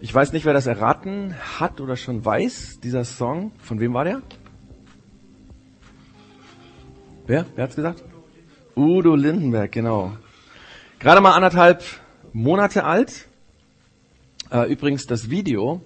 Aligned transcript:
Ich 0.00 0.14
weiß 0.14 0.32
nicht, 0.32 0.44
wer 0.44 0.52
das 0.52 0.66
erraten 0.66 1.34
hat 1.58 1.80
oder 1.80 1.96
schon 1.96 2.24
weiß, 2.24 2.80
dieser 2.82 3.04
Song. 3.04 3.52
Von 3.58 3.80
wem 3.80 3.94
war 3.94 4.04
der? 4.04 4.22
Wer? 7.26 7.46
Wer 7.54 7.64
hat's 7.64 7.76
gesagt? 7.76 8.04
Udo 8.76 9.14
Lindenberg, 9.14 9.72
genau. 9.72 10.16
Gerade 10.98 11.20
mal 11.20 11.32
anderthalb 11.32 11.82
Monate 12.32 12.84
alt. 12.84 13.28
Äh, 14.50 14.70
übrigens, 14.70 15.06
das 15.06 15.30
Video 15.30 15.80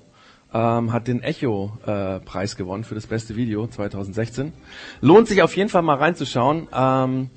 ähm, 0.52 0.92
hat 0.92 1.06
den 1.06 1.22
Echo-Preis 1.22 2.54
äh, 2.54 2.56
gewonnen 2.56 2.84
für 2.84 2.94
das 2.94 3.06
beste 3.06 3.36
Video 3.36 3.66
2016. 3.66 4.52
Lohnt 5.00 5.28
sich 5.28 5.42
auf 5.42 5.56
jeden 5.56 5.68
Fall 5.68 5.82
mal 5.82 5.96
reinzuschauen. 5.96 6.68
Ähm, 6.74 7.30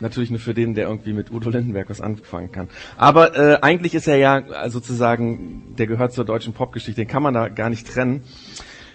natürlich 0.00 0.30
nur 0.30 0.40
für 0.40 0.54
den, 0.54 0.74
der 0.74 0.88
irgendwie 0.88 1.12
mit 1.12 1.30
Udo 1.30 1.50
Lindenberg 1.50 1.88
was 1.88 2.00
anfangen 2.00 2.52
kann. 2.52 2.68
Aber 2.96 3.36
äh, 3.36 3.58
eigentlich 3.62 3.94
ist 3.94 4.06
er 4.06 4.16
ja 4.16 4.68
sozusagen, 4.68 5.74
der 5.78 5.86
gehört 5.86 6.12
zur 6.12 6.24
deutschen 6.24 6.52
Popgeschichte, 6.52 7.00
den 7.00 7.08
kann 7.08 7.22
man 7.22 7.34
da 7.34 7.48
gar 7.48 7.70
nicht 7.70 7.86
trennen. 7.86 8.22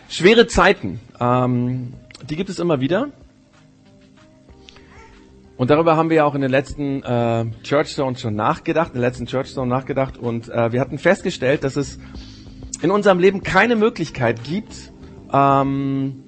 Schwere 0.10 0.48
Zeiten, 0.48 1.00
ähm, 1.20 1.94
die 2.30 2.36
gibt 2.36 2.50
es 2.50 2.60
immer 2.60 2.80
wieder. 2.80 3.10
Und 5.58 5.70
darüber 5.70 5.96
haben 5.96 6.10
wir 6.10 6.18
ja 6.18 6.26
auch 6.26 6.34
in 6.34 6.42
den 6.42 6.50
letzten 6.50 7.04
äh, 7.04 7.46
Churchstones 7.64 8.20
schon 8.20 8.36
nachgedacht, 8.36 8.90
in 8.90 8.94
den 8.96 9.02
letzten 9.02 9.28
Churchstone 9.28 9.70
nachgedacht. 9.70 10.18
Und 10.18 10.50
äh, 10.50 10.72
wir 10.72 10.82
hatten 10.82 10.98
festgestellt, 10.98 11.64
dass 11.64 11.76
es 11.76 12.00
in 12.82 12.90
unserem 12.90 13.20
Leben 13.20 13.44
keine 13.44 13.76
Möglichkeit 13.76 14.44
gibt, 14.44 14.92
ähm, 15.32 16.24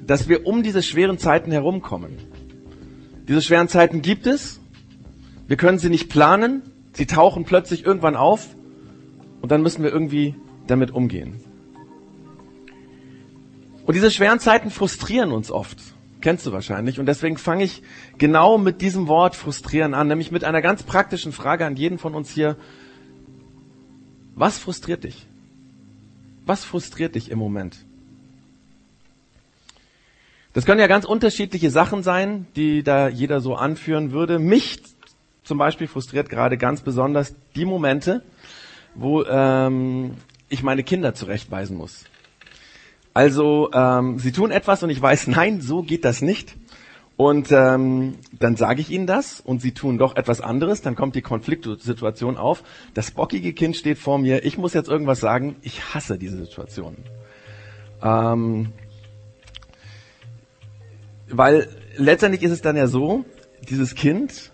dass 0.00 0.28
wir 0.28 0.46
um 0.46 0.62
diese 0.62 0.82
schweren 0.82 1.18
Zeiten 1.18 1.50
herumkommen. 1.50 2.31
Diese 3.28 3.42
schweren 3.42 3.68
Zeiten 3.68 4.02
gibt 4.02 4.26
es. 4.26 4.60
Wir 5.46 5.56
können 5.56 5.78
sie 5.78 5.90
nicht 5.90 6.08
planen. 6.08 6.62
Sie 6.92 7.06
tauchen 7.06 7.44
plötzlich 7.44 7.84
irgendwann 7.84 8.16
auf. 8.16 8.54
Und 9.40 9.50
dann 9.50 9.62
müssen 9.62 9.82
wir 9.82 9.92
irgendwie 9.92 10.34
damit 10.66 10.90
umgehen. 10.90 11.40
Und 13.84 13.94
diese 13.94 14.10
schweren 14.10 14.38
Zeiten 14.38 14.70
frustrieren 14.70 15.32
uns 15.32 15.50
oft. 15.50 15.78
Kennst 16.20 16.46
du 16.46 16.52
wahrscheinlich. 16.52 17.00
Und 17.00 17.06
deswegen 17.06 17.36
fange 17.36 17.64
ich 17.64 17.82
genau 18.16 18.56
mit 18.56 18.80
diesem 18.80 19.08
Wort 19.08 19.34
frustrieren 19.34 19.92
an, 19.92 20.06
nämlich 20.06 20.30
mit 20.30 20.44
einer 20.44 20.62
ganz 20.62 20.84
praktischen 20.84 21.32
Frage 21.32 21.66
an 21.66 21.76
jeden 21.76 21.98
von 21.98 22.14
uns 22.14 22.30
hier. 22.30 22.56
Was 24.34 24.58
frustriert 24.58 25.04
dich? 25.04 25.26
Was 26.46 26.64
frustriert 26.64 27.16
dich 27.16 27.30
im 27.30 27.38
Moment? 27.38 27.84
Das 30.54 30.66
können 30.66 30.80
ja 30.80 30.86
ganz 30.86 31.06
unterschiedliche 31.06 31.70
Sachen 31.70 32.02
sein, 32.02 32.46
die 32.56 32.82
da 32.82 33.08
jeder 33.08 33.40
so 33.40 33.54
anführen 33.54 34.12
würde. 34.12 34.38
Mich 34.38 34.82
zum 35.44 35.58
Beispiel 35.58 35.88
frustriert 35.88 36.28
gerade 36.28 36.58
ganz 36.58 36.82
besonders 36.82 37.34
die 37.56 37.64
Momente, 37.64 38.22
wo 38.94 39.24
ähm, 39.24 40.12
ich 40.48 40.62
meine 40.62 40.82
Kinder 40.82 41.14
zurechtweisen 41.14 41.76
muss. 41.76 42.04
Also 43.14 43.70
ähm, 43.72 44.18
sie 44.18 44.32
tun 44.32 44.50
etwas 44.50 44.82
und 44.82 44.90
ich 44.90 45.00
weiß, 45.00 45.26
nein, 45.28 45.60
so 45.60 45.82
geht 45.82 46.04
das 46.04 46.22
nicht. 46.22 46.54
Und 47.16 47.52
ähm, 47.52 48.14
dann 48.38 48.56
sage 48.56 48.80
ich 48.80 48.90
ihnen 48.90 49.06
das 49.06 49.40
und 49.40 49.60
sie 49.60 49.72
tun 49.72 49.98
doch 49.98 50.16
etwas 50.16 50.40
anderes, 50.40 50.80
dann 50.80 50.96
kommt 50.96 51.14
die 51.14 51.22
Konfliktsituation 51.22 52.36
auf. 52.36 52.64
Das 52.94 53.10
bockige 53.10 53.52
Kind 53.52 53.76
steht 53.76 53.98
vor 53.98 54.18
mir, 54.18 54.44
ich 54.44 54.58
muss 54.58 54.74
jetzt 54.74 54.88
irgendwas 54.88 55.20
sagen, 55.20 55.56
ich 55.62 55.94
hasse 55.94 56.18
diese 56.18 56.38
Situation. 56.38 56.96
Ähm, 58.02 58.72
weil 61.32 61.68
letztendlich 61.96 62.42
ist 62.42 62.52
es 62.52 62.62
dann 62.62 62.76
ja 62.76 62.86
so, 62.86 63.24
dieses 63.68 63.94
Kind, 63.94 64.52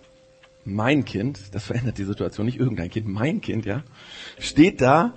mein 0.65 1.05
Kind, 1.05 1.53
das 1.53 1.65
verändert 1.65 1.97
die 1.97 2.03
Situation, 2.03 2.45
nicht 2.45 2.59
irgendein 2.59 2.89
Kind, 2.89 3.07
mein 3.07 3.41
Kind, 3.41 3.65
ja, 3.65 3.83
steht 4.39 4.81
da 4.81 5.13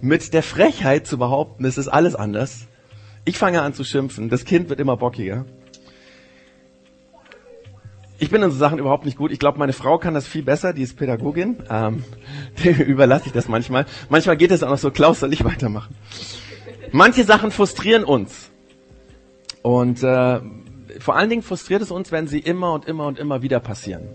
mit 0.00 0.32
der 0.32 0.42
Frechheit 0.42 1.06
zu 1.06 1.18
behaupten, 1.18 1.64
es 1.64 1.78
ist 1.78 1.88
alles 1.88 2.14
anders. 2.14 2.66
Ich 3.24 3.38
fange 3.38 3.62
an 3.62 3.74
zu 3.74 3.84
schimpfen, 3.84 4.28
das 4.28 4.44
Kind 4.44 4.68
wird 4.68 4.80
immer 4.80 4.96
bockiger. 4.96 5.44
Ich 8.20 8.30
bin 8.30 8.42
in 8.42 8.50
so 8.50 8.56
Sachen 8.56 8.80
überhaupt 8.80 9.04
nicht 9.04 9.16
gut. 9.16 9.30
Ich 9.30 9.38
glaube, 9.38 9.60
meine 9.60 9.72
Frau 9.72 9.98
kann 9.98 10.12
das 10.12 10.26
viel 10.26 10.42
besser, 10.42 10.72
die 10.72 10.82
ist 10.82 10.96
Pädagogin. 10.96 11.62
Ähm, 11.70 12.04
der 12.64 12.84
überlasse 12.84 13.26
ich 13.26 13.32
das 13.32 13.46
manchmal. 13.46 13.86
Manchmal 14.08 14.36
geht 14.36 14.50
es 14.50 14.64
auch 14.64 14.70
noch 14.70 14.78
so, 14.78 14.90
Klaus, 14.90 15.20
soll 15.20 15.32
ich 15.32 15.44
weitermachen? 15.44 15.94
Manche 16.90 17.22
Sachen 17.22 17.52
frustrieren 17.52 18.02
uns. 18.02 18.50
Und 19.62 20.02
äh, 20.02 20.40
vor 20.98 21.16
allen 21.16 21.30
Dingen 21.30 21.42
frustriert 21.42 21.82
es 21.82 21.90
uns, 21.90 22.12
wenn 22.12 22.26
sie 22.26 22.40
immer 22.40 22.72
und 22.72 22.86
immer 22.86 23.06
und 23.06 23.18
immer 23.18 23.42
wieder 23.42 23.60
passieren. 23.60 24.08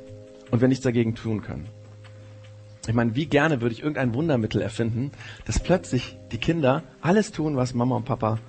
Und 0.51 0.61
wir 0.61 0.67
nichts 0.67 0.83
dagegen 0.83 1.15
tun 1.15 1.41
können. 1.41 1.67
Ich 2.87 2.93
meine, 2.93 3.15
wie 3.15 3.25
gerne 3.25 3.61
würde 3.61 3.73
ich 3.73 3.81
irgendein 3.81 4.13
Wundermittel 4.13 4.61
erfinden, 4.61 5.11
dass 5.45 5.59
plötzlich 5.59 6.17
die 6.31 6.37
Kinder 6.37 6.83
alles 7.01 7.31
tun, 7.31 7.55
was 7.55 7.73
Mama 7.73 7.95
und 7.95 8.05
Papa 8.05 8.39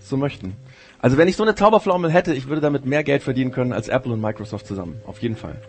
so 0.00 0.16
möchten. 0.16 0.56
Also 1.00 1.16
wenn 1.16 1.28
ich 1.28 1.36
so 1.36 1.44
eine 1.44 1.54
Zauberflaumel 1.54 2.10
hätte, 2.10 2.34
ich 2.34 2.48
würde 2.48 2.60
damit 2.60 2.84
mehr 2.84 3.04
Geld 3.04 3.22
verdienen 3.22 3.52
können 3.52 3.72
als 3.72 3.88
Apple 3.88 4.12
und 4.12 4.20
Microsoft 4.20 4.66
zusammen. 4.66 5.00
Auf 5.06 5.22
jeden 5.22 5.36
Fall. 5.36 5.60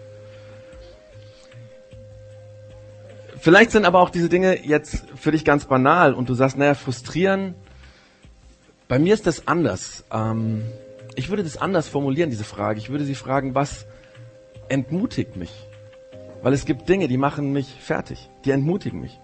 Vielleicht 3.40 3.72
sind 3.72 3.86
aber 3.86 4.00
auch 4.00 4.10
diese 4.10 4.28
Dinge 4.28 4.66
jetzt 4.66 5.06
für 5.16 5.32
dich 5.32 5.46
ganz 5.46 5.66
banal 5.66 6.14
und 6.14 6.28
du 6.28 6.34
sagst, 6.34 6.58
naja, 6.58 6.74
frustrieren. 6.74 7.54
Bei 8.88 9.00
mir 9.00 9.14
ist 9.14 9.28
das 9.28 9.48
anders. 9.48 10.04
Ähm, 10.12 10.64
ich 11.20 11.30
würde 11.30 11.44
das 11.44 11.58
anders 11.58 11.88
formulieren, 11.88 12.30
diese 12.30 12.46
Frage. 12.46 12.80
Ich 12.80 12.90
würde 12.90 13.04
sie 13.04 13.14
fragen, 13.14 13.54
was 13.54 13.86
entmutigt 14.70 15.36
mich? 15.36 15.52
Weil 16.42 16.54
es 16.54 16.66
gibt 16.66 16.88
Dinge, 16.88 17.08
die 17.10 17.18
machen 17.18 17.52
mich 17.52 17.68
fertig. 17.80 18.30
Die 18.46 18.52
entmutigen 18.52 19.02
mich. 19.02 19.20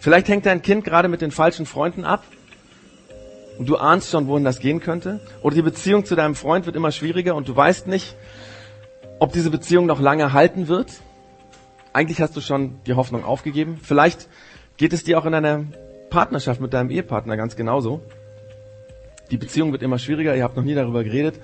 Vielleicht 0.00 0.28
hängt 0.28 0.44
dein 0.44 0.60
Kind 0.60 0.84
gerade 0.84 1.08
mit 1.08 1.20
den 1.20 1.30
falschen 1.30 1.64
Freunden 1.64 2.04
ab 2.04 2.24
und 3.58 3.68
du 3.68 3.76
ahnst 3.76 4.10
schon, 4.10 4.26
wohin 4.26 4.44
das 4.44 4.58
gehen 4.58 4.80
könnte. 4.80 5.20
Oder 5.42 5.54
die 5.54 5.62
Beziehung 5.62 6.04
zu 6.04 6.16
deinem 6.16 6.34
Freund 6.34 6.66
wird 6.66 6.74
immer 6.74 6.90
schwieriger 6.90 7.36
und 7.36 7.48
du 7.48 7.54
weißt 7.54 7.86
nicht, 7.86 8.16
ob 9.20 9.32
diese 9.32 9.50
Beziehung 9.50 9.86
noch 9.86 10.00
lange 10.00 10.32
halten 10.32 10.66
wird. 10.66 10.92
Eigentlich 11.92 12.20
hast 12.20 12.36
du 12.36 12.40
schon 12.40 12.80
die 12.86 12.94
Hoffnung 12.94 13.24
aufgegeben. 13.24 13.78
Vielleicht 13.80 14.28
geht 14.76 14.92
es 14.92 15.04
dir 15.04 15.18
auch 15.18 15.24
in 15.24 15.32
deiner 15.32 15.64
Partnerschaft 16.10 16.60
mit 16.60 16.74
deinem 16.74 16.90
Ehepartner 16.90 17.36
ganz 17.36 17.56
genauso. 17.56 18.02
Die 19.30 19.36
Beziehung 19.36 19.72
wird 19.72 19.82
immer 19.82 19.98
schwieriger, 19.98 20.36
ihr 20.36 20.44
habt 20.44 20.56
noch 20.56 20.64
nie 20.64 20.74
darüber 20.74 21.02
geredet. 21.04 21.40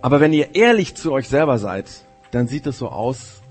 Aber 0.00 0.20
wenn 0.20 0.32
ihr 0.32 0.54
ehrlich 0.54 0.94
zu 0.94 1.12
euch 1.12 1.28
selber 1.28 1.58
seid, 1.58 1.86
dann 2.30 2.46
sieht 2.46 2.66
es 2.66 2.78
so 2.78 2.88
aus, 2.88 3.42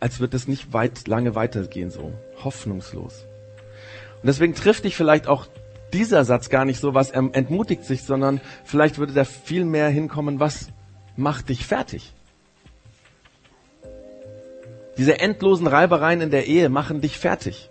als 0.00 0.20
wird 0.20 0.34
es 0.34 0.48
nicht 0.48 0.72
weit, 0.72 1.06
lange 1.06 1.34
weitergehen 1.34 1.90
so. 1.90 2.12
Hoffnungslos. 2.42 3.26
Und 4.22 4.26
deswegen 4.26 4.54
trifft 4.54 4.84
dich 4.84 4.96
vielleicht 4.96 5.28
auch 5.28 5.46
dieser 5.92 6.24
Satz 6.24 6.48
gar 6.48 6.64
nicht 6.64 6.80
so, 6.80 6.94
was 6.94 7.10
entmutigt 7.10 7.84
sich, 7.84 8.02
sondern 8.02 8.40
vielleicht 8.64 8.98
würde 8.98 9.12
da 9.12 9.24
viel 9.24 9.64
mehr 9.64 9.88
hinkommen, 9.88 10.40
was 10.40 10.68
macht 11.16 11.48
dich 11.48 11.66
fertig? 11.66 12.14
Diese 14.96 15.18
endlosen 15.18 15.66
Reibereien 15.66 16.20
in 16.20 16.30
der 16.30 16.46
Ehe 16.46 16.68
machen 16.68 17.00
dich 17.00 17.18
fertig. 17.18 17.70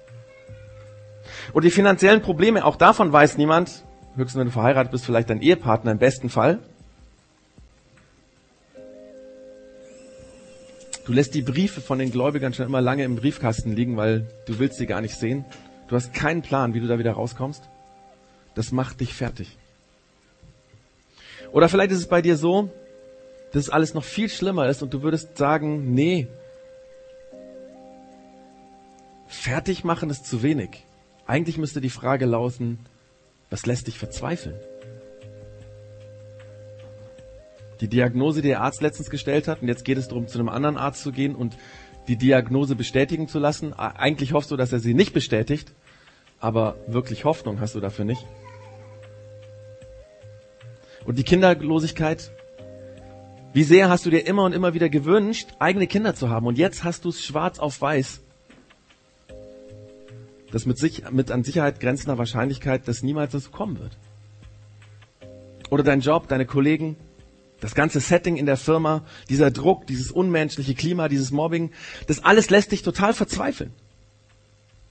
Und 1.53 1.63
die 1.63 1.71
finanziellen 1.71 2.21
Probleme, 2.21 2.65
auch 2.65 2.75
davon 2.75 3.11
weiß 3.11 3.37
niemand, 3.37 3.85
höchstens 4.19 4.39
wenn 4.39 4.47
du 4.47 4.51
verheiratet 4.51 4.91
bist, 4.91 5.05
vielleicht 5.05 5.29
dein 5.29 5.41
Ehepartner 5.41 5.91
im 5.91 5.97
besten 5.97 6.29
Fall. 6.29 6.59
Du 11.05 11.13
lässt 11.13 11.33
die 11.33 11.41
Briefe 11.41 11.81
von 11.81 11.97
den 11.97 12.11
Gläubigern 12.11 12.53
schon 12.53 12.67
immer 12.67 12.81
lange 12.81 13.03
im 13.03 13.15
Briefkasten 13.15 13.75
liegen, 13.75 13.97
weil 13.97 14.27
du 14.45 14.59
willst 14.59 14.77
sie 14.77 14.85
gar 14.85 15.01
nicht 15.01 15.15
sehen. 15.15 15.43
Du 15.87 15.95
hast 15.95 16.13
keinen 16.13 16.43
Plan, 16.43 16.75
wie 16.75 16.79
du 16.79 16.87
da 16.87 16.99
wieder 16.99 17.13
rauskommst 17.13 17.63
das 18.59 18.73
macht 18.73 18.99
dich 18.99 19.13
fertig. 19.13 19.57
Oder 21.53 21.69
vielleicht 21.69 21.91
ist 21.91 21.99
es 21.99 22.07
bei 22.09 22.21
dir 22.21 22.35
so, 22.35 22.69
dass 23.53 23.63
es 23.63 23.69
alles 23.69 23.93
noch 23.93 24.03
viel 24.03 24.27
schlimmer 24.27 24.67
ist 24.67 24.83
und 24.83 24.93
du 24.93 25.01
würdest 25.01 25.37
sagen, 25.37 25.93
nee, 25.93 26.27
fertig 29.27 29.85
machen 29.85 30.09
ist 30.09 30.25
zu 30.25 30.43
wenig. 30.43 30.83
Eigentlich 31.25 31.57
müsste 31.57 31.79
die 31.79 31.89
Frage 31.89 32.25
lauten, 32.25 32.79
was 33.49 33.65
lässt 33.65 33.87
dich 33.87 33.97
verzweifeln? 33.97 34.59
Die 37.81 37.87
Diagnose, 37.87 38.41
die 38.41 38.49
der 38.49 38.61
Arzt 38.61 38.81
letztens 38.81 39.09
gestellt 39.09 39.47
hat, 39.47 39.61
und 39.61 39.67
jetzt 39.67 39.85
geht 39.85 39.97
es 39.97 40.07
darum, 40.07 40.27
zu 40.27 40.37
einem 40.37 40.49
anderen 40.49 40.77
Arzt 40.77 41.01
zu 41.01 41.11
gehen 41.11 41.35
und 41.35 41.57
die 42.07 42.17
Diagnose 42.17 42.75
bestätigen 42.75 43.27
zu 43.27 43.39
lassen. 43.39 43.73
Eigentlich 43.73 44.33
hoffst 44.33 44.51
du, 44.51 44.57
dass 44.57 44.73
er 44.73 44.79
sie 44.79 44.93
nicht 44.93 45.13
bestätigt, 45.13 45.73
aber 46.39 46.75
wirklich 46.87 47.23
Hoffnung 47.23 47.59
hast 47.59 47.75
du 47.75 47.79
dafür 47.79 48.05
nicht. 48.05 48.25
Und 51.05 51.17
die 51.17 51.23
Kinderlosigkeit, 51.23 52.31
wie 53.53 53.63
sehr 53.63 53.89
hast 53.89 54.05
du 54.05 54.09
dir 54.09 54.27
immer 54.27 54.43
und 54.43 54.53
immer 54.53 54.73
wieder 54.73 54.89
gewünscht, 54.89 55.49
eigene 55.59 55.87
Kinder 55.87 56.13
zu 56.13 56.29
haben 56.29 56.45
und 56.45 56.57
jetzt 56.57 56.83
hast 56.83 57.05
du 57.05 57.09
es 57.09 57.23
schwarz 57.23 57.59
auf 57.59 57.81
weiß. 57.81 58.21
Das 60.51 60.65
mit, 60.65 60.77
sich, 60.77 61.09
mit 61.11 61.31
an 61.31 61.43
Sicherheit 61.43 61.79
grenzender 61.79 62.17
Wahrscheinlichkeit, 62.17 62.87
dass 62.87 63.03
niemals 63.03 63.31
dazu 63.31 63.51
kommen 63.51 63.79
wird. 63.79 63.97
Oder 65.69 65.83
dein 65.83 66.01
Job, 66.01 66.27
deine 66.27 66.45
Kollegen, 66.45 66.95
das 67.59 67.75
ganze 67.75 67.99
Setting 67.99 68.37
in 68.37 68.45
der 68.45 68.57
Firma, 68.57 69.03
dieser 69.29 69.51
Druck, 69.51 69.85
dieses 69.85 70.11
unmenschliche 70.11 70.73
Klima, 70.73 71.07
dieses 71.07 71.31
Mobbing, 71.31 71.71
das 72.07 72.23
alles 72.23 72.49
lässt 72.49 72.71
dich 72.71 72.81
total 72.81 73.13
verzweifeln. 73.13 73.73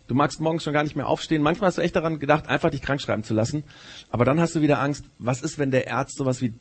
Du 0.06 0.14
magst 0.14 0.40
morgens 0.40 0.64
schon 0.64 0.72
gar 0.72 0.84
nicht 0.84 0.96
mehr 0.96 1.06
aufstehen. 1.06 1.42
Manchmal 1.42 1.68
hast 1.68 1.78
du 1.78 1.82
echt 1.82 1.94
daran 1.94 2.18
gedacht, 2.18 2.48
einfach 2.48 2.70
dich 2.70 2.80
krank 2.80 3.00
schreiben 3.00 3.24
zu 3.24 3.34
lassen. 3.34 3.64
Aber 4.10 4.24
dann 4.24 4.40
hast 4.40 4.54
du 4.54 4.62
wieder 4.62 4.80
Angst, 4.80 5.04
was 5.18 5.42
ist, 5.42 5.58
wenn 5.58 5.70
der 5.70 5.92
Arzt 5.92 6.16
sowas 6.16 6.40
wie 6.40 6.54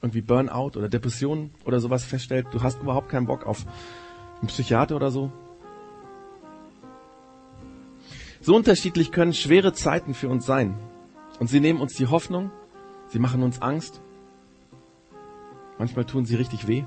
irgendwie 0.00 0.20
Burnout 0.20 0.76
oder 0.76 0.88
Depression 0.88 1.54
oder 1.64 1.78
sowas 1.78 2.04
feststellt? 2.04 2.48
Du 2.50 2.62
hast 2.62 2.80
überhaupt 2.80 3.08
keinen 3.08 3.26
Bock 3.26 3.46
auf 3.46 3.64
einen 4.40 4.48
Psychiater 4.48 4.96
oder 4.96 5.12
so. 5.12 5.30
So 8.44 8.56
unterschiedlich 8.56 9.12
können 9.12 9.34
schwere 9.34 9.72
Zeiten 9.72 10.14
für 10.14 10.28
uns 10.28 10.44
sein. 10.44 10.76
Und 11.38 11.46
sie 11.46 11.60
nehmen 11.60 11.80
uns 11.80 11.94
die 11.94 12.08
Hoffnung, 12.08 12.50
sie 13.06 13.20
machen 13.20 13.44
uns 13.44 13.62
Angst. 13.62 14.00
Manchmal 15.78 16.04
tun 16.04 16.26
sie 16.26 16.34
richtig 16.34 16.66
weh. 16.66 16.82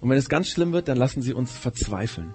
Und 0.00 0.08
wenn 0.08 0.16
es 0.16 0.30
ganz 0.30 0.48
schlimm 0.48 0.72
wird, 0.72 0.88
dann 0.88 0.96
lassen 0.96 1.20
sie 1.20 1.34
uns 1.34 1.52
verzweifeln. 1.52 2.34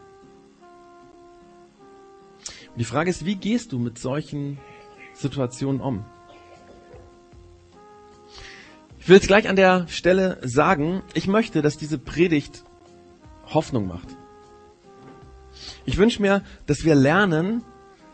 Und 2.70 2.78
die 2.78 2.86
Frage 2.86 3.10
ist, 3.10 3.26
wie 3.26 3.36
gehst 3.36 3.72
du 3.72 3.80
mit 3.80 3.98
solchen 3.98 4.60
Situationen 5.14 5.82
um? 5.82 6.06
Ich 9.00 9.10
will 9.10 9.16
jetzt 9.16 9.28
gleich 9.28 9.50
an 9.50 9.56
der 9.56 9.88
Stelle 9.88 10.38
sagen, 10.44 11.02
ich 11.16 11.28
möchte, 11.28 11.64
dass 11.64 11.78
diese 11.78 11.98
Predigt 11.98 12.64
Hoffnung 13.48 13.88
macht. 13.88 14.16
Ich 15.86 15.98
wünsche 15.98 16.22
mir, 16.22 16.42
dass 16.66 16.84
wir 16.84 16.96
lernen, 16.96 17.64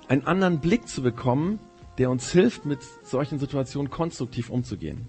einen 0.07 0.25
anderen 0.25 0.59
Blick 0.59 0.87
zu 0.87 1.01
bekommen, 1.01 1.59
der 1.97 2.09
uns 2.09 2.31
hilft, 2.31 2.65
mit 2.65 2.79
solchen 3.03 3.39
Situationen 3.39 3.89
konstruktiv 3.89 4.49
umzugehen. 4.49 5.07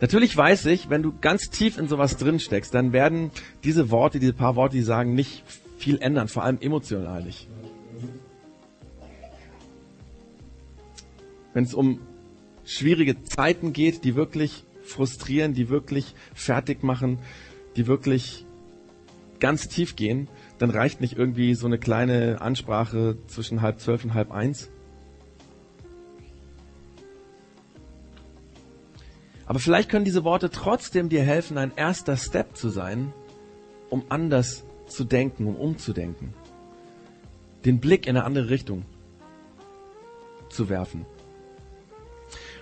Natürlich 0.00 0.36
weiß 0.36 0.66
ich, 0.66 0.88
wenn 0.88 1.02
du 1.02 1.12
ganz 1.20 1.50
tief 1.50 1.78
in 1.78 1.86
sowas 1.86 2.16
drin 2.16 2.40
steckst, 2.40 2.74
dann 2.74 2.92
werden 2.92 3.30
diese 3.64 3.90
Worte, 3.90 4.18
diese 4.18 4.32
paar 4.32 4.56
Worte, 4.56 4.76
die 4.76 4.82
sagen, 4.82 5.14
nicht 5.14 5.44
viel 5.76 5.98
ändern, 6.00 6.28
vor 6.28 6.42
allem 6.42 6.58
emotional 6.60 7.22
nicht. 7.22 7.48
Wenn 11.52 11.64
es 11.64 11.74
um 11.74 12.00
schwierige 12.64 13.22
Zeiten 13.24 13.72
geht, 13.72 14.04
die 14.04 14.14
wirklich 14.14 14.64
frustrieren, 14.82 15.52
die 15.52 15.68
wirklich 15.68 16.14
fertig 16.34 16.82
machen, 16.82 17.18
die 17.76 17.86
wirklich 17.86 18.46
ganz 19.40 19.68
tief 19.68 19.96
gehen, 19.96 20.28
dann 20.58 20.70
reicht 20.70 21.00
nicht 21.00 21.16
irgendwie 21.16 21.54
so 21.54 21.66
eine 21.66 21.78
kleine 21.78 22.40
Ansprache 22.40 23.16
zwischen 23.26 23.62
halb 23.62 23.80
zwölf 23.80 24.04
und 24.04 24.14
halb 24.14 24.30
eins. 24.30 24.70
Aber 29.46 29.58
vielleicht 29.58 29.88
können 29.88 30.04
diese 30.04 30.22
Worte 30.22 30.50
trotzdem 30.50 31.08
dir 31.08 31.22
helfen, 31.22 31.58
ein 31.58 31.72
erster 31.74 32.16
Step 32.16 32.56
zu 32.56 32.68
sein, 32.68 33.12
um 33.88 34.04
anders 34.08 34.64
zu 34.86 35.02
denken, 35.02 35.46
um 35.46 35.56
umzudenken. 35.56 36.34
Den 37.64 37.80
Blick 37.80 38.06
in 38.06 38.16
eine 38.16 38.24
andere 38.24 38.48
Richtung 38.48 38.84
zu 40.50 40.68
werfen. 40.68 41.04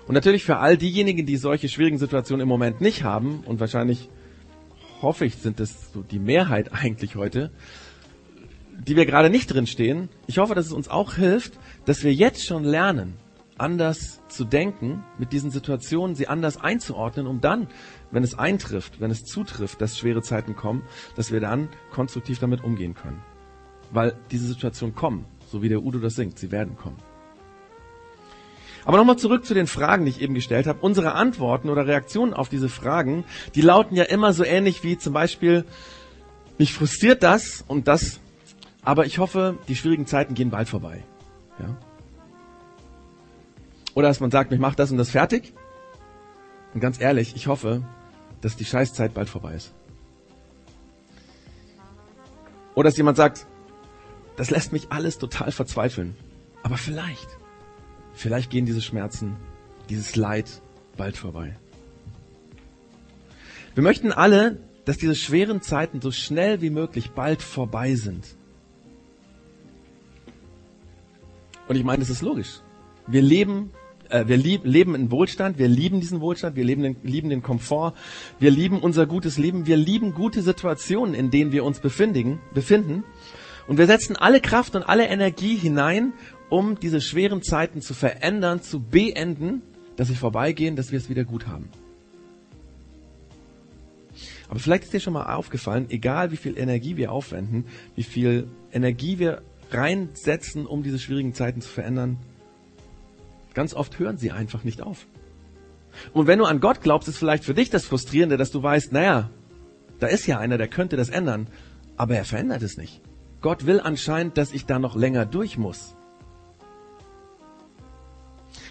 Und 0.07 0.15
natürlich 0.15 0.45
für 0.45 0.57
all 0.57 0.79
diejenigen, 0.79 1.27
die 1.27 1.37
solche 1.37 1.69
schwierigen 1.69 1.99
Situationen 1.99 2.43
im 2.43 2.49
Moment 2.49 2.81
nicht 2.81 3.05
haben, 3.05 3.41
und 3.45 3.61
wahrscheinlich 3.61 4.09
hoffe 5.03 5.25
ich, 5.25 5.37
sind 5.37 5.61
das 5.61 5.93
so 5.93 6.03
die 6.03 6.19
Mehrheit 6.19 6.73
eigentlich 6.73 7.17
heute, 7.17 7.51
die 8.79 8.97
wir 8.97 9.07
gerade 9.07 9.31
nicht 9.31 9.53
drin 9.53 9.67
stehen. 9.67 10.09
Ich 10.27 10.39
hoffe, 10.39 10.55
dass 10.55 10.67
es 10.67 10.73
uns 10.73 10.89
auch 10.89 11.15
hilft, 11.15 11.59
dass 11.85 12.05
wir 12.05 12.13
jetzt 12.13 12.45
schon 12.45 12.65
lernen, 12.65 13.15
anders 13.59 14.21
zu 14.29 14.45
denken, 14.45 15.05
mit 15.19 15.33
diesen 15.33 15.51
Situationen 15.51 16.15
sie 16.15 16.29
anders 16.29 16.59
einzuordnen, 16.59 17.27
um 17.27 17.41
dann, 17.41 17.67
wenn 18.11 18.23
es 18.23 18.39
eintrifft, 18.39 19.01
wenn 19.01 19.11
es 19.11 19.25
zutrifft, 19.25 19.81
dass 19.81 19.99
schwere 19.99 20.23
Zeiten 20.23 20.55
kommen, 20.55 20.83
dass 21.17 21.33
wir 21.33 21.41
dann 21.41 21.69
konstruktiv 21.91 22.39
damit 22.39 22.63
umgehen 22.63 22.95
können. 22.95 23.21
Weil 23.91 24.15
diese 24.31 24.47
Situationen 24.47 24.95
kommen, 24.95 25.25
so 25.51 25.63
wie 25.63 25.69
der 25.69 25.83
Udo 25.83 25.99
das 25.99 26.15
singt, 26.15 26.39
sie 26.39 26.53
werden 26.53 26.77
kommen. 26.77 26.99
Aber 28.85 28.97
nochmal 28.97 29.17
zurück 29.17 29.45
zu 29.45 29.55
den 29.55 29.67
Fragen, 29.67 30.05
die 30.05 30.11
ich 30.11 30.21
eben 30.21 30.35
gestellt 30.35 30.67
habe. 30.67 30.79
Unsere 30.81 31.13
Antworten 31.13 31.69
oder 31.69 31.87
Reaktionen 31.87 32.35
auf 32.35 32.49
diese 32.49 32.69
Fragen, 32.69 33.25
die 33.55 33.61
lauten 33.61 33.97
ja 33.97 34.05
immer 34.05 34.33
so 34.33 34.45
ähnlich 34.45 34.83
wie 34.85 34.99
zum 34.99 35.13
Beispiel, 35.13 35.65
mich 36.59 36.73
frustriert 36.73 37.23
das 37.23 37.65
und 37.69 37.89
das, 37.89 38.21
aber 38.83 39.07
ich 39.07 39.19
hoffe, 39.19 39.59
die 39.69 39.77
schwierigen 39.77 40.07
Zeiten 40.07 40.35
gehen 40.35 40.51
bald 40.51 40.69
vorbei. 40.69 41.05
Ja? 41.59 41.77
Oder 43.95 44.09
dass 44.09 44.21
man 44.21 44.31
sagt, 44.31 44.53
ich 44.53 44.59
mache 44.59 44.77
das 44.77 44.91
und 44.91 44.99
das 44.99 45.11
fertig. 45.11 45.53
Und 46.75 46.81
ganz 46.81 47.01
ehrlich, 47.01 47.35
ich 47.35 47.47
hoffe, 47.47 47.83
dass 48.41 48.57
die 48.57 48.65
Scheißzeit 48.65 49.15
bald 49.15 49.29
vorbei 49.29 49.55
ist. 49.55 49.75
Oder 52.75 52.91
dass 52.91 52.97
jemand 52.97 53.17
sagt, 53.17 53.47
das 54.37 54.51
lässt 54.51 54.73
mich 54.73 54.93
alles 54.93 55.19
total 55.19 55.51
verzweifeln. 55.51 56.17
Aber 56.63 56.77
vielleicht, 56.77 57.38
vielleicht 58.19 58.51
gehen 58.51 58.67
diese 58.67 58.83
Schmerzen, 58.83 59.37
dieses 59.89 60.17
Leid 60.17 60.61
bald 60.97 61.17
vorbei. 61.17 61.57
Wir 63.75 63.83
möchten 63.83 64.13
alle, 64.13 64.59
dass 64.85 64.99
diese 64.99 65.15
schweren 65.15 65.63
Zeiten 65.63 66.01
so 66.01 66.11
schnell 66.11 66.61
wie 66.61 66.71
möglich 66.71 67.13
bald 67.13 67.43
vorbei 67.43 67.95
sind. 67.95 68.37
Und 71.69 71.77
ich 71.77 71.85
meine, 71.85 72.01
das 72.01 72.11
ist 72.11 72.23
logisch. 72.23 72.61
Wir 73.07 73.23
leben 73.23 73.71
äh, 74.11 74.27
wir 74.27 74.37
lieb, 74.37 74.63
leben 74.65 74.95
in 74.95 75.11
Wohlstand, 75.11 75.59
wir 75.59 75.69
lieben 75.69 76.01
diesen 76.01 76.21
Wohlstand, 76.21 76.57
wir 76.57 76.65
lieben 76.65 76.83
den, 76.83 76.97
lieben 77.03 77.29
den 77.29 77.43
Komfort, 77.43 77.93
wir 78.39 78.51
lieben 78.51 78.81
unser 78.81 79.07
gutes 79.07 79.39
Leben, 79.39 79.67
wir 79.67 79.77
lieben 79.77 80.15
gute 80.15 80.43
Situationen, 80.43 81.15
in 81.15 81.31
denen 81.31 81.53
wir 81.53 81.65
uns 81.65 81.81
befinden, 81.81 82.41
befinden. 82.55 83.05
Und 83.67 83.77
wir 83.77 83.87
setzen 83.87 84.17
alle 84.17 84.41
Kraft 84.41 84.75
und 84.77 84.83
alle 84.83 85.07
Energie 85.07 85.57
hinein, 85.57 86.15
um 86.51 86.79
diese 86.79 87.01
schweren 87.01 87.43
Zeiten 87.43 87.81
zu 87.81 87.95
verändern, 87.95 88.63
zu 88.63 88.81
beenden, 88.81 89.63
dass 89.97 90.09
sie 90.09 90.15
vorbeigehen, 90.15 90.77
dass 90.77 90.93
wir 90.93 90.99
es 90.99 91.09
wieder 91.09 91.25
gut 91.25 91.47
haben. 91.47 91.69
Aber 94.49 94.59
vielleicht 94.59 94.85
ist 94.85 94.93
dir 94.93 95.01
schon 95.01 95.13
mal 95.13 95.35
aufgefallen, 95.35 95.87
egal 95.91 96.31
wie 96.31 96.37
viel 96.37 96.57
Energie 96.57 96.97
wir 96.97 97.13
aufwenden, 97.13 97.67
wie 97.97 98.03
viel 98.03 98.49
Energie 98.73 99.19
wir 99.19 99.43
reinsetzen, 99.71 100.67
um 100.67 100.83
diese 100.83 100.99
schwierigen 100.99 101.35
Zeiten 101.35 101.61
zu 101.61 101.69
verändern, 101.69 102.19
Ganz 103.59 103.75
oft 103.75 103.99
hören 103.99 104.19
sie 104.19 104.31
einfach 104.31 104.63
nicht 104.63 104.83
auf. 104.83 105.09
Und 106.13 106.29
wenn 106.29 106.39
du 106.39 106.45
an 106.45 106.61
Gott 106.61 106.81
glaubst, 106.81 107.09
ist 107.09 107.19
vielleicht 107.19 107.43
für 107.43 107.55
dich 107.55 107.71
das 107.71 107.85
Frustrierende, 107.85 108.37
dass 108.37 108.53
du 108.53 108.63
weißt, 108.63 108.93
naja, 108.93 109.31
da 109.99 110.07
ist 110.07 110.29
ja 110.29 110.39
einer, 110.39 110.59
der 110.59 110.69
könnte 110.69 110.97
das 110.97 111.09
ändern, 111.09 111.49
aber 111.97 112.15
er 112.15 112.25
verändert 112.25 112.63
es 112.63 112.77
nicht. 112.77 113.01
Gott 113.41 113.67
will 113.67 113.81
anscheinend, 113.81 114.39
dass 114.39 114.53
ich 114.53 114.65
da 114.65 114.79
noch 114.79 114.95
länger 114.95 115.27
durch 115.27 115.59
muss. 115.59 115.97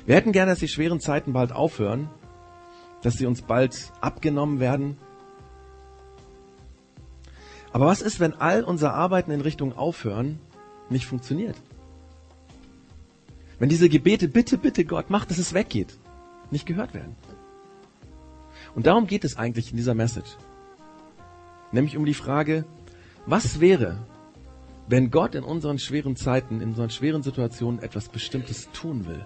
Wir 0.07 0.15
hätten 0.15 0.31
gerne, 0.31 0.51
dass 0.51 0.59
die 0.59 0.69
schweren 0.69 1.01
Zeiten 1.01 1.33
bald 1.33 1.51
aufhören, 1.51 2.09
dass 3.01 3.15
sie 3.15 3.25
uns 3.25 3.41
bald 3.41 3.91
abgenommen 3.99 4.61
werden. 4.61 4.97
Aber 7.73 7.87
was 7.87 8.01
ist, 8.01 8.21
wenn 8.21 8.33
all 8.33 8.63
unser 8.63 8.93
Arbeiten 8.93 9.31
in 9.31 9.41
Richtung 9.41 9.77
Aufhören 9.77 10.39
nicht 10.89 11.05
funktioniert? 11.05 11.57
Wenn 13.59 13.67
diese 13.67 13.89
Gebete, 13.89 14.29
bitte, 14.29 14.57
bitte 14.57 14.85
Gott, 14.85 15.09
mach, 15.09 15.25
dass 15.25 15.39
es 15.39 15.53
weggeht, 15.53 15.97
nicht 16.51 16.65
gehört 16.65 16.93
werden. 16.93 17.17
Und 18.75 18.87
darum 18.87 19.07
geht 19.07 19.25
es 19.25 19.37
eigentlich 19.37 19.71
in 19.71 19.77
dieser 19.77 19.93
Message. 19.93 20.37
Nämlich 21.73 21.97
um 21.97 22.05
die 22.05 22.13
Frage, 22.13 22.63
was 23.25 23.59
wäre, 23.59 23.97
wenn 24.87 25.11
Gott 25.11 25.35
in 25.35 25.43
unseren 25.43 25.79
schweren 25.79 26.15
Zeiten, 26.15 26.61
in 26.61 26.69
unseren 26.69 26.91
schweren 26.91 27.23
Situationen 27.23 27.81
etwas 27.81 28.07
Bestimmtes 28.07 28.69
tun 28.71 29.05
will? 29.05 29.25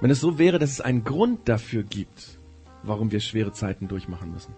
Wenn 0.00 0.10
es 0.10 0.20
so 0.20 0.38
wäre, 0.38 0.58
dass 0.58 0.70
es 0.70 0.80
einen 0.80 1.04
Grund 1.04 1.48
dafür 1.48 1.82
gibt, 1.82 2.38
warum 2.82 3.10
wir 3.10 3.20
schwere 3.20 3.52
Zeiten 3.52 3.88
durchmachen 3.88 4.32
müssen. 4.32 4.54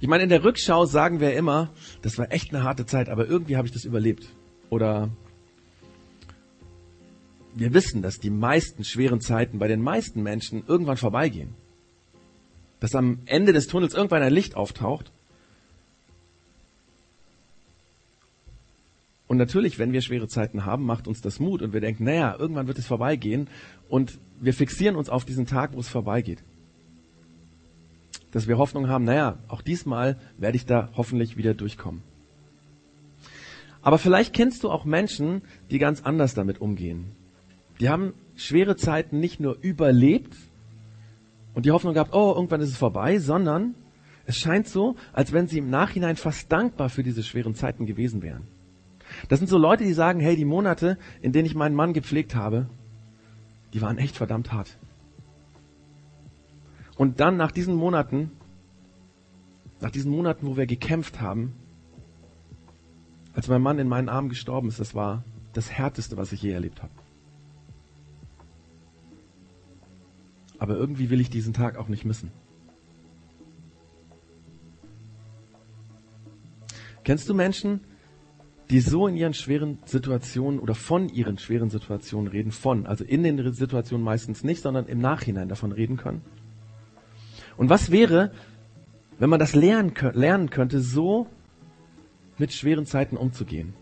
Ich 0.00 0.08
meine, 0.08 0.22
in 0.22 0.28
der 0.28 0.44
Rückschau 0.44 0.86
sagen 0.86 1.20
wir 1.20 1.34
immer, 1.34 1.70
das 2.02 2.18
war 2.18 2.32
echt 2.32 2.54
eine 2.54 2.62
harte 2.62 2.86
Zeit, 2.86 3.08
aber 3.08 3.26
irgendwie 3.26 3.56
habe 3.56 3.66
ich 3.66 3.72
das 3.72 3.84
überlebt. 3.84 4.28
Oder 4.70 5.10
wir 7.54 7.74
wissen, 7.74 8.00
dass 8.02 8.18
die 8.18 8.30
meisten 8.30 8.84
schweren 8.84 9.20
Zeiten 9.20 9.58
bei 9.58 9.66
den 9.66 9.82
meisten 9.82 10.22
Menschen 10.22 10.62
irgendwann 10.66 10.96
vorbeigehen. 10.96 11.54
Dass 12.78 12.94
am 12.94 13.20
Ende 13.26 13.52
des 13.52 13.66
Tunnels 13.66 13.94
irgendwann 13.94 14.22
ein 14.22 14.32
Licht 14.32 14.54
auftaucht. 14.54 15.12
Und 19.28 19.36
natürlich, 19.36 19.78
wenn 19.78 19.92
wir 19.92 20.00
schwere 20.00 20.26
Zeiten 20.26 20.64
haben, 20.64 20.84
macht 20.84 21.06
uns 21.06 21.20
das 21.20 21.38
Mut 21.38 21.62
und 21.62 21.72
wir 21.72 21.80
denken, 21.80 22.04
naja, 22.04 22.34
irgendwann 22.38 22.66
wird 22.66 22.78
es 22.78 22.86
vorbeigehen 22.86 23.48
und 23.88 24.18
wir 24.40 24.54
fixieren 24.54 24.96
uns 24.96 25.08
auf 25.08 25.24
diesen 25.24 25.46
Tag, 25.46 25.74
wo 25.74 25.80
es 25.80 25.88
vorbeigeht 25.88 26.42
dass 28.30 28.46
wir 28.46 28.58
Hoffnung 28.58 28.88
haben, 28.88 29.04
naja, 29.04 29.38
auch 29.48 29.62
diesmal 29.62 30.18
werde 30.36 30.56
ich 30.56 30.66
da 30.66 30.90
hoffentlich 30.96 31.36
wieder 31.36 31.54
durchkommen. 31.54 32.02
Aber 33.80 33.98
vielleicht 33.98 34.34
kennst 34.34 34.64
du 34.64 34.70
auch 34.70 34.84
Menschen, 34.84 35.42
die 35.70 35.78
ganz 35.78 36.02
anders 36.02 36.34
damit 36.34 36.60
umgehen. 36.60 37.12
Die 37.80 37.88
haben 37.88 38.12
schwere 38.36 38.76
Zeiten 38.76 39.20
nicht 39.20 39.40
nur 39.40 39.56
überlebt 39.60 40.36
und 41.54 41.64
die 41.64 41.70
Hoffnung 41.70 41.94
gehabt, 41.94 42.12
oh, 42.12 42.34
irgendwann 42.34 42.60
ist 42.60 42.70
es 42.70 42.76
vorbei, 42.76 43.18
sondern 43.18 43.74
es 44.26 44.36
scheint 44.36 44.68
so, 44.68 44.96
als 45.12 45.32
wenn 45.32 45.46
sie 45.46 45.58
im 45.58 45.70
Nachhinein 45.70 46.16
fast 46.16 46.52
dankbar 46.52 46.90
für 46.90 47.02
diese 47.02 47.22
schweren 47.22 47.54
Zeiten 47.54 47.86
gewesen 47.86 48.20
wären. 48.20 48.42
Das 49.28 49.40
sind 49.40 49.48
so 49.48 49.58
Leute, 49.58 49.84
die 49.84 49.92
sagen, 49.92 50.20
hey, 50.20 50.36
die 50.36 50.44
Monate, 50.44 50.98
in 51.20 51.32
denen 51.32 51.46
ich 51.46 51.54
meinen 51.54 51.74
Mann 51.74 51.92
gepflegt 51.92 52.34
habe, 52.34 52.68
die 53.72 53.82
waren 53.82 53.98
echt 53.98 54.16
verdammt 54.16 54.52
hart. 54.52 54.78
Und 56.96 57.20
dann 57.20 57.36
nach 57.36 57.52
diesen 57.52 57.74
Monaten, 57.74 58.30
nach 59.80 59.90
diesen 59.90 60.10
Monaten, 60.10 60.46
wo 60.46 60.56
wir 60.56 60.66
gekämpft 60.66 61.20
haben, 61.20 61.54
als 63.34 63.48
mein 63.48 63.62
Mann 63.62 63.78
in 63.78 63.88
meinen 63.88 64.08
Armen 64.08 64.28
gestorben 64.28 64.68
ist, 64.68 64.80
das 64.80 64.94
war 64.94 65.22
das 65.52 65.70
Härteste, 65.70 66.16
was 66.16 66.32
ich 66.32 66.42
je 66.42 66.50
erlebt 66.50 66.82
habe. 66.82 66.92
Aber 70.58 70.76
irgendwie 70.76 71.08
will 71.10 71.20
ich 71.20 71.30
diesen 71.30 71.54
Tag 71.54 71.76
auch 71.76 71.88
nicht 71.88 72.04
missen. 72.04 72.32
Kennst 77.04 77.28
du 77.28 77.34
Menschen, 77.34 77.80
die 78.70 78.80
so 78.80 79.06
in 79.06 79.16
ihren 79.16 79.34
schweren 79.34 79.78
Situationen 79.86 80.58
oder 80.58 80.74
von 80.74 81.08
ihren 81.08 81.38
schweren 81.38 81.70
Situationen 81.70 82.28
reden, 82.28 82.52
von, 82.52 82.86
also 82.86 83.04
in 83.04 83.22
den 83.22 83.52
Situationen 83.52 84.04
meistens 84.04 84.44
nicht, 84.44 84.62
sondern 84.62 84.86
im 84.86 84.98
Nachhinein 84.98 85.48
davon 85.48 85.72
reden 85.72 85.96
können? 85.96 86.22
Und 87.56 87.70
was 87.70 87.90
wäre, 87.90 88.30
wenn 89.18 89.30
man 89.30 89.40
das 89.40 89.54
lernen, 89.54 89.94
lernen 90.12 90.50
könnte, 90.50 90.80
so 90.80 91.26
mit 92.36 92.52
schweren 92.52 92.84
Zeiten 92.84 93.16
umzugehen? 93.16 93.72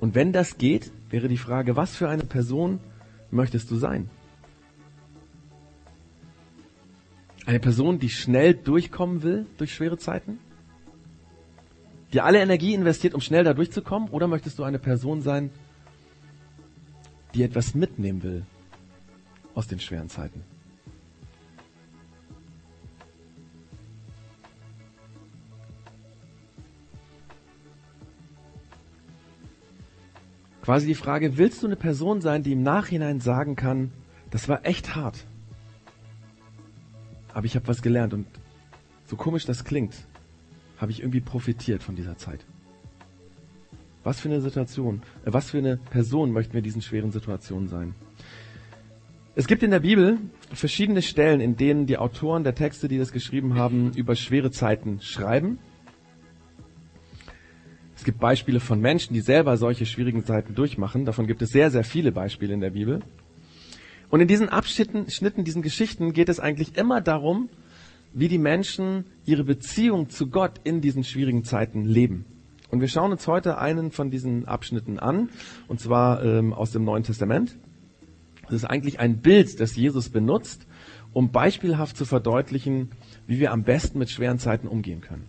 Und 0.00 0.14
wenn 0.14 0.32
das 0.32 0.58
geht, 0.58 0.92
wäre 1.08 1.28
die 1.28 1.38
Frage, 1.38 1.76
was 1.76 1.96
für 1.96 2.08
eine 2.08 2.24
Person 2.24 2.80
möchtest 3.30 3.70
du 3.70 3.76
sein? 3.76 4.10
Eine 7.46 7.60
Person, 7.60 8.00
die 8.00 8.10
schnell 8.10 8.54
durchkommen 8.54 9.22
will 9.22 9.46
durch 9.56 9.72
schwere 9.72 9.98
Zeiten? 9.98 10.40
Die 12.16 12.22
alle 12.22 12.40
Energie 12.40 12.72
investiert, 12.72 13.12
um 13.12 13.20
schnell 13.20 13.44
da 13.44 13.52
durchzukommen? 13.52 14.08
Oder 14.08 14.26
möchtest 14.26 14.58
du 14.58 14.64
eine 14.64 14.78
Person 14.78 15.20
sein, 15.20 15.50
die 17.34 17.42
etwas 17.42 17.74
mitnehmen 17.74 18.22
will 18.22 18.46
aus 19.54 19.66
den 19.66 19.80
schweren 19.80 20.08
Zeiten? 20.08 20.42
Quasi 30.62 30.86
die 30.86 30.94
Frage, 30.94 31.36
willst 31.36 31.62
du 31.62 31.66
eine 31.66 31.76
Person 31.76 32.22
sein, 32.22 32.42
die 32.42 32.52
im 32.52 32.62
Nachhinein 32.62 33.20
sagen 33.20 33.56
kann, 33.56 33.92
das 34.30 34.48
war 34.48 34.64
echt 34.64 34.96
hart, 34.96 35.26
aber 37.34 37.44
ich 37.44 37.56
habe 37.56 37.68
was 37.68 37.82
gelernt 37.82 38.14
und 38.14 38.26
so 39.04 39.16
komisch 39.16 39.44
das 39.44 39.64
klingt, 39.64 39.94
habe 40.76 40.92
ich 40.92 41.00
irgendwie 41.00 41.20
profitiert 41.20 41.82
von 41.82 41.96
dieser 41.96 42.16
Zeit. 42.16 42.44
Was 44.04 44.20
für 44.20 44.28
eine 44.28 44.40
Situation, 44.40 45.02
äh, 45.24 45.32
was 45.32 45.50
für 45.50 45.58
eine 45.58 45.76
Person 45.76 46.32
möchten 46.32 46.54
wir 46.54 46.62
diesen 46.62 46.82
schweren 46.82 47.12
Situationen 47.12 47.68
sein? 47.68 47.94
Es 49.34 49.46
gibt 49.46 49.62
in 49.62 49.70
der 49.70 49.80
Bibel 49.80 50.18
verschiedene 50.52 51.02
Stellen, 51.02 51.40
in 51.40 51.56
denen 51.56 51.86
die 51.86 51.98
Autoren 51.98 52.42
der 52.42 52.54
Texte, 52.54 52.88
die 52.88 52.98
das 52.98 53.12
geschrieben 53.12 53.54
haben, 53.54 53.92
über 53.94 54.14
schwere 54.14 54.50
Zeiten 54.50 55.00
schreiben 55.02 55.58
es 57.96 58.04
gibt 58.04 58.20
Beispiele 58.20 58.60
von 58.60 58.80
Menschen, 58.80 59.14
die 59.14 59.20
selber 59.20 59.56
solche 59.56 59.86
schwierigen 59.86 60.24
Zeiten 60.24 60.54
durchmachen. 60.54 61.06
Davon 61.06 61.26
gibt 61.26 61.40
es 61.40 61.50
sehr, 61.50 61.70
sehr 61.70 61.82
viele 61.82 62.12
Beispiele 62.12 62.52
in 62.52 62.60
der 62.60 62.70
Bibel. 62.70 63.00
Und 64.10 64.20
in 64.20 64.28
diesen 64.28 64.50
Abschnitten, 64.50 65.10
Schnitten, 65.10 65.44
diesen 65.44 65.62
Geschichten 65.62 66.12
geht 66.12 66.28
es 66.28 66.38
eigentlich 66.38 66.76
immer 66.76 67.00
darum, 67.00 67.48
wie 68.16 68.28
die 68.28 68.38
Menschen 68.38 69.04
ihre 69.26 69.44
Beziehung 69.44 70.08
zu 70.08 70.28
Gott 70.28 70.58
in 70.64 70.80
diesen 70.80 71.04
schwierigen 71.04 71.44
Zeiten 71.44 71.84
leben. 71.84 72.24
Und 72.70 72.80
wir 72.80 72.88
schauen 72.88 73.12
uns 73.12 73.26
heute 73.26 73.58
einen 73.58 73.90
von 73.90 74.10
diesen 74.10 74.48
Abschnitten 74.48 74.98
an, 74.98 75.28
und 75.68 75.80
zwar 75.80 76.24
ähm, 76.24 76.54
aus 76.54 76.72
dem 76.72 76.84
Neuen 76.84 77.02
Testament. 77.02 77.56
Das 78.44 78.54
ist 78.54 78.64
eigentlich 78.64 79.00
ein 79.00 79.18
Bild, 79.18 79.60
das 79.60 79.76
Jesus 79.76 80.08
benutzt, 80.08 80.66
um 81.12 81.30
beispielhaft 81.30 81.96
zu 81.96 82.06
verdeutlichen, 82.06 82.90
wie 83.26 83.38
wir 83.38 83.52
am 83.52 83.64
besten 83.64 83.98
mit 83.98 84.08
schweren 84.08 84.38
Zeiten 84.38 84.66
umgehen 84.66 85.02
können. 85.02 85.26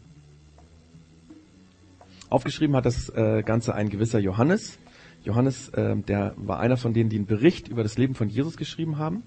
Aufgeschrieben 2.29 2.75
hat 2.75 2.85
das 2.85 3.09
äh, 3.09 3.43
Ganze 3.43 3.75
ein 3.75 3.89
gewisser 3.89 4.19
Johannes. 4.19 4.77
Johannes, 5.25 5.69
äh, 5.69 5.97
der 5.97 6.35
war 6.37 6.61
einer 6.61 6.77
von 6.77 6.93
denen, 6.93 7.09
die 7.09 7.17
einen 7.17 7.25
Bericht 7.25 7.67
über 7.67 7.83
das 7.83 7.97
Leben 7.97 8.15
von 8.15 8.29
Jesus 8.29 8.55
geschrieben 8.55 8.97
haben. 8.97 9.23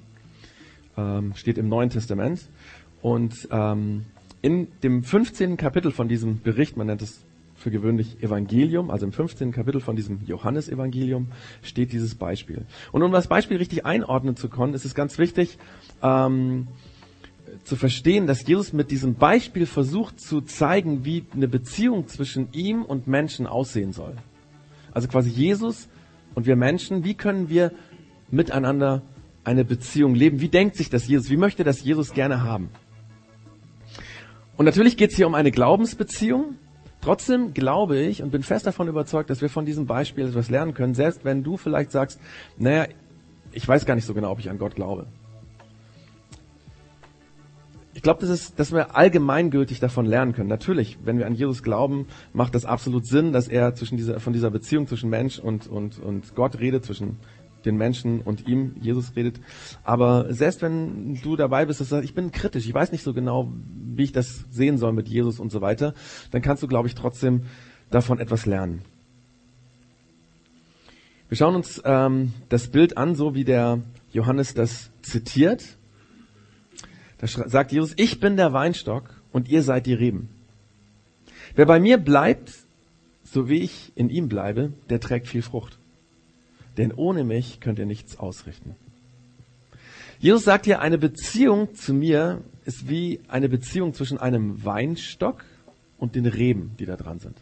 Ähm, 0.96 1.34
steht 1.34 1.58
im 1.58 1.68
Neuen 1.68 1.90
Testament. 1.90 2.48
Und 3.02 3.48
ähm, 3.50 4.04
in 4.42 4.68
dem 4.82 5.02
15. 5.02 5.56
Kapitel 5.56 5.90
von 5.90 6.08
diesem 6.08 6.40
Bericht, 6.40 6.76
man 6.76 6.86
nennt 6.86 7.02
es 7.02 7.24
für 7.54 7.70
gewöhnlich 7.70 8.22
Evangelium, 8.22 8.90
also 8.90 9.04
im 9.04 9.12
15. 9.12 9.52
Kapitel 9.52 9.80
von 9.80 9.94
diesem 9.94 10.20
Johannesevangelium 10.24 11.28
steht 11.62 11.92
dieses 11.92 12.14
Beispiel. 12.14 12.64
Und 12.90 13.02
um 13.02 13.12
das 13.12 13.28
Beispiel 13.28 13.58
richtig 13.58 13.84
einordnen 13.84 14.34
zu 14.34 14.48
können, 14.48 14.72
ist 14.72 14.86
es 14.86 14.94
ganz 14.94 15.18
wichtig, 15.18 15.58
ähm, 16.02 16.68
zu 17.64 17.76
verstehen, 17.76 18.26
dass 18.26 18.46
Jesus 18.46 18.72
mit 18.72 18.90
diesem 18.90 19.14
Beispiel 19.14 19.66
versucht 19.66 20.20
zu 20.20 20.40
zeigen, 20.40 21.04
wie 21.04 21.26
eine 21.34 21.48
Beziehung 21.48 22.08
zwischen 22.08 22.48
ihm 22.52 22.82
und 22.82 23.06
Menschen 23.06 23.46
aussehen 23.46 23.92
soll. 23.92 24.16
Also 24.92 25.08
quasi 25.08 25.28
Jesus 25.30 25.88
und 26.34 26.46
wir 26.46 26.56
Menschen, 26.56 27.04
wie 27.04 27.14
können 27.14 27.48
wir 27.48 27.72
miteinander 28.30 29.02
eine 29.44 29.64
Beziehung 29.64 30.14
leben? 30.14 30.40
Wie 30.40 30.48
denkt 30.48 30.76
sich 30.76 30.90
das 30.90 31.06
Jesus? 31.06 31.30
Wie 31.30 31.36
möchte 31.36 31.64
das 31.64 31.82
Jesus 31.82 32.12
gerne 32.14 32.42
haben? 32.42 32.70
Und 34.60 34.66
natürlich 34.66 34.98
geht 34.98 35.08
es 35.08 35.16
hier 35.16 35.26
um 35.26 35.34
eine 35.34 35.50
Glaubensbeziehung. 35.52 36.56
Trotzdem 37.00 37.54
glaube 37.54 37.98
ich 37.98 38.22
und 38.22 38.30
bin 38.30 38.42
fest 38.42 38.66
davon 38.66 38.88
überzeugt, 38.88 39.30
dass 39.30 39.40
wir 39.40 39.48
von 39.48 39.64
diesem 39.64 39.86
Beispiel 39.86 40.26
etwas 40.26 40.50
lernen 40.50 40.74
können, 40.74 40.92
selbst 40.92 41.24
wenn 41.24 41.42
du 41.42 41.56
vielleicht 41.56 41.90
sagst, 41.92 42.20
naja, 42.58 42.84
ich 43.52 43.66
weiß 43.66 43.86
gar 43.86 43.94
nicht 43.94 44.04
so 44.04 44.12
genau, 44.12 44.30
ob 44.30 44.38
ich 44.38 44.50
an 44.50 44.58
Gott 44.58 44.74
glaube 44.74 45.06
ich 47.94 48.02
glaube, 48.02 48.26
das 48.26 48.54
dass 48.54 48.72
wir 48.72 48.96
allgemeingültig 48.96 49.80
davon 49.80 50.06
lernen 50.06 50.32
können. 50.32 50.48
Natürlich, 50.48 50.98
wenn 51.04 51.18
wir 51.18 51.26
an 51.26 51.34
Jesus 51.34 51.62
glauben, 51.62 52.06
macht 52.32 52.54
das 52.54 52.64
absolut 52.64 53.06
Sinn, 53.06 53.32
dass 53.32 53.48
er 53.48 53.74
zwischen 53.74 53.96
dieser, 53.96 54.20
von 54.20 54.32
dieser 54.32 54.50
Beziehung 54.50 54.86
zwischen 54.86 55.10
Mensch 55.10 55.38
und, 55.38 55.66
und, 55.66 55.98
und 55.98 56.34
Gott 56.34 56.60
redet, 56.60 56.84
zwischen 56.84 57.16
den 57.64 57.76
Menschen 57.76 58.20
und 58.20 58.46
ihm, 58.48 58.76
Jesus 58.80 59.16
redet. 59.16 59.40
Aber 59.84 60.32
selbst 60.32 60.62
wenn 60.62 61.20
du 61.22 61.36
dabei 61.36 61.66
bist, 61.66 61.80
dass 61.80 61.88
du 61.88 61.96
sagst, 61.96 62.08
ich 62.08 62.14
bin 62.14 62.32
kritisch, 62.32 62.66
ich 62.66 62.74
weiß 62.74 62.92
nicht 62.92 63.02
so 63.02 63.12
genau, 63.14 63.52
wie 63.94 64.04
ich 64.04 64.12
das 64.12 64.46
sehen 64.50 64.78
soll 64.78 64.92
mit 64.92 65.08
Jesus 65.08 65.40
und 65.40 65.50
so 65.50 65.60
weiter, 65.60 65.94
dann 66.30 66.42
kannst 66.42 66.62
du, 66.62 66.68
glaube 66.68 66.88
ich, 66.88 66.94
trotzdem 66.94 67.42
davon 67.90 68.18
etwas 68.18 68.46
lernen. 68.46 68.82
Wir 71.28 71.36
schauen 71.36 71.54
uns 71.54 71.80
ähm, 71.84 72.32
das 72.48 72.68
Bild 72.68 72.96
an, 72.96 73.14
so 73.14 73.34
wie 73.34 73.44
der 73.44 73.80
Johannes 74.12 74.54
das 74.54 74.90
zitiert. 75.02 75.76
Da 77.18 77.26
sagt 77.26 77.70
Jesus, 77.72 77.92
ich 77.96 78.18
bin 78.18 78.36
der 78.36 78.52
Weinstock 78.52 79.14
und 79.30 79.48
ihr 79.48 79.62
seid 79.62 79.86
die 79.86 79.94
Reben. 79.94 80.28
Wer 81.54 81.66
bei 81.66 81.78
mir 81.78 81.98
bleibt, 81.98 82.52
so 83.22 83.48
wie 83.48 83.58
ich 83.58 83.92
in 83.94 84.08
ihm 84.10 84.28
bleibe, 84.28 84.72
der 84.88 85.00
trägt 85.00 85.28
viel 85.28 85.42
Frucht. 85.42 85.79
Denn 86.76 86.92
ohne 86.92 87.24
mich 87.24 87.60
könnt 87.60 87.78
ihr 87.78 87.86
nichts 87.86 88.18
ausrichten. 88.18 88.76
Jesus 90.18 90.44
sagt 90.44 90.66
hier, 90.66 90.80
eine 90.80 90.98
Beziehung 90.98 91.74
zu 91.74 91.94
mir 91.94 92.42
ist 92.64 92.88
wie 92.88 93.20
eine 93.28 93.48
Beziehung 93.48 93.94
zwischen 93.94 94.18
einem 94.18 94.64
Weinstock 94.64 95.44
und 95.98 96.14
den 96.14 96.26
Reben, 96.26 96.72
die 96.78 96.86
da 96.86 96.96
dran 96.96 97.20
sind. 97.20 97.36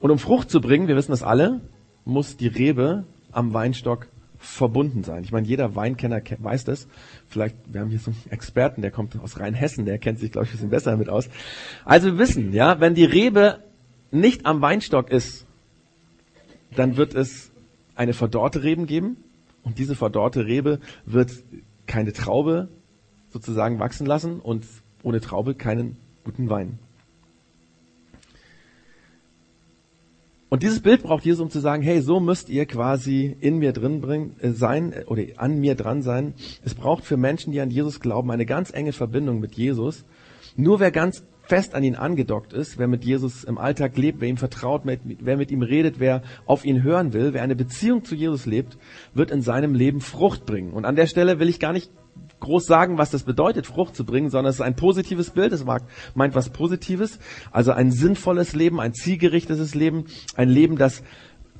Und 0.00 0.10
um 0.10 0.18
Frucht 0.18 0.50
zu 0.50 0.60
bringen, 0.60 0.88
wir 0.88 0.96
wissen 0.96 1.12
das 1.12 1.22
alle, 1.22 1.60
muss 2.04 2.36
die 2.36 2.46
Rebe 2.46 3.04
am 3.32 3.52
Weinstock 3.52 4.08
verbunden 4.38 5.04
sein. 5.04 5.22
Ich 5.22 5.32
meine, 5.32 5.46
jeder 5.46 5.76
Weinkenner 5.76 6.22
weiß 6.38 6.64
das. 6.64 6.88
Vielleicht, 7.28 7.56
wir 7.66 7.82
haben 7.82 7.90
hier 7.90 7.98
so 7.98 8.10
einen 8.10 8.30
Experten, 8.30 8.80
der 8.80 8.90
kommt 8.90 9.18
aus 9.20 9.38
Rheinhessen, 9.38 9.84
der 9.84 9.98
kennt 9.98 10.18
sich, 10.18 10.32
glaube 10.32 10.46
ich, 10.46 10.50
ein 10.50 10.56
bisschen 10.56 10.70
besser 10.70 10.92
damit 10.92 11.10
aus. 11.10 11.28
Also 11.84 12.12
wir 12.12 12.18
wissen, 12.18 12.52
ja, 12.54 12.80
wenn 12.80 12.94
die 12.94 13.04
Rebe 13.04 13.62
nicht 14.10 14.46
am 14.46 14.62
Weinstock 14.62 15.10
ist, 15.10 15.46
dann 16.76 16.96
wird 16.96 17.14
es 17.14 17.50
eine 17.94 18.12
verdorrte 18.12 18.62
Reben 18.62 18.86
geben 18.86 19.16
und 19.62 19.78
diese 19.78 19.94
verdorrte 19.94 20.46
Rebe 20.46 20.80
wird 21.04 21.32
keine 21.86 22.12
Traube 22.12 22.68
sozusagen 23.30 23.78
wachsen 23.78 24.06
lassen 24.06 24.40
und 24.40 24.66
ohne 25.02 25.20
Traube 25.20 25.54
keinen 25.54 25.96
guten 26.24 26.48
Wein. 26.48 26.78
Und 30.50 30.64
dieses 30.64 30.80
Bild 30.80 31.04
braucht 31.04 31.24
Jesus, 31.24 31.40
um 31.40 31.48
zu 31.48 31.60
sagen, 31.60 31.80
hey, 31.80 32.02
so 32.02 32.18
müsst 32.18 32.48
ihr 32.48 32.66
quasi 32.66 33.36
in 33.40 33.58
mir 33.58 33.72
drin 33.72 34.00
bringen, 34.00 34.34
äh, 34.40 34.50
sein 34.50 34.92
äh, 34.92 35.04
oder 35.06 35.22
an 35.36 35.60
mir 35.60 35.76
dran 35.76 36.02
sein. 36.02 36.34
Es 36.64 36.74
braucht 36.74 37.04
für 37.04 37.16
Menschen, 37.16 37.52
die 37.52 37.60
an 37.60 37.70
Jesus 37.70 38.00
glauben, 38.00 38.32
eine 38.32 38.46
ganz 38.46 38.72
enge 38.72 38.92
Verbindung 38.92 39.38
mit 39.38 39.54
Jesus. 39.54 40.04
Nur 40.56 40.80
wer 40.80 40.90
ganz 40.90 41.22
fest 41.50 41.74
an 41.74 41.82
ihn 41.82 41.96
angedockt 41.96 42.52
ist, 42.52 42.78
wer 42.78 42.86
mit 42.86 43.04
Jesus 43.04 43.42
im 43.42 43.58
Alltag 43.58 43.96
lebt, 43.96 44.20
wer 44.20 44.28
ihm 44.28 44.36
vertraut, 44.36 44.82
wer 44.84 45.36
mit 45.36 45.50
ihm 45.50 45.62
redet, 45.62 45.98
wer 45.98 46.22
auf 46.46 46.64
ihn 46.64 46.84
hören 46.84 47.12
will, 47.12 47.34
wer 47.34 47.42
eine 47.42 47.56
Beziehung 47.56 48.04
zu 48.04 48.14
Jesus 48.14 48.46
lebt, 48.46 48.78
wird 49.14 49.32
in 49.32 49.42
seinem 49.42 49.74
Leben 49.74 50.00
Frucht 50.00 50.46
bringen. 50.46 50.72
Und 50.72 50.84
an 50.84 50.94
der 50.94 51.08
Stelle 51.08 51.40
will 51.40 51.48
ich 51.48 51.58
gar 51.58 51.72
nicht 51.72 51.90
groß 52.38 52.66
sagen, 52.66 52.98
was 52.98 53.10
das 53.10 53.24
bedeutet, 53.24 53.66
Frucht 53.66 53.96
zu 53.96 54.04
bringen, 54.04 54.30
sondern 54.30 54.50
es 54.50 54.56
ist 54.56 54.62
ein 54.62 54.76
positives 54.76 55.30
Bild, 55.30 55.52
es 55.52 55.64
meint 55.64 56.34
was 56.36 56.50
Positives, 56.50 57.18
also 57.50 57.72
ein 57.72 57.90
sinnvolles 57.90 58.54
Leben, 58.54 58.78
ein 58.78 58.94
zielgerichtetes 58.94 59.74
Leben, 59.74 60.04
ein 60.36 60.48
Leben, 60.48 60.76
das 60.76 61.02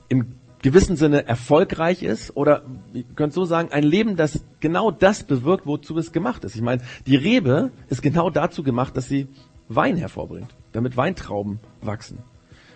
im 0.09 0.37
gewissen 0.63 0.95
Sinne 0.95 1.27
erfolgreich 1.27 2.05
ist 2.05 2.37
oder 2.37 2.63
ihr 2.93 3.05
könnt 3.17 3.33
so 3.33 3.45
sagen, 3.45 3.71
ein 3.73 3.83
Leben, 3.83 4.15
das 4.15 4.45
genau 4.61 4.93
das 4.93 5.25
bewirkt, 5.25 5.67
wozu 5.67 5.99
es 5.99 6.13
gemacht 6.13 6.45
ist. 6.45 6.55
Ich 6.55 6.63
meine, 6.63 6.83
die 7.07 7.17
Rebe 7.17 7.73
ist 7.89 8.03
genau 8.03 8.31
dazu 8.31 8.63
gemacht, 8.63 8.97
dass 8.97 9.09
sie 9.09 9.27
Wein 9.71 9.97
hervorbringt, 9.97 10.55
damit 10.73 10.97
Weintrauben 10.97 11.61
wachsen. 11.81 12.19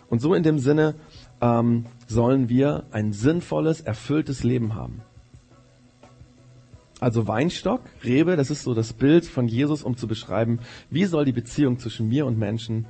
Und 0.08 0.20
so 0.20 0.32
in 0.32 0.44
dem 0.44 0.60
Sinne 0.60 0.94
ähm, 1.40 1.86
sollen 2.06 2.48
wir 2.48 2.84
ein 2.92 3.12
sinnvolles, 3.12 3.80
erfülltes 3.80 4.44
Leben 4.44 4.74
haben. 4.76 5.02
Also 7.00 7.26
Weinstock, 7.26 7.80
Rebe, 8.04 8.36
das 8.36 8.50
ist 8.50 8.62
so 8.62 8.74
das 8.74 8.92
Bild 8.92 9.26
von 9.26 9.48
Jesus, 9.48 9.82
um 9.82 9.96
zu 9.96 10.06
beschreiben, 10.06 10.60
wie 10.88 11.04
soll 11.04 11.24
die 11.24 11.32
Beziehung 11.32 11.78
zwischen 11.78 12.08
mir 12.08 12.26
und 12.26 12.38
Menschen 12.38 12.86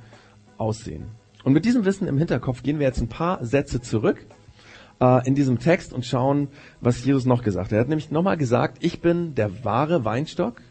aussehen. 0.57 1.07
Und 1.43 1.53
mit 1.53 1.65
diesem 1.65 1.83
Wissen 1.83 2.07
im 2.07 2.17
Hinterkopf 2.17 2.63
gehen 2.63 2.79
wir 2.79 2.87
jetzt 2.87 3.01
ein 3.01 3.09
paar 3.09 3.43
Sätze 3.43 3.81
zurück 3.81 4.25
äh, 5.01 5.27
in 5.27 5.35
diesem 5.35 5.59
Text 5.59 5.93
und 5.93 6.05
schauen, 6.05 6.47
was 6.79 7.03
Jesus 7.03 7.25
noch 7.25 7.43
gesagt 7.43 7.67
hat. 7.67 7.73
Er 7.73 7.81
hat 7.81 7.89
nämlich 7.89 8.11
nochmal 8.11 8.37
gesagt, 8.37 8.77
ich 8.81 9.01
bin 9.01 9.35
der 9.35 9.65
wahre 9.65 10.05
Weinstock 10.05 10.61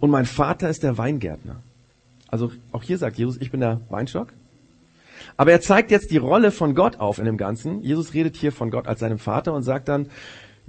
und 0.00 0.10
mein 0.10 0.26
Vater 0.26 0.68
ist 0.68 0.82
der 0.82 0.98
Weingärtner. 0.98 1.62
Also 2.34 2.50
auch 2.72 2.82
hier 2.82 2.98
sagt 2.98 3.16
Jesus, 3.16 3.36
ich 3.40 3.52
bin 3.52 3.60
der 3.60 3.80
Weinstock. 3.90 4.32
Aber 5.36 5.52
er 5.52 5.60
zeigt 5.60 5.92
jetzt 5.92 6.10
die 6.10 6.16
Rolle 6.16 6.50
von 6.50 6.74
Gott 6.74 6.98
auf 6.98 7.20
in 7.20 7.26
dem 7.26 7.36
Ganzen. 7.36 7.80
Jesus 7.80 8.12
redet 8.12 8.34
hier 8.34 8.50
von 8.50 8.72
Gott 8.72 8.88
als 8.88 8.98
seinem 8.98 9.20
Vater 9.20 9.52
und 9.52 9.62
sagt 9.62 9.86
dann, 9.86 10.10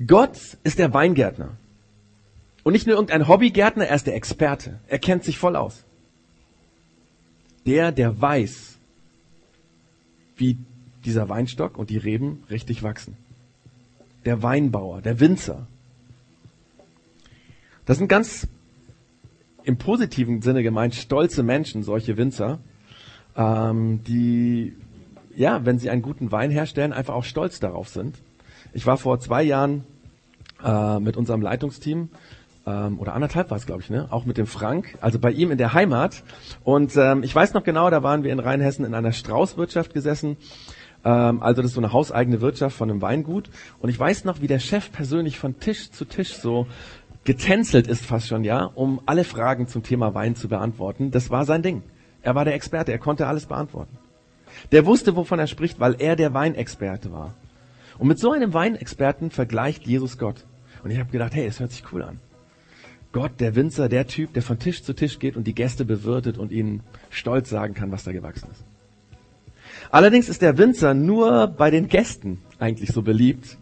Gott 0.06 0.38
ist 0.64 0.78
der 0.78 0.94
Weingärtner. 0.94 1.58
Und 2.62 2.74
nicht 2.74 2.86
nur 2.86 2.98
irgendein 2.98 3.28
Hobbygärtner, 3.28 3.88
er 3.88 3.96
ist 3.96 4.06
der 4.06 4.14
Experte. 4.14 4.80
Er 4.86 5.00
kennt 5.00 5.24
sich 5.24 5.40
voll 5.40 5.56
aus. 5.56 5.86
Der, 7.66 7.92
der 7.92 8.22
weiß, 8.22 8.78
wie 10.38 10.60
dieser 11.04 11.30
Weinstock 11.30 11.80
und 11.80 11.90
die 11.90 11.98
Reben 11.98 12.44
richtig 12.52 12.84
wachsen. 12.84 13.18
Der 14.24 14.44
Weinbauer, 14.44 15.02
der 15.02 15.20
Winzer. 15.20 15.66
Das 17.88 17.98
sind 17.98 18.08
ganz 18.08 18.48
im 19.66 19.78
positiven 19.78 20.42
Sinne 20.42 20.64
gemeint 20.64 20.96
stolze 20.96 21.44
Menschen, 21.44 21.84
solche 21.84 22.18
Winzer, 22.18 22.60
ähm, 23.36 24.02
die, 24.08 24.74
ja, 25.36 25.66
wenn 25.66 25.80
sie 25.80 25.90
einen 25.90 26.02
guten 26.02 26.32
Wein 26.32 26.52
herstellen, 26.52 26.94
einfach 26.94 27.16
auch 27.16 27.24
stolz 27.24 27.60
darauf 27.60 27.90
sind. 27.90 28.16
Ich 28.74 28.86
war 28.86 28.98
vor 28.98 29.20
zwei 29.20 29.44
Jahren 29.44 29.84
äh, 30.64 31.00
mit 31.00 31.18
unserem 31.18 31.42
Leitungsteam 31.42 32.10
ähm, 32.68 33.00
oder 33.00 33.14
anderthalb 33.14 33.50
war 33.50 33.58
es, 33.58 33.66
glaube 33.66 33.82
ich, 33.82 33.90
ne? 33.90 34.08
Auch 34.12 34.26
mit 34.26 34.38
dem 34.38 34.48
Frank, 34.48 34.98
also 35.02 35.18
bei 35.18 35.32
ihm 35.32 35.52
in 35.52 35.58
der 35.58 35.74
Heimat. 35.74 36.24
Und 36.64 36.96
ähm, 36.96 37.24
ich 37.24 37.34
weiß 37.36 37.54
noch 37.54 37.64
genau, 37.64 37.90
da 37.90 38.04
waren 38.04 38.24
wir 38.24 38.32
in 38.32 38.40
Rheinhessen 38.40 38.86
in 38.86 38.94
einer 38.94 39.14
Straußwirtschaft 39.14 39.94
gesessen 39.94 40.38
ähm, 41.06 41.42
also 41.42 41.62
das 41.62 41.72
ist 41.72 41.76
so 41.76 41.82
eine 41.82 41.94
hauseigene 41.94 42.42
Wirtschaft 42.42 42.76
von 42.76 42.90
einem 42.90 43.02
Weingut. 43.02 43.50
Und 43.80 43.90
ich 43.90 44.00
weiß 44.00 44.26
noch, 44.26 44.42
wie 44.42 44.48
der 44.48 44.60
Chef 44.60 44.92
persönlich 44.92 45.38
von 45.38 45.60
Tisch 45.60 45.92
zu 45.92 46.04
Tisch 46.04 46.34
so 46.34 46.68
getänzelt 47.26 47.88
ist 47.88 48.06
fast 48.06 48.28
schon, 48.28 48.44
ja, 48.44 48.64
um 48.64 49.02
alle 49.06 49.24
Fragen 49.24 49.68
zum 49.68 49.84
Thema 49.84 50.14
Wein 50.14 50.36
zu 50.36 50.48
beantworten. 50.48 51.12
Das 51.12 51.30
war 51.30 51.46
sein 51.46 51.62
Ding. 51.62 51.84
Er 52.22 52.36
war 52.36 52.46
der 52.46 52.56
Experte, 52.56 52.92
er 52.92 53.00
konnte 53.00 53.28
alles 53.28 53.48
beantworten. 53.48 53.98
Der 54.72 54.86
wusste, 54.86 55.16
wovon 55.16 55.40
er 55.40 55.48
spricht, 55.48 55.80
weil 55.80 55.96
er 56.00 56.16
der 56.16 56.34
Weinexperte 56.34 57.12
war. 57.12 57.34
Und 57.98 58.08
mit 58.08 58.20
so 58.20 58.32
einem 58.32 58.54
Weinexperten 58.54 59.32
vergleicht 59.32 59.86
Jesus 59.86 60.18
Gott. 60.18 60.46
Und 60.84 60.92
ich 60.92 61.00
habe 61.00 61.12
gedacht, 61.12 61.34
hey, 61.36 61.46
es 61.46 61.60
hört 61.60 61.72
sich 61.72 61.84
cool 61.92 62.04
an. 62.04 62.20
Gott, 63.12 63.40
der 63.40 63.56
Winzer, 63.56 63.90
der 63.90 64.08
Typ, 64.08 64.34
der 64.34 64.42
von 64.42 64.60
Tisch 64.60 64.84
zu 64.84 64.94
Tisch 64.94 65.20
geht 65.20 65.38
und 65.38 65.46
die 65.48 65.56
Gäste 65.56 65.86
bewirtet 65.86 66.38
und 66.38 66.52
ihnen 66.52 66.84
stolz 67.10 67.50
sagen 67.50 67.74
kann, 67.74 67.92
was 67.92 68.04
da 68.04 68.12
gewachsen 68.12 68.50
ist. 68.52 68.64
Allerdings 69.90 70.30
ist 70.30 70.42
der 70.42 70.58
Winzer 70.58 70.94
nur 70.94 71.48
bei 71.48 71.72
den 71.72 71.88
Gästen 71.88 72.42
eigentlich 72.60 72.92
so 72.92 73.02
beliebt. 73.02 73.58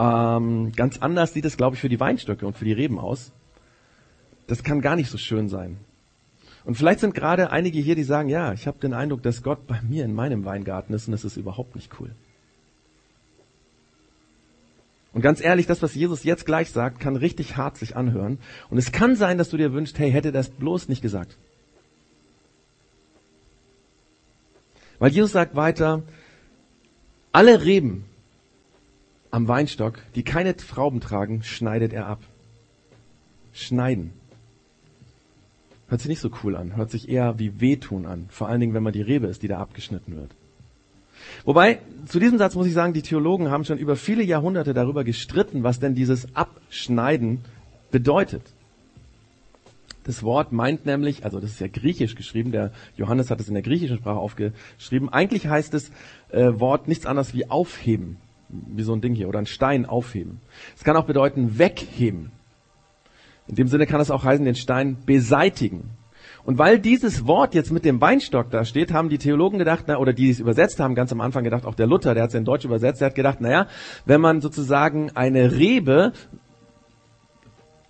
Ähm, 0.00 0.72
ganz 0.72 0.96
anders 0.98 1.34
sieht 1.34 1.44
es, 1.44 1.58
glaube 1.58 1.76
ich, 1.76 1.80
für 1.82 1.90
die 1.90 2.00
Weinstöcke 2.00 2.46
und 2.46 2.56
für 2.56 2.64
die 2.64 2.72
Reben 2.72 2.98
aus. 2.98 3.32
Das 4.46 4.64
kann 4.64 4.80
gar 4.80 4.96
nicht 4.96 5.10
so 5.10 5.18
schön 5.18 5.50
sein. 5.50 5.76
Und 6.64 6.76
vielleicht 6.76 7.00
sind 7.00 7.14
gerade 7.14 7.50
einige 7.50 7.78
hier, 7.78 7.94
die 7.96 8.02
sagen, 8.02 8.30
ja, 8.30 8.54
ich 8.54 8.66
habe 8.66 8.78
den 8.78 8.94
Eindruck, 8.94 9.22
dass 9.22 9.42
Gott 9.42 9.66
bei 9.66 9.80
mir 9.82 10.06
in 10.06 10.14
meinem 10.14 10.46
Weingarten 10.46 10.94
ist 10.94 11.06
und 11.06 11.12
das 11.12 11.24
ist 11.24 11.36
überhaupt 11.36 11.74
nicht 11.74 11.90
cool. 12.00 12.10
Und 15.12 15.20
ganz 15.20 15.42
ehrlich, 15.42 15.66
das, 15.66 15.82
was 15.82 15.94
Jesus 15.94 16.24
jetzt 16.24 16.46
gleich 16.46 16.70
sagt, 16.70 17.00
kann 17.00 17.16
richtig 17.16 17.58
hart 17.58 17.76
sich 17.76 17.96
anhören. 17.96 18.38
Und 18.70 18.78
es 18.78 18.92
kann 18.92 19.16
sein, 19.16 19.36
dass 19.36 19.50
du 19.50 19.58
dir 19.58 19.72
wünschst, 19.74 19.98
hey, 19.98 20.10
hätte 20.10 20.32
das 20.32 20.48
bloß 20.48 20.88
nicht 20.88 21.02
gesagt. 21.02 21.36
Weil 24.98 25.10
Jesus 25.10 25.32
sagt 25.32 25.56
weiter, 25.56 26.02
alle 27.32 27.64
Reben 27.64 28.04
am 29.30 29.48
Weinstock, 29.48 29.98
die 30.14 30.22
keine 30.22 30.56
Trauben 30.56 31.00
tragen, 31.00 31.42
schneidet 31.42 31.92
er 31.92 32.06
ab. 32.06 32.20
Schneiden. 33.52 34.12
Hört 35.88 36.00
sich 36.00 36.08
nicht 36.08 36.20
so 36.20 36.30
cool 36.44 36.56
an, 36.56 36.76
hört 36.76 36.90
sich 36.90 37.08
eher 37.08 37.38
wie 37.38 37.60
wehtun 37.60 38.06
an. 38.06 38.26
Vor 38.30 38.48
allen 38.48 38.60
Dingen, 38.60 38.74
wenn 38.74 38.82
man 38.82 38.92
die 38.92 39.02
Rebe 39.02 39.26
ist, 39.26 39.42
die 39.42 39.48
da 39.48 39.58
abgeschnitten 39.58 40.16
wird. 40.16 40.30
Wobei, 41.44 41.80
zu 42.06 42.18
diesem 42.18 42.38
Satz 42.38 42.54
muss 42.54 42.66
ich 42.66 42.72
sagen, 42.72 42.92
die 42.92 43.02
Theologen 43.02 43.50
haben 43.50 43.64
schon 43.64 43.78
über 43.78 43.96
viele 43.96 44.22
Jahrhunderte 44.22 44.72
darüber 44.72 45.04
gestritten, 45.04 45.62
was 45.62 45.80
denn 45.80 45.94
dieses 45.94 46.34
Abschneiden 46.34 47.40
bedeutet. 47.90 48.42
Das 50.04 50.22
Wort 50.22 50.52
meint 50.52 50.86
nämlich, 50.86 51.24
also 51.24 51.40
das 51.40 51.50
ist 51.50 51.60
ja 51.60 51.68
griechisch 51.68 52.14
geschrieben, 52.14 52.52
der 52.52 52.72
Johannes 52.96 53.30
hat 53.30 53.40
es 53.40 53.48
in 53.48 53.54
der 53.54 53.62
griechischen 53.62 53.98
Sprache 53.98 54.18
aufgeschrieben. 54.18 55.08
Eigentlich 55.08 55.46
heißt 55.46 55.74
das 55.74 55.90
äh, 56.30 56.58
Wort 56.58 56.88
nichts 56.88 57.04
anderes 57.04 57.34
wie 57.34 57.50
aufheben, 57.50 58.16
wie 58.50 58.82
so 58.82 58.92
ein 58.92 59.00
Ding 59.00 59.14
hier, 59.14 59.28
oder 59.28 59.38
ein 59.38 59.46
Stein 59.46 59.86
aufheben. 59.86 60.40
Es 60.76 60.84
kann 60.84 60.96
auch 60.96 61.06
bedeuten 61.06 61.58
wegheben. 61.58 62.32
In 63.46 63.56
dem 63.56 63.68
Sinne 63.68 63.86
kann 63.86 64.00
es 64.00 64.10
auch 64.10 64.24
heißen, 64.24 64.44
den 64.44 64.54
Stein 64.54 64.98
beseitigen. 65.06 65.90
Und 66.44 66.58
weil 66.58 66.78
dieses 66.78 67.26
Wort 67.26 67.54
jetzt 67.54 67.70
mit 67.70 67.84
dem 67.84 68.00
Weinstock 68.00 68.50
da 68.50 68.64
steht, 68.64 68.92
haben 68.92 69.08
die 69.08 69.18
Theologen 69.18 69.58
gedacht, 69.58 69.84
na, 69.88 69.98
oder 69.98 70.12
die 70.12 70.30
es 70.30 70.40
übersetzt 70.40 70.80
haben, 70.80 70.94
ganz 70.94 71.12
am 71.12 71.20
Anfang 71.20 71.44
gedacht, 71.44 71.66
auch 71.66 71.74
der 71.74 71.86
Luther, 71.86 72.14
der 72.14 72.22
hat 72.22 72.30
es 72.30 72.34
in 72.34 72.44
Deutsch 72.44 72.64
übersetzt, 72.64 73.00
der 73.00 73.06
hat 73.06 73.14
gedacht, 73.14 73.40
naja, 73.40 73.66
wenn 74.06 74.20
man 74.20 74.40
sozusagen 74.40 75.10
eine 75.14 75.52
Rebe 75.52 76.12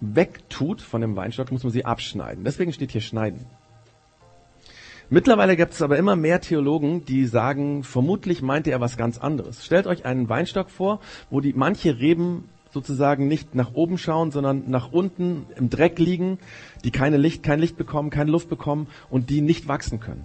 wegtut 0.01 0.81
von 0.81 1.01
dem 1.01 1.15
Weinstock, 1.15 1.53
muss 1.53 1.63
man 1.63 1.73
sie 1.73 1.85
abschneiden. 1.85 2.43
Deswegen 2.45 2.73
steht 2.73 2.91
hier 2.91 3.01
schneiden. 3.01 3.47
Mittlerweile 5.11 5.57
gibt 5.57 5.73
es 5.73 5.83
aber 5.83 5.99
immer 5.99 6.17
mehr 6.17 6.41
Theologen, 6.41 7.05
die 7.05 7.27
sagen, 7.27 7.83
vermutlich 7.83 8.43
meinte 8.43 8.71
er 8.71 8.81
was 8.81 8.97
ganz 8.97 9.19
anderes. 9.19 9.65
Stellt 9.65 9.87
euch 9.87 10.05
einen 10.05 10.29
Weinstock 10.29 10.71
vor, 10.71 11.01
wo 11.31 11.41
die 11.41 11.53
manche 11.53 11.99
Reben 11.99 12.49
sozusagen 12.73 13.27
nicht 13.27 13.55
nach 13.57 13.75
oben 13.75 13.99
schauen, 13.99 14.31
sondern 14.31 14.71
nach 14.71 14.93
unten 14.93 15.47
im 15.57 15.69
Dreck 15.69 15.99
liegen, 15.99 16.39
die 16.85 16.93
keine 16.93 17.17
Licht, 17.17 17.43
kein 17.43 17.59
Licht 17.59 17.77
bekommen, 17.77 18.11
keine 18.11 18.31
Luft 18.31 18.49
bekommen 18.49 18.87
und 19.11 19.31
die 19.31 19.41
nicht 19.41 19.67
wachsen 19.67 19.99
können. 19.99 20.25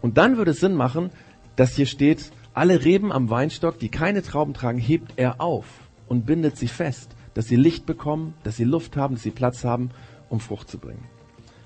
Und 0.00 0.18
dann 0.18 0.36
würde 0.36 0.50
es 0.50 0.60
Sinn 0.60 0.74
machen, 0.74 1.10
dass 1.54 1.76
hier 1.76 1.86
steht, 1.86 2.32
alle 2.54 2.84
Reben 2.84 3.12
am 3.12 3.30
Weinstock, 3.30 3.78
die 3.78 3.88
keine 3.88 4.22
Trauben 4.22 4.52
tragen, 4.52 4.78
hebt 4.78 5.12
er 5.16 5.40
auf 5.40 5.66
und 6.08 6.26
bindet 6.26 6.56
sie 6.56 6.68
fest 6.68 7.14
dass 7.34 7.46
sie 7.46 7.56
Licht 7.56 7.86
bekommen, 7.86 8.34
dass 8.42 8.56
sie 8.56 8.64
Luft 8.64 8.96
haben, 8.96 9.14
dass 9.14 9.22
sie 9.22 9.30
Platz 9.30 9.64
haben, 9.64 9.90
um 10.28 10.40
Frucht 10.40 10.68
zu 10.68 10.78
bringen. 10.78 11.04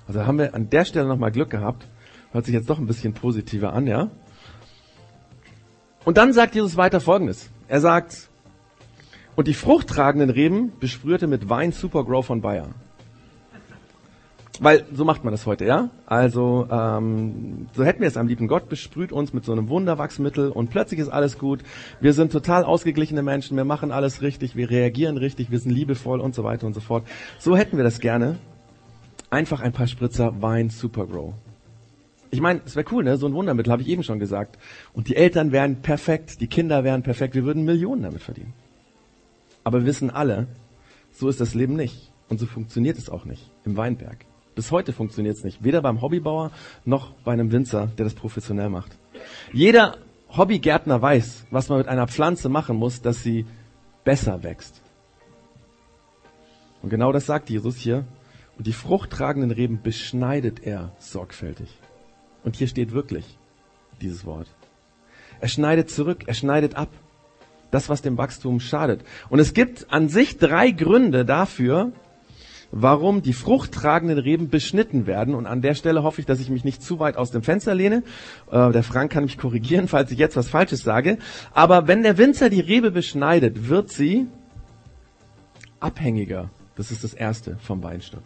Also 0.07 0.25
haben 0.25 0.37
wir 0.37 0.53
an 0.53 0.69
der 0.69 0.85
Stelle 0.85 1.07
nochmal 1.07 1.31
Glück 1.31 1.49
gehabt. 1.49 1.87
Hört 2.31 2.45
sich 2.45 2.53
jetzt 2.53 2.69
doch 2.69 2.79
ein 2.79 2.87
bisschen 2.87 3.13
positiver 3.13 3.73
an, 3.73 3.87
ja? 3.87 4.09
Und 6.05 6.17
dann 6.17 6.33
sagt 6.33 6.55
Jesus 6.55 6.77
weiter 6.77 7.01
Folgendes. 7.01 7.49
Er 7.67 7.81
sagt, 7.81 8.29
und 9.35 9.47
die 9.47 9.53
fruchttragenden 9.53 10.29
Reben 10.29 10.71
besprühte 10.79 11.27
mit 11.27 11.49
Wein 11.49 11.71
Supergrow 11.71 12.25
von 12.25 12.41
Bayer. 12.41 12.69
Weil 14.59 14.85
so 14.91 15.05
macht 15.05 15.23
man 15.23 15.31
das 15.31 15.45
heute, 15.45 15.65
ja? 15.65 15.89
Also 16.07 16.67
ähm, 16.71 17.67
so 17.73 17.83
hätten 17.83 18.01
wir 18.01 18.07
es 18.07 18.17
am 18.17 18.27
lieben 18.27 18.47
Gott 18.47 18.69
besprüht 18.69 19.11
uns 19.11 19.33
mit 19.33 19.45
so 19.45 19.51
einem 19.51 19.69
Wunderwachsmittel 19.69 20.49
und 20.49 20.69
plötzlich 20.69 20.99
ist 20.99 21.09
alles 21.09 21.37
gut. 21.37 21.59
Wir 22.01 22.13
sind 22.13 22.31
total 22.31 22.63
ausgeglichene 22.63 23.21
Menschen, 23.21 23.55
wir 23.55 23.65
machen 23.65 23.91
alles 23.91 24.23
richtig, 24.23 24.55
wir 24.55 24.69
reagieren 24.69 25.17
richtig, 25.17 25.51
wir 25.51 25.59
sind 25.59 25.71
liebevoll 25.71 26.19
und 26.19 26.33
so 26.33 26.43
weiter 26.43 26.65
und 26.65 26.73
so 26.73 26.79
fort. 26.79 27.05
So 27.37 27.55
hätten 27.55 27.77
wir 27.77 27.83
das 27.83 27.99
gerne. 27.99 28.37
Einfach 29.29 29.61
ein 29.61 29.73
paar 29.73 29.87
Spritzer 29.87 30.41
Wein 30.41 30.69
Supergrow. 30.69 31.33
Ich 32.29 32.41
meine, 32.41 32.61
es 32.65 32.75
wäre 32.75 32.85
cool, 32.91 33.03
ne? 33.03 33.17
So 33.17 33.27
ein 33.27 33.33
Wundermittel, 33.33 33.71
habe 33.71 33.81
ich 33.81 33.87
eben 33.87 34.03
schon 34.03 34.19
gesagt. 34.19 34.57
Und 34.93 35.07
die 35.07 35.15
Eltern 35.15 35.51
wären 35.51 35.81
perfekt, 35.81 36.41
die 36.41 36.47
Kinder 36.47 36.83
wären 36.83 37.03
perfekt, 37.03 37.35
wir 37.35 37.45
würden 37.45 37.63
Millionen 37.63 38.03
damit 38.03 38.21
verdienen. 38.21 38.53
Aber 39.63 39.79
wir 39.79 39.85
wissen 39.85 40.09
alle, 40.09 40.47
so 41.11 41.29
ist 41.29 41.41
das 41.41 41.53
Leben 41.53 41.75
nicht. 41.75 42.11
Und 42.29 42.39
so 42.39 42.45
funktioniert 42.45 42.97
es 42.97 43.09
auch 43.09 43.25
nicht 43.25 43.49
im 43.63 43.77
Weinberg. 43.77 44.25
Bis 44.55 44.71
heute 44.71 44.91
funktioniert 44.91 45.37
es 45.37 45.43
nicht. 45.43 45.63
Weder 45.63 45.81
beim 45.81 46.01
Hobbybauer 46.01 46.51
noch 46.83 47.11
bei 47.23 47.31
einem 47.31 47.51
Winzer, 47.51 47.87
der 47.97 48.05
das 48.05 48.15
professionell 48.15 48.69
macht. 48.69 48.97
Jeder 49.53 49.97
Hobbygärtner 50.29 51.01
weiß, 51.01 51.45
was 51.51 51.69
man 51.69 51.77
mit 51.77 51.87
einer 51.87 52.07
Pflanze 52.07 52.49
machen 52.49 52.75
muss, 52.75 53.01
dass 53.01 53.23
sie 53.23 53.45
besser 54.03 54.43
wächst. 54.43 54.81
Und 56.81 56.89
genau 56.89 57.11
das 57.11 57.25
sagt 57.25 57.49
Jesus 57.49 57.77
hier. 57.77 58.05
Und 58.57 58.65
die 58.65 58.73
fruchttragenden 58.73 59.51
Reben 59.51 59.81
beschneidet 59.81 60.63
er 60.63 60.91
sorgfältig. 60.97 61.69
Und 62.47 62.55
hier 62.55 62.69
steht 62.69 62.93
wirklich 62.93 63.25
dieses 63.99 64.25
Wort. 64.25 64.47
Er 65.41 65.49
schneidet 65.49 65.89
zurück, 65.89 66.23
er 66.27 66.33
schneidet 66.33 66.75
ab. 66.75 66.87
Das, 67.71 67.89
was 67.89 68.01
dem 68.01 68.17
Wachstum 68.17 68.61
schadet. 68.61 69.01
Und 69.27 69.39
es 69.39 69.53
gibt 69.53 69.91
an 69.91 70.07
sich 70.07 70.37
drei 70.37 70.71
Gründe 70.71 71.25
dafür, 71.25 71.91
warum 72.71 73.21
die 73.21 73.33
fruchttragenden 73.33 74.17
Reben 74.17 74.47
beschnitten 74.47 75.07
werden. 75.07 75.35
Und 75.35 75.45
an 75.45 75.61
der 75.61 75.73
Stelle 75.73 76.03
hoffe 76.03 76.21
ich, 76.21 76.25
dass 76.25 76.39
ich 76.39 76.49
mich 76.49 76.63
nicht 76.63 76.81
zu 76.81 76.99
weit 76.99 77.17
aus 77.17 77.31
dem 77.31 77.43
Fenster 77.43 77.75
lehne. 77.75 78.03
Äh, 78.49 78.71
der 78.71 78.83
Frank 78.83 79.11
kann 79.11 79.25
mich 79.25 79.37
korrigieren, 79.37 79.87
falls 79.89 80.09
ich 80.11 80.17
jetzt 80.17 80.37
was 80.37 80.47
Falsches 80.47 80.83
sage. 80.83 81.17
Aber 81.53 81.89
wenn 81.89 82.01
der 82.01 82.17
Winzer 82.17 82.49
die 82.49 82.61
Rebe 82.61 82.91
beschneidet, 82.91 83.67
wird 83.67 83.89
sie 83.89 84.25
abhängiger. 85.81 86.49
Das 86.77 86.91
ist 86.91 87.03
das 87.03 87.13
Erste 87.13 87.57
vom 87.59 87.83
Weinstock. 87.83 88.23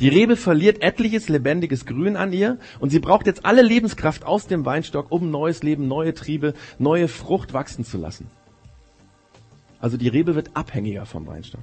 Die 0.00 0.08
Rebe 0.08 0.36
verliert 0.36 0.82
etliches 0.82 1.28
lebendiges 1.28 1.86
Grün 1.86 2.16
an 2.16 2.32
ihr 2.32 2.58
und 2.78 2.90
sie 2.90 3.00
braucht 3.00 3.26
jetzt 3.26 3.44
alle 3.44 3.62
Lebenskraft 3.62 4.24
aus 4.24 4.46
dem 4.46 4.64
Weinstock, 4.64 5.10
um 5.10 5.30
neues 5.30 5.62
Leben, 5.62 5.88
neue 5.88 6.14
Triebe, 6.14 6.54
neue 6.78 7.08
Frucht 7.08 7.52
wachsen 7.52 7.84
zu 7.84 7.98
lassen. 7.98 8.30
Also 9.80 9.96
die 9.96 10.08
Rebe 10.08 10.34
wird 10.34 10.50
abhängiger 10.54 11.06
vom 11.06 11.26
Weinstock. 11.26 11.62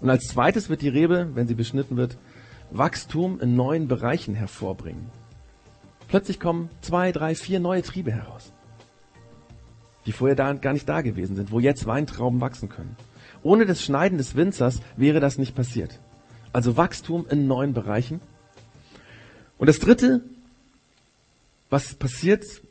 Und 0.00 0.08
als 0.08 0.28
zweites 0.28 0.68
wird 0.68 0.82
die 0.82 0.88
Rebe, 0.88 1.30
wenn 1.34 1.48
sie 1.48 1.54
beschnitten 1.54 1.96
wird, 1.96 2.16
Wachstum 2.70 3.40
in 3.40 3.56
neuen 3.56 3.88
Bereichen 3.88 4.34
hervorbringen. 4.34 5.10
Plötzlich 6.08 6.40
kommen 6.40 6.70
zwei, 6.80 7.12
drei, 7.12 7.34
vier 7.34 7.60
neue 7.60 7.82
Triebe 7.82 8.12
heraus, 8.12 8.52
die 10.06 10.12
vorher 10.12 10.36
da, 10.36 10.52
gar 10.54 10.72
nicht 10.72 10.88
da 10.88 11.02
gewesen 11.02 11.36
sind, 11.36 11.52
wo 11.52 11.60
jetzt 11.60 11.86
Weintrauben 11.86 12.40
wachsen 12.40 12.68
können. 12.68 12.96
Ohne 13.42 13.66
das 13.66 13.82
Schneiden 13.82 14.18
des 14.18 14.34
Winzers 14.34 14.80
wäre 14.96 15.20
das 15.20 15.38
nicht 15.38 15.54
passiert. 15.54 16.00
Also 16.52 16.76
Wachstum 16.76 17.26
in 17.28 17.46
neuen 17.46 17.74
Bereichen. 17.74 18.20
Und 19.58 19.68
das 19.68 19.78
Dritte, 19.78 20.22
was 21.68 21.94
passiert, 21.94 22.62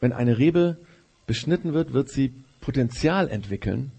wenn 0.00 0.12
eine 0.12 0.38
Rebe 0.38 0.78
beschnitten 1.26 1.72
wird, 1.72 1.92
wird 1.92 2.10
sie 2.10 2.34
Potenzial 2.60 3.28
entwickeln, 3.28 3.92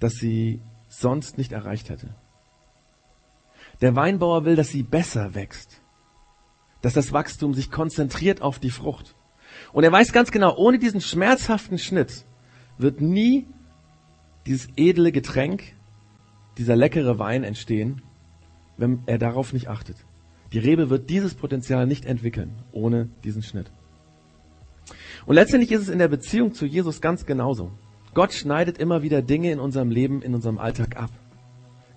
das 0.00 0.14
sie 0.14 0.60
sonst 0.88 1.38
nicht 1.38 1.52
erreicht 1.52 1.88
hätte. 1.88 2.08
Der 3.80 3.94
Weinbauer 3.94 4.44
will, 4.44 4.56
dass 4.56 4.70
sie 4.70 4.82
besser 4.82 5.34
wächst, 5.34 5.80
dass 6.82 6.94
das 6.94 7.12
Wachstum 7.12 7.54
sich 7.54 7.70
konzentriert 7.70 8.42
auf 8.42 8.58
die 8.58 8.70
Frucht. 8.70 9.14
Und 9.72 9.84
er 9.84 9.92
weiß 9.92 10.12
ganz 10.12 10.30
genau, 10.30 10.56
ohne 10.56 10.78
diesen 10.78 11.00
schmerzhaften 11.00 11.78
Schnitt 11.78 12.24
wird 12.76 13.00
nie 13.00 13.46
dieses 14.46 14.68
edle 14.76 15.12
Getränk, 15.12 15.74
dieser 16.58 16.76
leckere 16.76 17.18
Wein 17.18 17.44
entstehen, 17.44 18.02
wenn 18.76 19.00
er 19.06 19.18
darauf 19.18 19.52
nicht 19.52 19.68
achtet. 19.68 19.96
Die 20.52 20.58
Rebe 20.58 20.90
wird 20.90 21.10
dieses 21.10 21.34
Potenzial 21.34 21.86
nicht 21.86 22.04
entwickeln 22.04 22.50
ohne 22.72 23.08
diesen 23.24 23.42
Schnitt. 23.42 23.70
Und 25.26 25.34
letztendlich 25.34 25.72
ist 25.72 25.82
es 25.82 25.88
in 25.88 25.98
der 25.98 26.08
Beziehung 26.08 26.54
zu 26.54 26.64
Jesus 26.64 27.00
ganz 27.00 27.26
genauso. 27.26 27.70
Gott 28.14 28.32
schneidet 28.32 28.78
immer 28.78 29.02
wieder 29.02 29.20
Dinge 29.20 29.52
in 29.52 29.60
unserem 29.60 29.90
Leben, 29.90 30.22
in 30.22 30.34
unserem 30.34 30.58
Alltag 30.58 30.96
ab. 30.96 31.10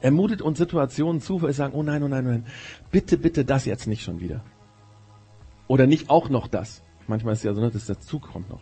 Er 0.01 0.11
mutet 0.11 0.41
uns 0.41 0.57
Situationen 0.57 1.21
zu, 1.21 1.41
wo 1.41 1.47
wir 1.47 1.53
sagen, 1.53 1.73
oh 1.73 1.83
nein, 1.83 2.03
oh 2.03 2.07
nein, 2.07 2.25
oh 2.25 2.29
nein, 2.31 2.45
bitte, 2.91 3.17
bitte 3.17 3.45
das 3.45 3.65
jetzt 3.65 3.87
nicht 3.87 4.03
schon 4.03 4.19
wieder. 4.19 4.43
Oder 5.67 5.87
nicht 5.87 6.09
auch 6.09 6.29
noch 6.29 6.47
das. 6.47 6.83
Manchmal 7.07 7.33
ist 7.33 7.39
es 7.39 7.43
ja 7.45 7.53
so, 7.53 7.69
dass 7.69 7.85
dazu 7.85 8.19
kommt 8.19 8.49
noch. 8.49 8.61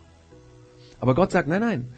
Aber 1.00 1.14
Gott 1.14 1.32
sagt, 1.32 1.48
nein, 1.48 1.60
nein, 1.60 1.92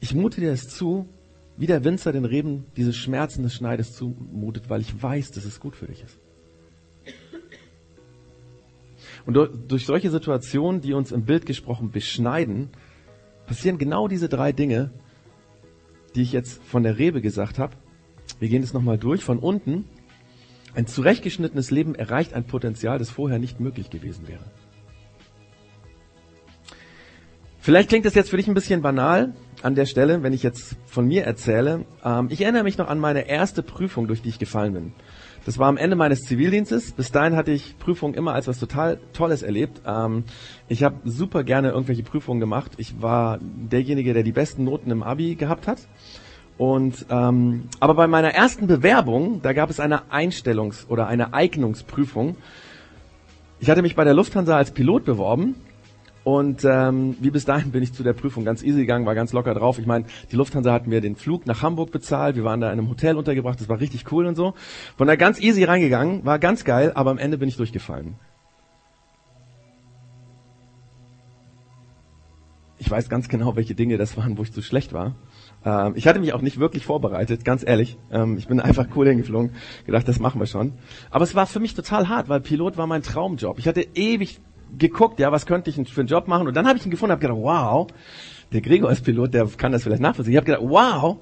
ich 0.00 0.14
mute 0.14 0.40
dir 0.40 0.50
das 0.50 0.68
zu, 0.68 1.08
wie 1.56 1.66
der 1.66 1.84
Winzer 1.84 2.12
den 2.12 2.24
Reben 2.24 2.66
diese 2.76 2.92
Schmerzen 2.92 3.42
des 3.42 3.54
Schneides 3.54 3.94
zumutet, 3.94 4.68
weil 4.68 4.80
ich 4.80 5.02
weiß, 5.02 5.30
dass 5.32 5.44
es 5.44 5.60
gut 5.60 5.76
für 5.76 5.86
dich 5.86 6.02
ist. 6.02 6.18
Und 9.26 9.34
durch 9.68 9.86
solche 9.86 10.10
Situationen, 10.10 10.80
die 10.80 10.92
uns 10.92 11.12
im 11.12 11.24
Bild 11.24 11.46
gesprochen 11.46 11.90
beschneiden, 11.90 12.68
passieren 13.46 13.78
genau 13.78 14.08
diese 14.08 14.28
drei 14.28 14.52
Dinge, 14.52 14.90
die 16.14 16.22
ich 16.22 16.32
jetzt 16.32 16.62
von 16.64 16.82
der 16.82 16.98
Rebe 16.98 17.20
gesagt 17.20 17.58
habe. 17.58 17.74
Wir 18.38 18.48
gehen 18.48 18.62
es 18.62 18.74
nochmal 18.74 18.98
durch. 18.98 19.24
Von 19.24 19.38
unten, 19.38 19.84
ein 20.74 20.86
zurechtgeschnittenes 20.86 21.70
Leben 21.70 21.94
erreicht 21.94 22.34
ein 22.34 22.44
Potenzial, 22.44 22.98
das 22.98 23.10
vorher 23.10 23.38
nicht 23.38 23.60
möglich 23.60 23.90
gewesen 23.90 24.28
wäre. 24.28 24.44
Vielleicht 27.64 27.88
klingt 27.88 28.04
das 28.04 28.14
jetzt 28.14 28.28
für 28.28 28.36
dich 28.36 28.46
ein 28.46 28.52
bisschen 28.52 28.82
banal 28.82 29.32
an 29.62 29.74
der 29.74 29.86
Stelle, 29.86 30.22
wenn 30.22 30.34
ich 30.34 30.42
jetzt 30.42 30.76
von 30.84 31.06
mir 31.06 31.24
erzähle. 31.24 31.86
Ähm, 32.04 32.26
ich 32.28 32.42
erinnere 32.42 32.62
mich 32.62 32.76
noch 32.76 32.88
an 32.88 32.98
meine 32.98 33.26
erste 33.26 33.62
Prüfung, 33.62 34.06
durch 34.06 34.20
die 34.20 34.28
ich 34.28 34.38
gefallen 34.38 34.74
bin. 34.74 34.92
Das 35.46 35.58
war 35.58 35.68
am 35.68 35.78
Ende 35.78 35.96
meines 35.96 36.24
Zivildienstes. 36.24 36.92
Bis 36.92 37.10
dahin 37.10 37.36
hatte 37.36 37.52
ich 37.52 37.78
Prüfungen 37.78 38.12
immer 38.12 38.34
als 38.34 38.48
was 38.48 38.58
total 38.58 39.00
Tolles 39.14 39.42
erlebt. 39.42 39.80
Ähm, 39.86 40.24
ich 40.68 40.82
habe 40.82 40.96
super 41.06 41.42
gerne 41.42 41.70
irgendwelche 41.70 42.02
Prüfungen 42.02 42.38
gemacht. 42.38 42.72
Ich 42.76 43.00
war 43.00 43.38
derjenige, 43.40 44.12
der 44.12 44.24
die 44.24 44.32
besten 44.32 44.64
Noten 44.64 44.90
im 44.90 45.02
Abi 45.02 45.34
gehabt 45.34 45.66
hat. 45.66 45.78
Und 46.58 47.06
ähm, 47.08 47.70
aber 47.80 47.94
bei 47.94 48.06
meiner 48.06 48.34
ersten 48.34 48.66
Bewerbung, 48.66 49.40
da 49.40 49.54
gab 49.54 49.70
es 49.70 49.80
eine 49.80 50.12
Einstellungs- 50.12 50.86
oder 50.86 51.06
eine 51.06 51.32
Eignungsprüfung. 51.32 52.36
Ich 53.58 53.70
hatte 53.70 53.80
mich 53.80 53.96
bei 53.96 54.04
der 54.04 54.12
Lufthansa 54.12 54.54
als 54.54 54.72
Pilot 54.72 55.06
beworben 55.06 55.54
und 56.24 56.64
ähm, 56.64 57.16
wie 57.20 57.30
bis 57.30 57.44
dahin 57.44 57.70
bin 57.70 57.82
ich 57.82 57.92
zu 57.92 58.02
der 58.02 58.14
Prüfung 58.14 58.44
ganz 58.44 58.62
easy 58.62 58.80
gegangen, 58.80 59.04
war 59.04 59.14
ganz 59.14 59.34
locker 59.34 59.54
drauf. 59.54 59.78
Ich 59.78 59.86
meine, 59.86 60.06
die 60.32 60.36
Lufthansa 60.36 60.72
hat 60.72 60.86
mir 60.86 61.02
den 61.02 61.16
Flug 61.16 61.46
nach 61.46 61.62
Hamburg 61.62 61.92
bezahlt, 61.92 62.34
wir 62.36 62.44
waren 62.44 62.60
da 62.60 62.72
in 62.72 62.78
einem 62.78 62.88
Hotel 62.88 63.16
untergebracht, 63.16 63.60
das 63.60 63.68
war 63.68 63.78
richtig 63.78 64.10
cool 64.10 64.24
und 64.24 64.34
so. 64.34 64.54
Von 64.96 65.06
da 65.06 65.16
ganz 65.16 65.38
easy 65.38 65.64
reingegangen, 65.64 66.24
war 66.24 66.38
ganz 66.38 66.64
geil, 66.64 66.92
aber 66.94 67.10
am 67.10 67.18
Ende 67.18 67.36
bin 67.36 67.48
ich 67.48 67.58
durchgefallen. 67.58 68.14
Ich 72.78 72.90
weiß 72.90 73.08
ganz 73.08 73.28
genau, 73.28 73.56
welche 73.56 73.74
Dinge 73.74 73.96
das 73.98 74.16
waren, 74.16 74.36
wo 74.36 74.42
ich 74.42 74.52
zu 74.52 74.60
schlecht 74.60 74.92
war. 74.92 75.14
Ähm, 75.64 75.92
ich 75.96 76.06
hatte 76.06 76.20
mich 76.20 76.32
auch 76.32 76.42
nicht 76.42 76.58
wirklich 76.58 76.86
vorbereitet, 76.86 77.44
ganz 77.44 77.66
ehrlich. 77.66 77.98
Ähm, 78.10 78.36
ich 78.38 78.48
bin 78.48 78.60
einfach 78.60 78.88
cool 78.96 79.08
hingeflogen, 79.08 79.52
gedacht, 79.86 80.08
das 80.08 80.20
machen 80.20 80.40
wir 80.40 80.46
schon. 80.46 80.72
Aber 81.10 81.24
es 81.24 81.34
war 81.34 81.46
für 81.46 81.60
mich 81.60 81.74
total 81.74 82.08
hart, 82.08 82.28
weil 82.28 82.40
Pilot 82.40 82.76
war 82.76 82.86
mein 82.86 83.02
Traumjob. 83.02 83.58
Ich 83.58 83.68
hatte 83.68 83.86
ewig 83.94 84.40
geguckt, 84.78 85.18
ja, 85.18 85.32
was 85.32 85.46
könnte 85.46 85.70
ich 85.70 85.92
für 85.92 86.00
einen 86.00 86.08
Job 86.08 86.28
machen? 86.28 86.46
Und 86.46 86.54
dann 86.54 86.66
habe 86.66 86.78
ich 86.78 86.84
ihn 86.84 86.90
gefunden, 86.90 87.12
habe 87.12 87.20
gedacht, 87.20 87.38
wow, 87.40 87.86
der 88.52 88.60
Gregor 88.60 88.90
ist 88.90 89.04
Pilot, 89.04 89.34
der 89.34 89.46
kann 89.46 89.72
das 89.72 89.82
vielleicht 89.82 90.02
nachvollziehen. 90.02 90.32
Ich 90.32 90.36
habe 90.36 90.46
gedacht, 90.46 90.62
wow, 90.64 91.18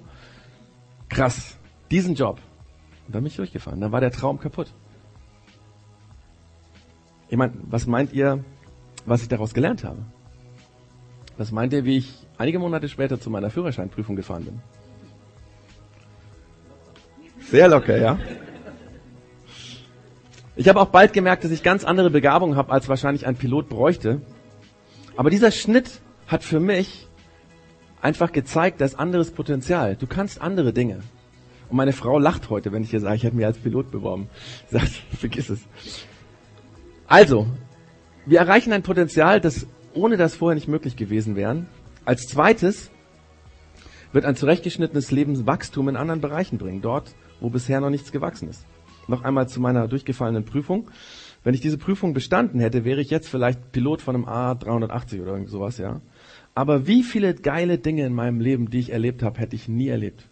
krass, 1.09 1.57
diesen 1.91 2.15
Job. 2.15 2.41
Und 3.07 3.15
dann 3.15 3.23
bin 3.23 3.31
ich 3.31 3.37
durchgefahren. 3.37 3.81
Dann 3.81 3.93
war 3.93 4.01
der 4.01 4.11
Traum 4.11 4.38
kaputt. 4.38 4.73
Ich 7.29 7.37
meine, 7.37 7.53
was 7.62 7.87
meint 7.87 8.12
ihr, 8.12 8.45
was 9.07 9.23
ich 9.23 9.29
daraus 9.29 9.55
gelernt 9.55 9.85
habe? 9.85 9.99
Was 11.38 11.51
meint 11.51 11.73
ihr, 11.73 11.85
wie 11.85 11.97
ich 11.97 12.27
einige 12.37 12.59
Monate 12.59 12.88
später 12.88 13.19
zu 13.19 13.31
meiner 13.31 13.51
Führerscheinprüfung 13.51 14.17
gefahren 14.17 14.45
bin? 14.45 14.61
Sehr 17.41 17.69
locker, 17.69 17.97
ja. 17.99 18.19
Ich 20.55 20.69
habe 20.69 20.81
auch 20.81 20.88
bald 20.88 21.15
gemerkt, 21.15 21.45
dass 21.45 21.51
ich 21.51 21.62
ganz 21.62 21.85
andere 21.85 22.11
Begabungen 22.11 22.57
habe, 22.57 22.73
als 22.73 22.88
wahrscheinlich 22.88 23.27
ein 23.27 23.37
Pilot 23.37 23.71
bräuchte. 23.71 24.21
Aber 25.17 25.31
dieser 25.31 25.51
Schnitt 25.51 26.01
hat 26.27 26.45
für 26.45 26.61
mich 26.61 27.09
einfach 28.03 28.33
gezeigt, 28.33 28.81
da 28.81 28.85
ist 28.85 28.99
anderes 28.99 29.31
Potenzial. 29.31 29.97
Du 29.97 30.07
kannst 30.07 30.43
andere 30.43 30.75
Dinge. 30.75 31.01
Und 31.71 31.77
meine 31.77 31.95
Frau 31.95 32.19
lacht 32.19 32.51
heute, 32.51 32.71
wenn 32.71 32.83
ich 32.83 32.93
ihr 32.93 33.01
sage, 33.01 33.17
ich 33.17 33.23
hätte 33.23 33.37
mich 33.37 33.47
als 33.47 33.57
Pilot 33.57 33.91
beworben. 33.91 34.29
Sie 34.71 34.79
sagt, 34.79 34.91
vergiss 35.19 35.49
es. 35.49 35.61
Also, 37.07 37.47
wir 38.27 38.38
erreichen 38.38 38.73
ein 38.75 38.83
Potenzial, 38.83 39.41
das 39.41 39.67
ohne 39.95 40.19
das 40.19 40.37
vorher 40.37 40.55
nicht 40.55 40.69
möglich 40.69 40.97
gewesen 40.97 41.35
wäre. 41.35 41.65
Als 42.05 42.27
zweites 42.27 42.91
wird 44.12 44.27
ein 44.27 44.37
zurechtgeschnittenes 44.37 45.11
Leben 45.12 45.47
Wachstum 45.47 45.88
in 45.88 45.97
anderen 45.97 46.21
Bereichen 46.21 46.59
bringen, 46.59 46.83
dort, 46.83 47.15
wo 47.41 47.49
bisher 47.49 47.81
noch 47.81 47.91
nichts 47.91 48.12
gewachsen 48.12 48.51
ist 48.51 48.67
noch 49.09 49.23
einmal 49.23 49.49
zu 49.49 49.61
meiner 49.61 49.88
durchgefallenen 49.88 50.45
Prüfung. 50.45 50.91
Wenn 51.45 51.55
ich 51.55 51.61
diese 51.61 51.79
Prüfung 51.79 52.15
bestanden 52.15 52.61
hätte, 52.61 52.85
wäre 52.85 53.01
ich 53.01 53.11
jetzt 53.11 53.29
vielleicht 53.29 53.73
Pilot 53.73 54.01
von 54.01 54.15
einem 54.15 54.25
A380 54.27 55.23
oder 55.23 55.33
irgend 55.33 55.51
sowas, 55.51 55.79
ja. 55.79 56.01
Aber 56.55 56.87
wie 56.87 57.03
viele 57.03 57.35
geile 57.35 57.79
Dinge 57.79 58.07
in 58.07 58.15
meinem 58.15 58.41
Leben, 58.41 58.71
die 58.71 58.79
ich 58.79 58.93
erlebt 58.93 59.23
habe, 59.23 59.41
hätte 59.41 59.57
ich 59.57 59.69
nie 59.69 59.88
erlebt. 59.88 60.29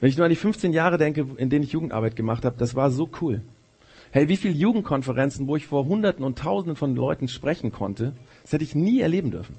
Wenn 0.00 0.08
ich 0.08 0.16
nur 0.16 0.24
an 0.24 0.30
die 0.30 0.36
15 0.36 0.72
Jahre 0.72 0.98
denke, 0.98 1.26
in 1.36 1.50
denen 1.50 1.64
ich 1.64 1.72
Jugendarbeit 1.72 2.16
gemacht 2.16 2.44
habe, 2.44 2.56
das 2.58 2.74
war 2.74 2.90
so 2.90 3.08
cool. 3.20 3.42
Hey, 4.10 4.28
wie 4.28 4.36
viele 4.36 4.54
Jugendkonferenzen, 4.54 5.46
wo 5.48 5.56
ich 5.56 5.66
vor 5.66 5.86
Hunderten 5.86 6.24
und 6.24 6.38
Tausenden 6.38 6.76
von 6.76 6.94
Leuten 6.94 7.28
sprechen 7.28 7.72
konnte, 7.72 8.12
das 8.42 8.52
hätte 8.52 8.64
ich 8.64 8.74
nie 8.74 9.00
erleben 9.00 9.30
dürfen. 9.30 9.56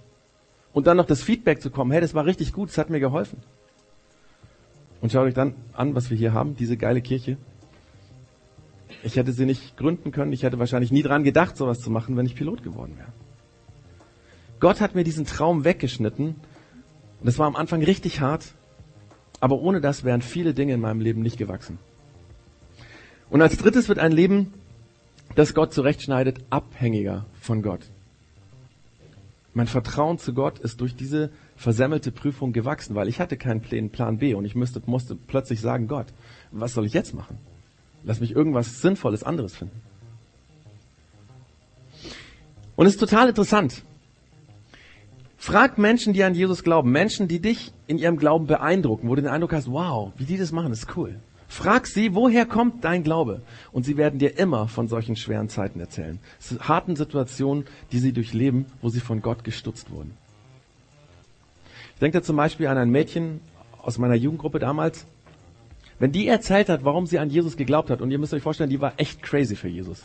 Und 0.74 0.88
dann 0.88 0.98
noch 0.98 1.06
das 1.06 1.24
Feedback 1.24 1.62
zu 1.62 1.70
kommen, 1.70 1.92
hey, 1.92 2.02
das 2.02 2.14
war 2.14 2.26
richtig 2.26 2.54
gut, 2.54 2.70
das 2.70 2.78
hat 2.78 2.90
mir 2.90 3.00
geholfen. 3.00 3.40
Und 5.02 5.12
schaut 5.12 5.28
euch 5.28 5.34
dann 5.34 5.56
an, 5.74 5.94
was 5.96 6.10
wir 6.10 6.18
hier 6.18 6.34
haben, 6.34 6.56
diese 6.56 6.78
geile 6.78 7.02
Kirche. 7.02 7.38
Ich 9.06 9.18
hätte 9.18 9.32
sie 9.34 9.46
nicht 9.46 9.78
gründen 9.78 10.12
können. 10.12 10.34
Ich 10.34 10.42
hätte 10.42 10.58
wahrscheinlich 10.58 10.92
nie 10.92 11.04
dran 11.04 11.24
gedacht, 11.24 11.58
sowas 11.58 11.80
zu 11.80 11.92
machen, 11.92 12.18
wenn 12.18 12.26
ich 12.26 12.34
Pilot 12.34 12.64
geworden 12.64 12.98
wäre. 12.98 13.14
Gott 14.60 14.82
hat 14.82 14.96
mir 14.96 15.04
diesen 15.04 15.28
Traum 15.28 15.64
weggeschnitten. 15.64 16.36
Und 17.22 17.28
es 17.28 17.38
war 17.38 17.46
am 17.46 17.56
Anfang 17.56 17.84
richtig 17.84 18.20
hart. 18.20 18.56
Aber 19.40 19.60
ohne 19.60 19.80
das 19.80 20.04
wären 20.06 20.24
viele 20.24 20.56
Dinge 20.56 20.74
in 20.74 20.82
meinem 20.82 21.02
Leben 21.02 21.22
nicht 21.22 21.38
gewachsen. 21.38 21.78
Und 23.30 23.44
als 23.44 23.58
drittes 23.58 23.90
wird 23.90 24.00
ein 24.00 24.12
Leben, 24.12 24.54
das 25.36 25.54
Gott 25.54 25.72
zurechtschneidet, 25.72 26.40
abhängiger 26.50 27.28
von 27.40 27.62
Gott. 27.62 27.82
Mein 29.54 29.68
Vertrauen 29.68 30.18
zu 30.18 30.34
Gott 30.34 30.58
ist 30.58 30.82
durch 30.82 30.96
diese 30.96 31.30
versemmelte 31.56 32.12
Prüfung 32.12 32.54
gewachsen, 32.54 32.96
weil 32.96 33.08
ich 33.08 33.20
hatte 33.20 33.38
keinen 33.38 33.62
Plan 33.92 34.18
B 34.18 34.34
und 34.34 34.46
ich 34.46 34.56
müsste, 34.56 34.82
musste 34.88 35.16
plötzlich 35.16 35.62
sagen, 35.62 35.88
Gott, 35.88 36.08
was 36.52 36.74
soll 36.74 36.88
ich 36.88 36.94
jetzt 36.94 37.14
machen? 37.14 37.38
Lass 38.06 38.20
mich 38.20 38.36
irgendwas 38.36 38.82
Sinnvolles 38.82 39.24
anderes 39.24 39.56
finden. 39.56 39.82
Und 42.76 42.86
es 42.86 42.94
ist 42.94 43.00
total 43.00 43.30
interessant. 43.30 43.84
Frag 45.38 45.78
Menschen, 45.78 46.14
die 46.14 46.24
an 46.24 46.34
Jesus 46.34 46.64
glauben, 46.64 46.92
Menschen, 46.92 47.28
die 47.28 47.40
dich 47.40 47.72
in 47.88 47.98
ihrem 47.98 48.18
Glauben 48.18 48.48
beeindrucken, 48.48 49.10
wo 49.10 49.16
du 49.16 49.22
den 49.22 49.32
Eindruck 49.32 49.54
hast, 49.54 49.72
wow, 49.72 50.12
wie 50.18 50.26
die 50.26 50.38
das 50.38 50.52
machen, 50.52 50.72
ist 50.72 50.96
cool. 50.96 51.20
Frag 51.48 51.88
sie, 51.88 52.16
woher 52.16 52.46
kommt 52.46 52.84
dein 52.84 53.04
Glaube? 53.04 53.42
Und 53.72 53.86
sie 53.86 53.98
werden 53.98 54.20
dir 54.20 54.38
immer 54.38 54.68
von 54.68 54.88
solchen 54.88 55.16
schweren 55.16 55.48
Zeiten 55.48 55.80
erzählen. 55.80 56.20
Harten 56.60 56.96
Situationen, 56.96 57.66
die 57.92 58.00
sie 58.00 58.12
durchleben, 58.12 58.66
wo 58.82 58.90
sie 58.90 59.00
von 59.00 59.22
Gott 59.22 59.44
gestutzt 59.44 59.92
wurden. 59.92 60.18
Ich 61.94 62.00
denke 62.00 62.18
da 62.18 62.24
zum 62.24 62.36
Beispiel 62.36 62.68
an 62.68 62.78
ein 62.78 62.90
Mädchen 62.90 63.40
aus 63.82 63.98
meiner 63.98 64.16
Jugendgruppe 64.16 64.60
damals. 64.60 65.06
Wenn 66.00 66.12
die 66.12 66.28
erzählt 66.28 66.70
hat, 66.70 66.84
warum 66.84 67.06
sie 67.06 67.20
an 67.20 67.30
Jesus 67.30 67.56
geglaubt 67.56 67.90
hat, 67.90 68.02
und 68.02 68.12
ihr 68.12 68.20
müsst 68.20 68.34
euch 68.34 68.44
vorstellen, 68.44 68.70
die 68.70 68.82
war 68.82 68.94
echt 68.98 69.24
crazy 69.24 69.56
für 69.56 69.70
Jesus. 69.70 70.04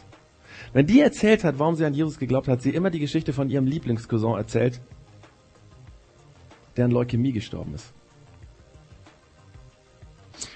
Wenn 0.73 0.87
die 0.87 1.01
erzählt 1.01 1.43
hat, 1.43 1.59
warum 1.59 1.75
sie 1.75 1.85
an 1.85 1.95
Jesus 1.95 2.19
geglaubt 2.19 2.49
hat, 2.49 2.63
sie 2.63 2.71
immer 2.71 2.91
die 2.91 3.01
Geschichte 3.01 3.33
von 3.33 3.51
ihrem 3.51 3.67
Lieblingscousin 3.67 4.35
erzählt, 4.35 4.81
der 6.77 6.85
an 6.85 6.91
Leukämie 6.93 7.33
gestorben 7.33 7.75
ist. 7.75 7.93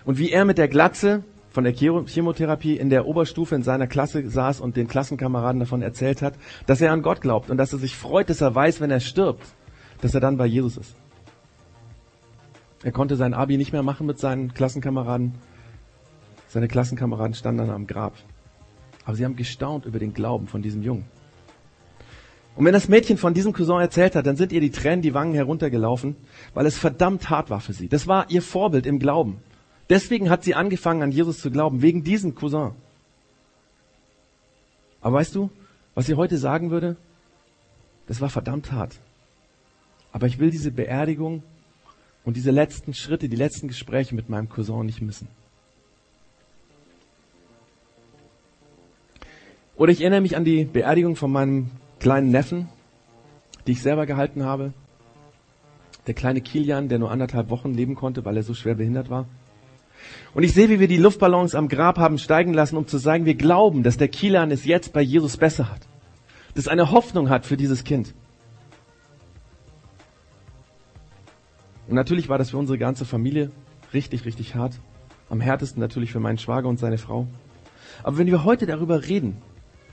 Und 0.04 0.18
wie 0.18 0.30
er 0.30 0.44
mit 0.44 0.58
der 0.58 0.68
Glatze 0.68 1.24
von 1.50 1.64
der 1.64 1.72
Chemotherapie 1.72 2.76
in 2.76 2.90
der 2.90 3.06
Oberstufe 3.06 3.54
in 3.54 3.62
seiner 3.62 3.86
Klasse 3.86 4.28
saß 4.28 4.60
und 4.60 4.76
den 4.76 4.88
Klassenkameraden 4.88 5.60
davon 5.60 5.82
erzählt 5.82 6.22
hat, 6.22 6.34
dass 6.66 6.80
er 6.80 6.92
an 6.92 7.02
Gott 7.02 7.20
glaubt 7.20 7.50
und 7.50 7.58
dass 7.58 7.72
er 7.72 7.78
sich 7.78 7.96
freut, 7.96 8.28
dass 8.28 8.40
er 8.40 8.54
weiß, 8.54 8.80
wenn 8.80 8.90
er 8.90 9.00
stirbt, 9.00 9.46
dass 10.00 10.14
er 10.14 10.20
dann 10.20 10.36
bei 10.36 10.46
Jesus 10.46 10.76
ist. 10.76 10.96
Er 12.84 12.92
konnte 12.92 13.16
sein 13.16 13.32
Abi 13.32 13.56
nicht 13.56 13.72
mehr 13.72 13.82
machen 13.82 14.06
mit 14.06 14.18
seinen 14.18 14.52
Klassenkameraden. 14.52 15.34
Seine 16.48 16.68
Klassenkameraden 16.68 17.34
standen 17.34 17.66
dann 17.66 17.70
am 17.70 17.86
Grab. 17.86 18.12
Aber 19.06 19.16
sie 19.16 19.24
haben 19.24 19.36
gestaunt 19.36 19.86
über 19.86 19.98
den 19.98 20.12
Glauben 20.12 20.48
von 20.48 20.60
diesem 20.60 20.82
Jungen. 20.82 21.06
Und 22.56 22.66
wenn 22.66 22.74
das 22.74 22.88
Mädchen 22.88 23.16
von 23.16 23.32
diesem 23.32 23.54
Cousin 23.54 23.80
erzählt 23.80 24.14
hat, 24.14 24.26
dann 24.26 24.36
sind 24.36 24.52
ihr 24.52 24.60
die 24.60 24.70
Tränen 24.70 25.00
die 25.00 25.14
Wangen 25.14 25.34
heruntergelaufen, 25.34 26.14
weil 26.52 26.66
es 26.66 26.76
verdammt 26.76 27.30
hart 27.30 27.48
war 27.48 27.60
für 27.60 27.72
sie. 27.72 27.88
Das 27.88 28.06
war 28.06 28.30
ihr 28.30 28.42
Vorbild 28.42 28.84
im 28.84 28.98
Glauben. 28.98 29.38
Deswegen 29.88 30.28
hat 30.28 30.44
sie 30.44 30.54
angefangen, 30.54 31.02
an 31.02 31.10
Jesus 31.10 31.40
zu 31.40 31.50
glauben, 31.50 31.80
wegen 31.80 32.04
diesem 32.04 32.34
Cousin. 32.34 32.72
Aber 35.00 35.16
weißt 35.16 35.34
du, 35.34 35.50
was 35.94 36.04
sie 36.04 36.14
heute 36.14 36.36
sagen 36.36 36.70
würde? 36.70 36.96
Das 38.06 38.20
war 38.20 38.28
verdammt 38.28 38.72
hart. 38.72 39.00
Aber 40.12 40.26
ich 40.26 40.38
will 40.38 40.50
diese 40.50 40.70
Beerdigung 40.70 41.42
und 42.24 42.36
diese 42.36 42.50
letzten 42.50 42.94
Schritte, 42.94 43.28
die 43.28 43.36
letzten 43.36 43.68
Gespräche 43.68 44.14
mit 44.14 44.28
meinem 44.28 44.48
Cousin 44.48 44.86
nicht 44.86 45.02
missen. 45.02 45.28
Oder 49.76 49.92
ich 49.92 50.00
erinnere 50.00 50.20
mich 50.20 50.36
an 50.36 50.44
die 50.44 50.64
Beerdigung 50.64 51.16
von 51.16 51.32
meinem 51.32 51.70
kleinen 51.98 52.30
Neffen, 52.30 52.68
die 53.66 53.72
ich 53.72 53.82
selber 53.82 54.06
gehalten 54.06 54.44
habe. 54.44 54.72
Der 56.06 56.14
kleine 56.14 56.40
Kilian, 56.40 56.88
der 56.88 56.98
nur 56.98 57.10
anderthalb 57.10 57.50
Wochen 57.50 57.74
leben 57.74 57.94
konnte, 57.94 58.24
weil 58.24 58.36
er 58.36 58.42
so 58.42 58.54
schwer 58.54 58.74
behindert 58.74 59.10
war. 59.10 59.26
Und 60.34 60.42
ich 60.42 60.52
sehe, 60.52 60.68
wie 60.68 60.80
wir 60.80 60.88
die 60.88 60.98
Luftballons 60.98 61.54
am 61.54 61.68
Grab 61.68 61.98
haben 61.98 62.18
steigen 62.18 62.52
lassen, 62.52 62.76
um 62.76 62.86
zu 62.86 62.98
sagen, 62.98 63.24
wir 63.24 63.34
glauben, 63.34 63.82
dass 63.82 63.96
der 63.96 64.08
Kilian 64.08 64.50
es 64.50 64.64
jetzt 64.64 64.92
bei 64.92 65.00
Jesus 65.00 65.36
besser 65.36 65.70
hat. 65.70 65.80
Dass 66.54 66.68
eine 66.68 66.90
Hoffnung 66.90 67.30
hat 67.30 67.46
für 67.46 67.56
dieses 67.56 67.84
Kind. 67.84 68.14
Und 71.86 71.94
natürlich 71.94 72.28
war 72.28 72.38
das 72.38 72.50
für 72.50 72.58
unsere 72.58 72.78
ganze 72.78 73.04
Familie 73.04 73.50
richtig, 73.92 74.24
richtig 74.24 74.54
hart. 74.54 74.80
Am 75.28 75.40
härtesten 75.40 75.80
natürlich 75.80 76.12
für 76.12 76.20
meinen 76.20 76.38
Schwager 76.38 76.68
und 76.68 76.78
seine 76.78 76.98
Frau. 76.98 77.26
Aber 78.02 78.18
wenn 78.18 78.26
wir 78.26 78.44
heute 78.44 78.66
darüber 78.66 79.06
reden, 79.06 79.36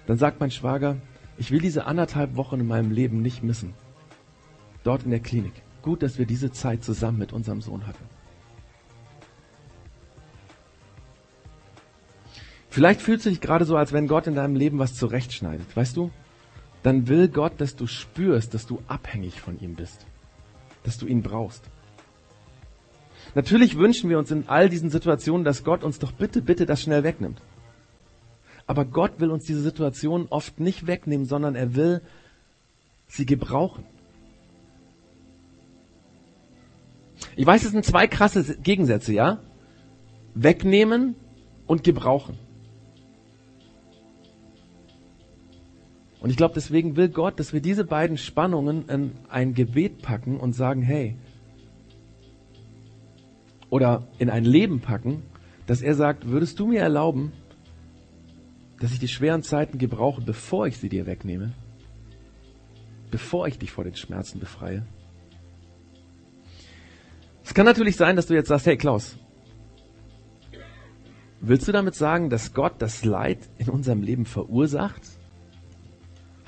dann 0.07 0.17
sagt 0.17 0.39
mein 0.39 0.51
Schwager, 0.51 0.97
ich 1.37 1.51
will 1.51 1.59
diese 1.59 1.85
anderthalb 1.85 2.35
Wochen 2.35 2.59
in 2.59 2.67
meinem 2.67 2.91
Leben 2.91 3.21
nicht 3.21 3.43
missen. 3.43 3.73
Dort 4.83 5.03
in 5.03 5.11
der 5.11 5.19
Klinik. 5.19 5.53
Gut, 5.81 6.03
dass 6.03 6.17
wir 6.17 6.25
diese 6.25 6.51
Zeit 6.51 6.83
zusammen 6.83 7.17
mit 7.17 7.33
unserem 7.33 7.61
Sohn 7.61 7.87
hatten. 7.87 8.03
Vielleicht 12.69 13.01
fühlst 13.01 13.25
du 13.25 13.29
dich 13.29 13.41
gerade 13.41 13.65
so, 13.65 13.75
als 13.75 13.91
wenn 13.91 14.07
Gott 14.07 14.27
in 14.27 14.35
deinem 14.35 14.55
Leben 14.55 14.79
was 14.79 14.95
zurechtschneidet. 14.95 15.75
Weißt 15.75 15.97
du? 15.97 16.09
Dann 16.83 17.07
will 17.07 17.27
Gott, 17.27 17.59
dass 17.59 17.75
du 17.75 17.85
spürst, 17.85 18.53
dass 18.53 18.65
du 18.65 18.81
abhängig 18.87 19.41
von 19.41 19.59
ihm 19.59 19.75
bist. 19.75 20.05
Dass 20.83 20.97
du 20.97 21.05
ihn 21.05 21.21
brauchst. 21.21 21.69
Natürlich 23.35 23.77
wünschen 23.77 24.09
wir 24.09 24.19
uns 24.19 24.31
in 24.31 24.47
all 24.47 24.69
diesen 24.69 24.89
Situationen, 24.89 25.43
dass 25.45 25.63
Gott 25.63 25.83
uns 25.83 25.99
doch 25.99 26.11
bitte, 26.11 26.41
bitte 26.41 26.65
das 26.65 26.81
schnell 26.81 27.03
wegnimmt. 27.03 27.41
Aber 28.67 28.85
Gott 28.85 29.19
will 29.19 29.31
uns 29.31 29.45
diese 29.45 29.61
Situation 29.61 30.27
oft 30.29 30.59
nicht 30.59 30.87
wegnehmen, 30.87 31.25
sondern 31.25 31.55
er 31.55 31.75
will 31.75 32.01
sie 33.07 33.25
gebrauchen. 33.25 33.83
Ich 37.35 37.45
weiß, 37.45 37.63
es 37.63 37.71
sind 37.71 37.85
zwei 37.85 38.07
krasse 38.07 38.57
Gegensätze, 38.57 39.13
ja? 39.13 39.39
Wegnehmen 40.33 41.15
und 41.67 41.83
gebrauchen. 41.83 42.37
Und 46.21 46.29
ich 46.29 46.37
glaube, 46.37 46.53
deswegen 46.53 46.95
will 46.95 47.09
Gott, 47.09 47.39
dass 47.39 47.51
wir 47.51 47.61
diese 47.61 47.83
beiden 47.83 48.17
Spannungen 48.17 48.87
in 48.89 49.11
ein 49.27 49.53
Gebet 49.53 50.01
packen 50.01 50.39
und 50.39 50.53
sagen, 50.53 50.81
hey, 50.81 51.15
oder 53.71 54.05
in 54.19 54.29
ein 54.29 54.45
Leben 54.45 54.81
packen, 54.81 55.23
dass 55.65 55.81
er 55.81 55.95
sagt, 55.95 56.27
würdest 56.27 56.59
du 56.59 56.67
mir 56.67 56.81
erlauben, 56.81 57.31
dass 58.79 58.91
ich 58.91 58.99
die 58.99 59.07
schweren 59.07 59.41
Zeiten 59.41 59.79
gebrauche, 59.79 60.21
bevor 60.21 60.67
ich 60.67 60.77
sie 60.77 60.89
dir 60.89 61.07
wegnehme? 61.07 61.53
Bevor 63.09 63.47
ich 63.47 63.57
dich 63.57 63.71
vor 63.71 63.85
den 63.85 63.95
Schmerzen 63.95 64.39
befreie? 64.39 64.85
Es 67.43 67.53
kann 67.53 67.65
natürlich 67.65 67.95
sein, 67.95 68.15
dass 68.15 68.27
du 68.27 68.33
jetzt 68.33 68.49
sagst, 68.49 68.65
hey 68.65 68.77
Klaus, 68.77 69.17
willst 71.39 71.67
du 71.67 71.71
damit 71.71 71.95
sagen, 71.95 72.29
dass 72.29 72.53
Gott 72.53 72.73
das 72.79 73.05
Leid 73.05 73.49
in 73.57 73.69
unserem 73.69 74.01
Leben 74.01 74.25
verursacht? 74.25 75.01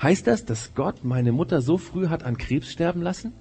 Heißt 0.02 0.26
das, 0.26 0.44
dass 0.44 0.74
Gott 0.74 1.04
meine 1.04 1.32
Mutter 1.32 1.62
so 1.62 1.78
früh 1.78 2.08
hat 2.08 2.22
an 2.22 2.36
Krebs 2.36 2.70
sterben 2.70 3.00
lassen? 3.00 3.32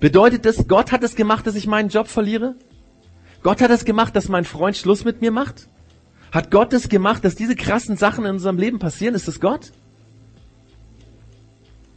Bedeutet 0.00 0.44
das, 0.44 0.68
Gott 0.68 0.92
hat 0.92 1.02
es 1.02 1.14
gemacht, 1.14 1.46
dass 1.46 1.54
ich 1.54 1.66
meinen 1.66 1.88
Job 1.88 2.08
verliere? 2.08 2.54
Gott 3.42 3.60
hat 3.60 3.70
es 3.70 3.84
gemacht, 3.84 4.14
dass 4.16 4.28
mein 4.28 4.44
Freund 4.44 4.76
Schluss 4.76 5.04
mit 5.04 5.20
mir 5.20 5.30
macht? 5.30 5.68
Hat 6.32 6.50
Gott 6.50 6.72
es 6.72 6.88
gemacht, 6.88 7.24
dass 7.24 7.34
diese 7.34 7.56
krassen 7.56 7.96
Sachen 7.96 8.24
in 8.24 8.32
unserem 8.32 8.58
Leben 8.58 8.78
passieren? 8.78 9.14
Ist 9.14 9.28
das 9.28 9.40
Gott? 9.40 9.72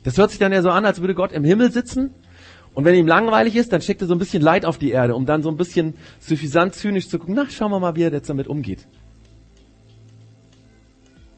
Das 0.03 0.17
hört 0.17 0.29
sich 0.29 0.39
dann 0.39 0.53
ja 0.53 0.61
so 0.61 0.69
an, 0.69 0.85
als 0.85 1.01
würde 1.01 1.15
Gott 1.15 1.31
im 1.31 1.43
Himmel 1.43 1.71
sitzen 1.71 2.13
und 2.73 2.85
wenn 2.85 2.95
ihm 2.95 3.07
langweilig 3.07 3.55
ist, 3.55 3.73
dann 3.73 3.81
schickt 3.81 4.01
er 4.01 4.07
so 4.07 4.15
ein 4.15 4.19
bisschen 4.19 4.41
Leid 4.41 4.65
auf 4.65 4.77
die 4.77 4.91
Erde, 4.91 5.15
um 5.15 5.25
dann 5.25 5.43
so 5.43 5.49
ein 5.49 5.57
bisschen 5.57 5.95
suffisant 6.19 6.75
zynisch 6.75 7.09
zu 7.09 7.19
gucken, 7.19 7.35
na, 7.35 7.49
schauen 7.49 7.71
wir 7.71 7.79
mal, 7.79 7.95
wie 7.95 8.03
er 8.03 8.11
jetzt 8.11 8.29
damit 8.29 8.47
umgeht. 8.47 8.87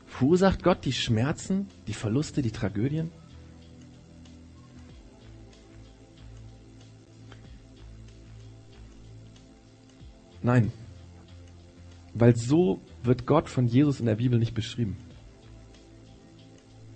Verursacht 0.06 0.62
Gott 0.62 0.86
die 0.86 0.94
Schmerzen, 0.94 1.68
die 1.88 1.94
Verluste, 1.94 2.42
die 2.42 2.52
Tragödien? 2.52 3.12
Nein, 10.44 10.72
weil 12.14 12.36
so 12.36 12.80
wird 13.04 13.26
Gott 13.26 13.50
von 13.50 13.68
Jesus 13.68 14.00
in 14.00 14.06
der 14.06 14.16
Bibel 14.16 14.40
nicht 14.40 14.54
beschrieben. 14.54 14.98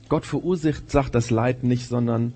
Gott 0.09 0.25
verursacht 0.25 0.89
sagt 0.91 1.15
das 1.15 1.29
Leid 1.31 1.63
nicht, 1.63 1.87
sondern 1.87 2.33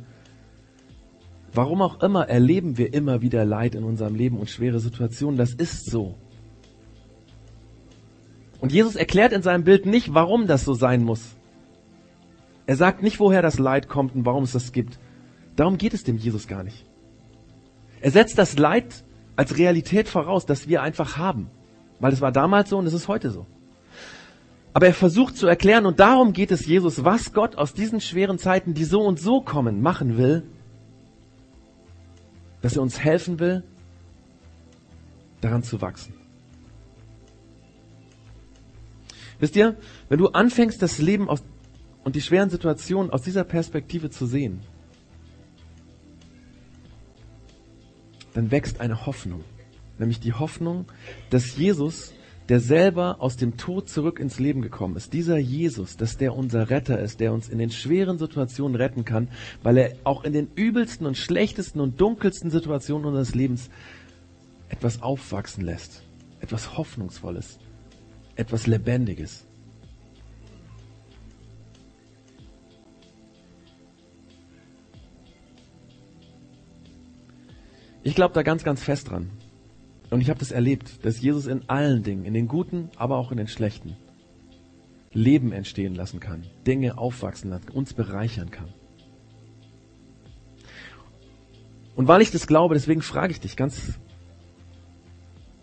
warum 1.53 1.81
auch 1.81 2.01
immer 2.01 2.27
erleben 2.27 2.77
wir 2.77 2.93
immer 2.93 3.21
wieder 3.21 3.45
Leid 3.45 3.75
in 3.75 3.83
unserem 3.83 4.15
Leben 4.15 4.39
und 4.39 4.49
schwere 4.49 4.79
Situationen. 4.79 5.37
Das 5.37 5.53
ist 5.53 5.89
so. 5.89 6.15
Und 8.59 8.71
Jesus 8.71 8.95
erklärt 8.95 9.33
in 9.33 9.41
seinem 9.41 9.63
Bild 9.63 9.85
nicht, 9.85 10.13
warum 10.13 10.47
das 10.47 10.65
so 10.65 10.73
sein 10.73 11.03
muss. 11.03 11.35
Er 12.65 12.75
sagt 12.75 13.01
nicht, 13.01 13.19
woher 13.19 13.41
das 13.41 13.57
Leid 13.57 13.87
kommt 13.87 14.15
und 14.15 14.25
warum 14.25 14.43
es 14.43 14.51
das 14.51 14.71
gibt. 14.71 14.99
Darum 15.55 15.77
geht 15.77 15.93
es 15.93 16.03
dem 16.03 16.17
Jesus 16.17 16.47
gar 16.47 16.63
nicht. 16.63 16.85
Er 18.01 18.11
setzt 18.11 18.37
das 18.37 18.57
Leid 18.57 19.03
als 19.39 19.57
Realität 19.57 20.09
voraus, 20.09 20.45
das 20.45 20.67
wir 20.67 20.81
einfach 20.81 21.15
haben. 21.15 21.49
Weil 22.01 22.11
es 22.11 22.19
war 22.19 22.33
damals 22.33 22.69
so 22.69 22.77
und 22.77 22.85
es 22.85 22.93
ist 22.93 23.07
heute 23.07 23.31
so. 23.31 23.45
Aber 24.73 24.87
er 24.87 24.93
versucht 24.93 25.37
zu 25.37 25.47
erklären, 25.47 25.85
und 25.85 26.01
darum 26.01 26.33
geht 26.33 26.51
es 26.51 26.65
Jesus, 26.65 27.05
was 27.05 27.31
Gott 27.31 27.55
aus 27.55 27.73
diesen 27.73 28.01
schweren 28.01 28.37
Zeiten, 28.37 28.73
die 28.73 28.83
so 28.83 28.99
und 28.99 29.17
so 29.17 29.39
kommen, 29.39 29.81
machen 29.81 30.17
will, 30.17 30.43
dass 32.61 32.75
er 32.75 32.81
uns 32.81 32.99
helfen 32.99 33.39
will, 33.39 33.63
daran 35.39 35.63
zu 35.63 35.79
wachsen. 35.79 36.13
Wisst 39.39 39.55
ihr, 39.55 39.77
wenn 40.09 40.19
du 40.19 40.27
anfängst, 40.27 40.81
das 40.81 40.97
Leben 40.97 41.29
aus, 41.29 41.43
und 42.03 42.17
die 42.17 42.21
schweren 42.21 42.49
Situationen 42.49 43.09
aus 43.09 43.21
dieser 43.21 43.45
Perspektive 43.45 44.09
zu 44.09 44.25
sehen, 44.25 44.59
dann 48.33 48.51
wächst 48.51 48.81
eine 48.81 49.05
Hoffnung. 49.05 49.43
Nämlich 49.97 50.19
die 50.19 50.33
Hoffnung, 50.33 50.85
dass 51.29 51.57
Jesus, 51.57 52.13
der 52.47 52.59
selber 52.59 53.17
aus 53.19 53.37
dem 53.37 53.57
Tod 53.57 53.89
zurück 53.89 54.19
ins 54.19 54.39
Leben 54.39 54.61
gekommen 54.61 54.95
ist, 54.95 55.13
dieser 55.13 55.37
Jesus, 55.37 55.97
dass 55.97 56.17
der 56.17 56.35
unser 56.35 56.69
Retter 56.69 56.99
ist, 56.99 57.19
der 57.19 57.33
uns 57.33 57.49
in 57.49 57.59
den 57.59 57.69
schweren 57.69 58.17
Situationen 58.17 58.75
retten 58.75 59.05
kann, 59.05 59.27
weil 59.61 59.77
er 59.77 59.95
auch 60.03 60.23
in 60.23 60.33
den 60.33 60.47
übelsten 60.55 61.05
und 61.05 61.17
schlechtesten 61.17 61.79
und 61.79 61.99
dunkelsten 61.99 62.49
Situationen 62.49 63.05
unseres 63.05 63.35
Lebens 63.35 63.69
etwas 64.69 65.01
aufwachsen 65.01 65.63
lässt. 65.63 66.03
Etwas 66.39 66.77
Hoffnungsvolles. 66.77 67.59
Etwas 68.35 68.67
Lebendiges. 68.67 69.45
Ich 78.03 78.15
glaube 78.15 78.33
da 78.33 78.43
ganz, 78.43 78.63
ganz 78.63 78.81
fest 78.83 79.09
dran. 79.09 79.29
Und 80.09 80.21
ich 80.21 80.29
habe 80.29 80.39
das 80.39 80.51
erlebt, 80.51 81.05
dass 81.05 81.21
Jesus 81.21 81.45
in 81.45 81.69
allen 81.69 82.03
Dingen, 82.03 82.25
in 82.25 82.33
den 82.33 82.47
guten, 82.47 82.89
aber 82.95 83.17
auch 83.17 83.31
in 83.31 83.37
den 83.37 83.47
schlechten, 83.47 83.95
Leben 85.11 85.51
entstehen 85.51 85.95
lassen 85.95 86.19
kann, 86.19 86.43
Dinge 86.65 86.97
aufwachsen 86.97 87.49
lassen, 87.49 87.69
uns 87.69 87.93
bereichern 87.93 88.51
kann. 88.51 88.69
Und 91.95 92.07
weil 92.07 92.21
ich 92.21 92.31
das 92.31 92.47
glaube, 92.47 92.75
deswegen 92.75 93.01
frage 93.01 93.31
ich 93.31 93.39
dich 93.39 93.57
ganz 93.57 93.99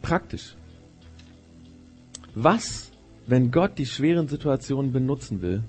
praktisch. 0.03 0.55
Was, 2.35 2.91
wenn 3.27 3.51
Gott 3.51 3.79
die 3.79 3.87
schweren 3.87 4.29
Situationen 4.29 4.93
benutzen 4.93 5.41
will, 5.41 5.63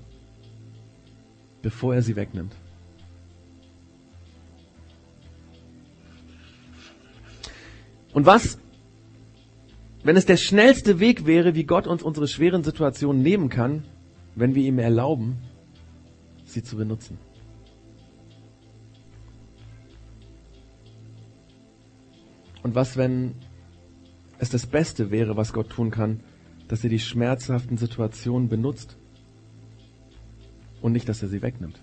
bevor 1.62 1.96
er 1.96 2.02
sie 2.02 2.16
wegnimmt? 2.16 2.54
Und 8.18 8.26
was, 8.26 8.58
wenn 10.04 10.18
es 10.18 10.26
der 10.26 10.38
schnellste 10.38 11.00
Weg 11.00 11.28
wäre, 11.28 11.54
wie 11.54 11.66
Gott 11.66 11.86
uns 11.86 12.02
unsere 12.02 12.28
schweren 12.28 12.64
Situationen 12.64 13.22
nehmen 13.22 13.50
kann, 13.50 13.84
wenn 14.34 14.56
wir 14.56 14.64
ihm 14.64 14.80
erlauben, 14.80 15.38
sie 16.44 16.64
zu 16.64 16.78
benutzen? 16.78 17.20
Und 22.64 22.74
was, 22.74 22.98
wenn 22.98 23.36
es 24.40 24.50
das 24.50 24.66
Beste 24.66 25.12
wäre, 25.12 25.38
was 25.38 25.54
Gott 25.54 25.70
tun 25.70 25.92
kann, 25.92 26.22
dass 26.70 26.84
er 26.84 26.90
die 26.90 26.98
schmerzhaften 26.98 27.78
Situationen 27.78 28.50
benutzt 28.50 28.98
und 30.82 30.92
nicht, 30.92 31.08
dass 31.08 31.22
er 31.22 31.28
sie 31.28 31.44
wegnimmt? 31.44 31.80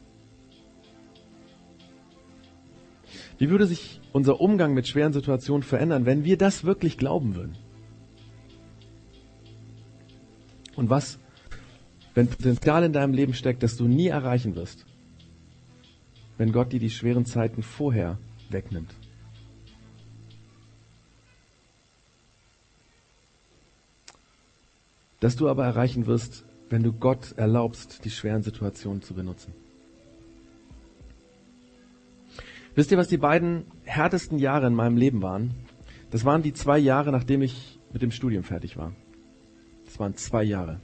Wie 3.38 3.50
würde 3.50 3.66
sich 3.66 4.00
unser 4.12 4.40
Umgang 4.40 4.74
mit 4.74 4.86
schweren 4.86 5.12
Situationen 5.12 5.62
verändern, 5.62 6.06
wenn 6.06 6.24
wir 6.24 6.38
das 6.38 6.64
wirklich 6.64 6.98
glauben 6.98 7.34
würden? 7.34 7.56
Und 10.76 10.90
was, 10.90 11.18
wenn 12.14 12.28
Potenzial 12.28 12.84
in 12.84 12.92
deinem 12.92 13.12
Leben 13.12 13.34
steckt, 13.34 13.62
das 13.62 13.76
du 13.76 13.86
nie 13.86 14.08
erreichen 14.08 14.54
wirst, 14.54 14.86
wenn 16.38 16.52
Gott 16.52 16.72
dir 16.72 16.80
die 16.80 16.90
schweren 16.90 17.26
Zeiten 17.26 17.62
vorher 17.62 18.18
wegnimmt? 18.50 18.94
Das 25.20 25.36
du 25.36 25.48
aber 25.48 25.64
erreichen 25.64 26.06
wirst, 26.06 26.44
wenn 26.68 26.82
du 26.82 26.92
Gott 26.92 27.32
erlaubst, 27.36 28.04
die 28.04 28.10
schweren 28.10 28.42
Situationen 28.42 29.00
zu 29.00 29.14
benutzen. 29.14 29.54
Wisst 32.74 32.90
ihr, 32.90 32.98
was 32.98 33.08
die 33.08 33.18
beiden 33.18 33.66
härtesten 33.84 34.38
Jahre 34.38 34.66
in 34.66 34.74
meinem 34.74 34.96
Leben 34.96 35.22
waren? 35.22 35.54
Das 36.10 36.24
waren 36.24 36.42
die 36.42 36.52
zwei 36.52 36.78
Jahre, 36.78 37.12
nachdem 37.12 37.42
ich 37.42 37.78
mit 37.92 38.02
dem 38.02 38.10
Studium 38.10 38.42
fertig 38.42 38.76
war. 38.76 38.92
Das 39.84 40.00
waren 40.00 40.16
zwei 40.16 40.42
Jahre. 40.42 40.80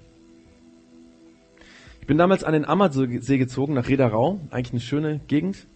Ich 2.01 2.07
bin 2.07 2.17
damals 2.17 2.45
an 2.45 2.53
den 2.53 2.65
Ammersee 2.65 3.39
gezogen, 3.39 3.75
nach 3.75 3.89
Rederau, 3.89 4.41
eigentlich 4.51 4.73
eine 4.73 4.81
schöne 4.81 5.21
Gegend. 5.27 5.67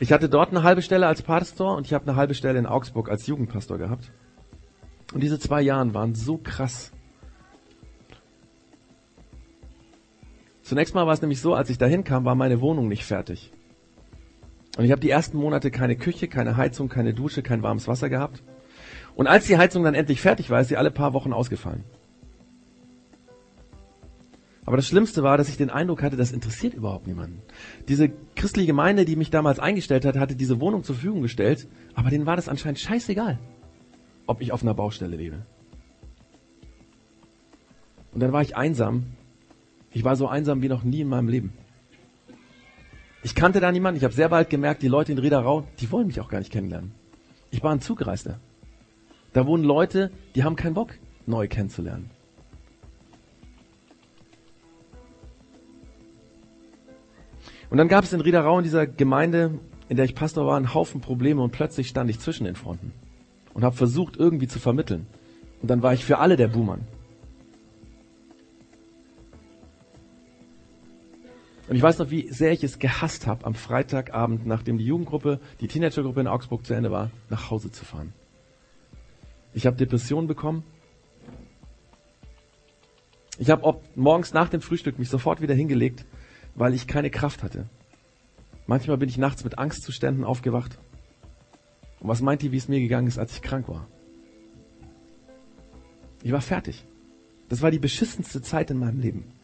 Ich 0.00 0.12
hatte 0.12 0.28
dort 0.28 0.50
eine 0.50 0.62
halbe 0.62 0.82
Stelle 0.82 1.06
als 1.06 1.22
Pastor 1.22 1.76
und 1.76 1.86
ich 1.86 1.94
habe 1.94 2.06
eine 2.06 2.16
halbe 2.16 2.34
Stelle 2.34 2.58
in 2.58 2.66
Augsburg 2.66 3.10
als 3.10 3.26
Jugendpastor 3.26 3.78
gehabt. 3.78 4.10
Und 5.12 5.22
diese 5.22 5.38
zwei 5.38 5.62
Jahre 5.62 5.94
waren 5.94 6.14
so 6.14 6.38
krass. 6.38 6.92
Zunächst 10.62 10.94
mal 10.94 11.06
war 11.06 11.14
es 11.14 11.22
nämlich 11.22 11.40
so, 11.40 11.54
als 11.54 11.70
ich 11.70 11.78
dahin 11.78 12.02
kam, 12.02 12.24
war 12.24 12.34
meine 12.34 12.60
Wohnung 12.60 12.88
nicht 12.88 13.04
fertig. 13.04 13.52
Und 14.76 14.84
ich 14.84 14.90
habe 14.90 15.00
die 15.00 15.10
ersten 15.10 15.38
Monate 15.38 15.70
keine 15.70 15.96
Küche, 15.96 16.28
keine 16.28 16.56
Heizung, 16.56 16.88
keine 16.88 17.14
Dusche, 17.14 17.42
kein 17.42 17.62
warmes 17.62 17.88
Wasser 17.88 18.08
gehabt. 18.08 18.42
Und 19.14 19.26
als 19.26 19.46
die 19.46 19.56
Heizung 19.56 19.82
dann 19.84 19.94
endlich 19.94 20.20
fertig 20.20 20.50
war, 20.50 20.60
ist 20.60 20.68
sie 20.68 20.76
alle 20.76 20.90
paar 20.90 21.14
Wochen 21.14 21.32
ausgefallen. 21.32 21.84
Aber 24.66 24.76
das 24.76 24.88
Schlimmste 24.88 25.22
war, 25.22 25.38
dass 25.38 25.48
ich 25.48 25.56
den 25.56 25.70
Eindruck 25.70 26.02
hatte, 26.02 26.16
das 26.16 26.32
interessiert 26.32 26.74
überhaupt 26.74 27.06
niemanden. 27.06 27.40
Diese 27.88 28.10
christliche 28.34 28.66
Gemeinde, 28.66 29.04
die 29.04 29.16
mich 29.16 29.30
damals 29.30 29.60
eingestellt 29.60 30.04
hat, 30.04 30.16
hatte 30.16 30.34
diese 30.34 30.60
Wohnung 30.60 30.82
zur 30.82 30.96
Verfügung 30.96 31.22
gestellt, 31.22 31.68
aber 31.94 32.10
denen 32.10 32.26
war 32.26 32.36
das 32.36 32.48
anscheinend 32.48 32.80
scheißegal, 32.80 33.38
ob 34.26 34.40
ich 34.42 34.50
auf 34.50 34.62
einer 34.62 34.74
Baustelle 34.74 35.16
lebe. 35.16 35.46
Und 38.12 38.20
dann 38.20 38.32
war 38.32 38.42
ich 38.42 38.56
einsam. 38.56 39.04
Ich 39.92 40.02
war 40.02 40.16
so 40.16 40.26
einsam 40.26 40.62
wie 40.62 40.68
noch 40.68 40.82
nie 40.82 41.02
in 41.02 41.08
meinem 41.08 41.28
Leben. 41.28 41.52
Ich 43.26 43.34
kannte 43.34 43.58
da 43.58 43.72
niemanden. 43.72 43.98
Ich 43.98 44.04
habe 44.04 44.14
sehr 44.14 44.28
bald 44.28 44.50
gemerkt, 44.50 44.82
die 44.82 44.86
Leute 44.86 45.10
in 45.10 45.18
Riederau, 45.18 45.66
die 45.80 45.90
wollen 45.90 46.06
mich 46.06 46.20
auch 46.20 46.28
gar 46.28 46.38
nicht 46.38 46.52
kennenlernen. 46.52 46.92
Ich 47.50 47.60
war 47.60 47.72
ein 47.72 47.80
Zugreister. 47.80 48.38
Da 49.32 49.48
wohnen 49.48 49.64
Leute, 49.64 50.12
die 50.36 50.44
haben 50.44 50.54
keinen 50.54 50.74
Bock, 50.74 50.94
neu 51.26 51.48
kennenzulernen. 51.48 52.08
Und 57.68 57.78
dann 57.78 57.88
gab 57.88 58.04
es 58.04 58.12
in 58.12 58.20
Riederau 58.20 58.58
in 58.58 58.62
dieser 58.62 58.86
Gemeinde, 58.86 59.58
in 59.88 59.96
der 59.96 60.04
ich 60.04 60.14
Pastor 60.14 60.46
war, 60.46 60.56
einen 60.56 60.72
Haufen 60.72 61.00
Probleme 61.00 61.42
und 61.42 61.50
plötzlich 61.50 61.88
stand 61.88 62.08
ich 62.08 62.20
zwischen 62.20 62.44
den 62.44 62.54
Fronten 62.54 62.92
und 63.54 63.64
habe 63.64 63.74
versucht, 63.74 64.16
irgendwie 64.16 64.46
zu 64.46 64.60
vermitteln. 64.60 65.04
Und 65.62 65.68
dann 65.68 65.82
war 65.82 65.92
ich 65.94 66.04
für 66.04 66.18
alle 66.18 66.36
der 66.36 66.46
Buhmann. 66.46 66.86
Und 71.68 71.74
ich 71.74 71.82
weiß 71.82 71.98
noch, 71.98 72.10
wie 72.10 72.28
sehr 72.30 72.52
ich 72.52 72.62
es 72.62 72.78
gehasst 72.78 73.26
habe, 73.26 73.44
am 73.44 73.54
Freitagabend, 73.54 74.46
nachdem 74.46 74.78
die 74.78 74.86
Jugendgruppe, 74.86 75.40
die 75.60 75.66
Teenagergruppe 75.66 76.20
in 76.20 76.28
Augsburg 76.28 76.64
zu 76.64 76.74
Ende 76.74 76.92
war, 76.92 77.10
nach 77.28 77.50
Hause 77.50 77.72
zu 77.72 77.84
fahren. 77.84 78.12
Ich 79.52 79.66
habe 79.66 79.76
Depressionen 79.76 80.28
bekommen. 80.28 80.62
Ich 83.38 83.50
habe 83.50 83.80
morgens 83.96 84.32
nach 84.32 84.48
dem 84.48 84.60
Frühstück 84.60 84.98
mich 84.98 85.08
sofort 85.08 85.40
wieder 85.40 85.54
hingelegt, 85.54 86.04
weil 86.54 86.72
ich 86.72 86.86
keine 86.86 87.10
Kraft 87.10 87.42
hatte. 87.42 87.68
Manchmal 88.66 88.96
bin 88.96 89.08
ich 89.08 89.18
nachts 89.18 89.44
mit 89.44 89.58
Angstzuständen 89.58 90.24
aufgewacht. 90.24 90.78
Und 92.00 92.08
was 92.08 92.22
meint 92.22 92.42
ihr, 92.42 92.52
wie 92.52 92.56
es 92.56 92.68
mir 92.68 92.80
gegangen 92.80 93.08
ist, 93.08 93.18
als 93.18 93.34
ich 93.34 93.42
krank 93.42 93.68
war? 93.68 93.88
Ich 96.22 96.32
war 96.32 96.40
fertig. 96.40 96.84
Das 97.48 97.62
war 97.62 97.70
die 97.70 97.78
beschissenste 97.78 98.42
Zeit 98.42 98.70
in 98.70 98.78
meinem 98.78 99.00
Leben. 99.00 99.35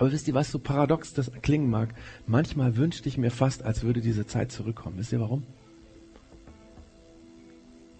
Aber 0.00 0.12
wisst 0.12 0.28
ihr, 0.28 0.32
was 0.32 0.50
so 0.50 0.58
paradox 0.58 1.12
das 1.12 1.30
klingen 1.42 1.68
mag? 1.68 1.94
Manchmal 2.26 2.78
wünschte 2.78 3.06
ich 3.06 3.18
mir 3.18 3.30
fast, 3.30 3.62
als 3.62 3.82
würde 3.82 4.00
diese 4.00 4.26
Zeit 4.26 4.50
zurückkommen. 4.50 4.96
Wisst 4.96 5.12
ihr 5.12 5.20
warum? 5.20 5.42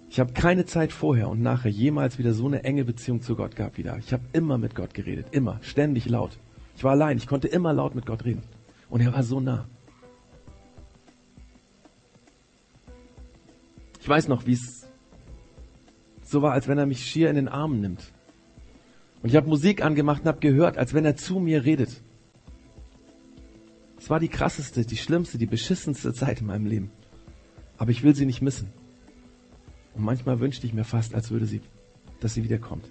Ich 0.09 0.19
habe 0.19 0.33
keine 0.33 0.65
Zeit 0.65 0.93
vorher 0.93 1.29
und 1.29 1.43
nachher 1.43 1.71
jemals 1.71 2.19
wieder 2.19 2.33
so 2.33 2.47
eine 2.47 2.65
enge 2.65 2.87
Beziehung 2.87 3.21
zu 3.21 3.37
Gott 3.37 3.55
gehabt 3.55 3.77
wieder. 3.77 3.99
Ich 3.99 4.15
habe 4.15 4.23
immer 4.33 4.57
mit 4.57 4.75
Gott 4.75 4.95
geredet, 4.95 5.27
immer, 5.33 5.59
ständig 5.61 6.09
laut. 6.09 6.39
Ich 6.75 6.85
war 6.85 6.93
allein, 6.93 7.19
ich 7.19 7.27
konnte 7.27 7.49
immer 7.49 7.75
laut 7.75 7.95
mit 7.95 8.07
Gott 8.07 8.25
reden. 8.25 8.45
Und 8.89 9.03
er 9.03 9.13
war 9.13 9.23
so 9.23 9.39
nah. 9.39 9.67
Ich 14.01 14.09
weiß 14.09 14.29
noch, 14.29 14.47
wie 14.47 14.55
es 14.55 14.89
so 16.25 16.41
war, 16.41 16.53
als 16.53 16.67
wenn 16.67 16.79
er 16.79 16.87
mich 16.87 17.05
schier 17.05 17.29
in 17.29 17.37
den 17.37 17.49
Armen 17.49 17.83
nimmt. 17.83 18.11
Und 19.23 19.29
ich 19.29 19.37
habe 19.37 19.49
Musik 19.49 19.83
angemacht 19.83 20.23
und 20.23 20.29
habe 20.29 20.41
gehört, 20.41 20.79
als 20.79 20.95
wenn 20.95 21.05
er 21.05 21.17
zu 21.17 21.41
mir 21.41 21.65
redet. 21.65 22.03
Es 23.99 24.09
war 24.09 24.19
die 24.19 24.29
krasseste, 24.29 24.85
die 24.87 24.97
schlimmste, 24.97 25.37
die 25.37 25.47
beschissenste 25.47 26.13
Zeit 26.15 26.41
in 26.41 26.47
meinem 26.47 26.67
Leben. 26.67 26.91
Aber 27.77 27.91
ich 27.91 28.03
will 28.03 28.15
sie 28.15 28.27
nicht 28.27 28.41
missen. 28.41 28.73
Und 29.95 30.05
manchmal 30.05 30.41
wünschte 30.41 30.67
ich 30.67 30.73
mir 30.73 30.85
fast, 30.85 31.15
als 31.15 31.31
würde 31.31 31.47
sie, 31.47 31.61
dass 32.21 32.35
sie 32.35 32.45
wiederkommt. 32.45 32.91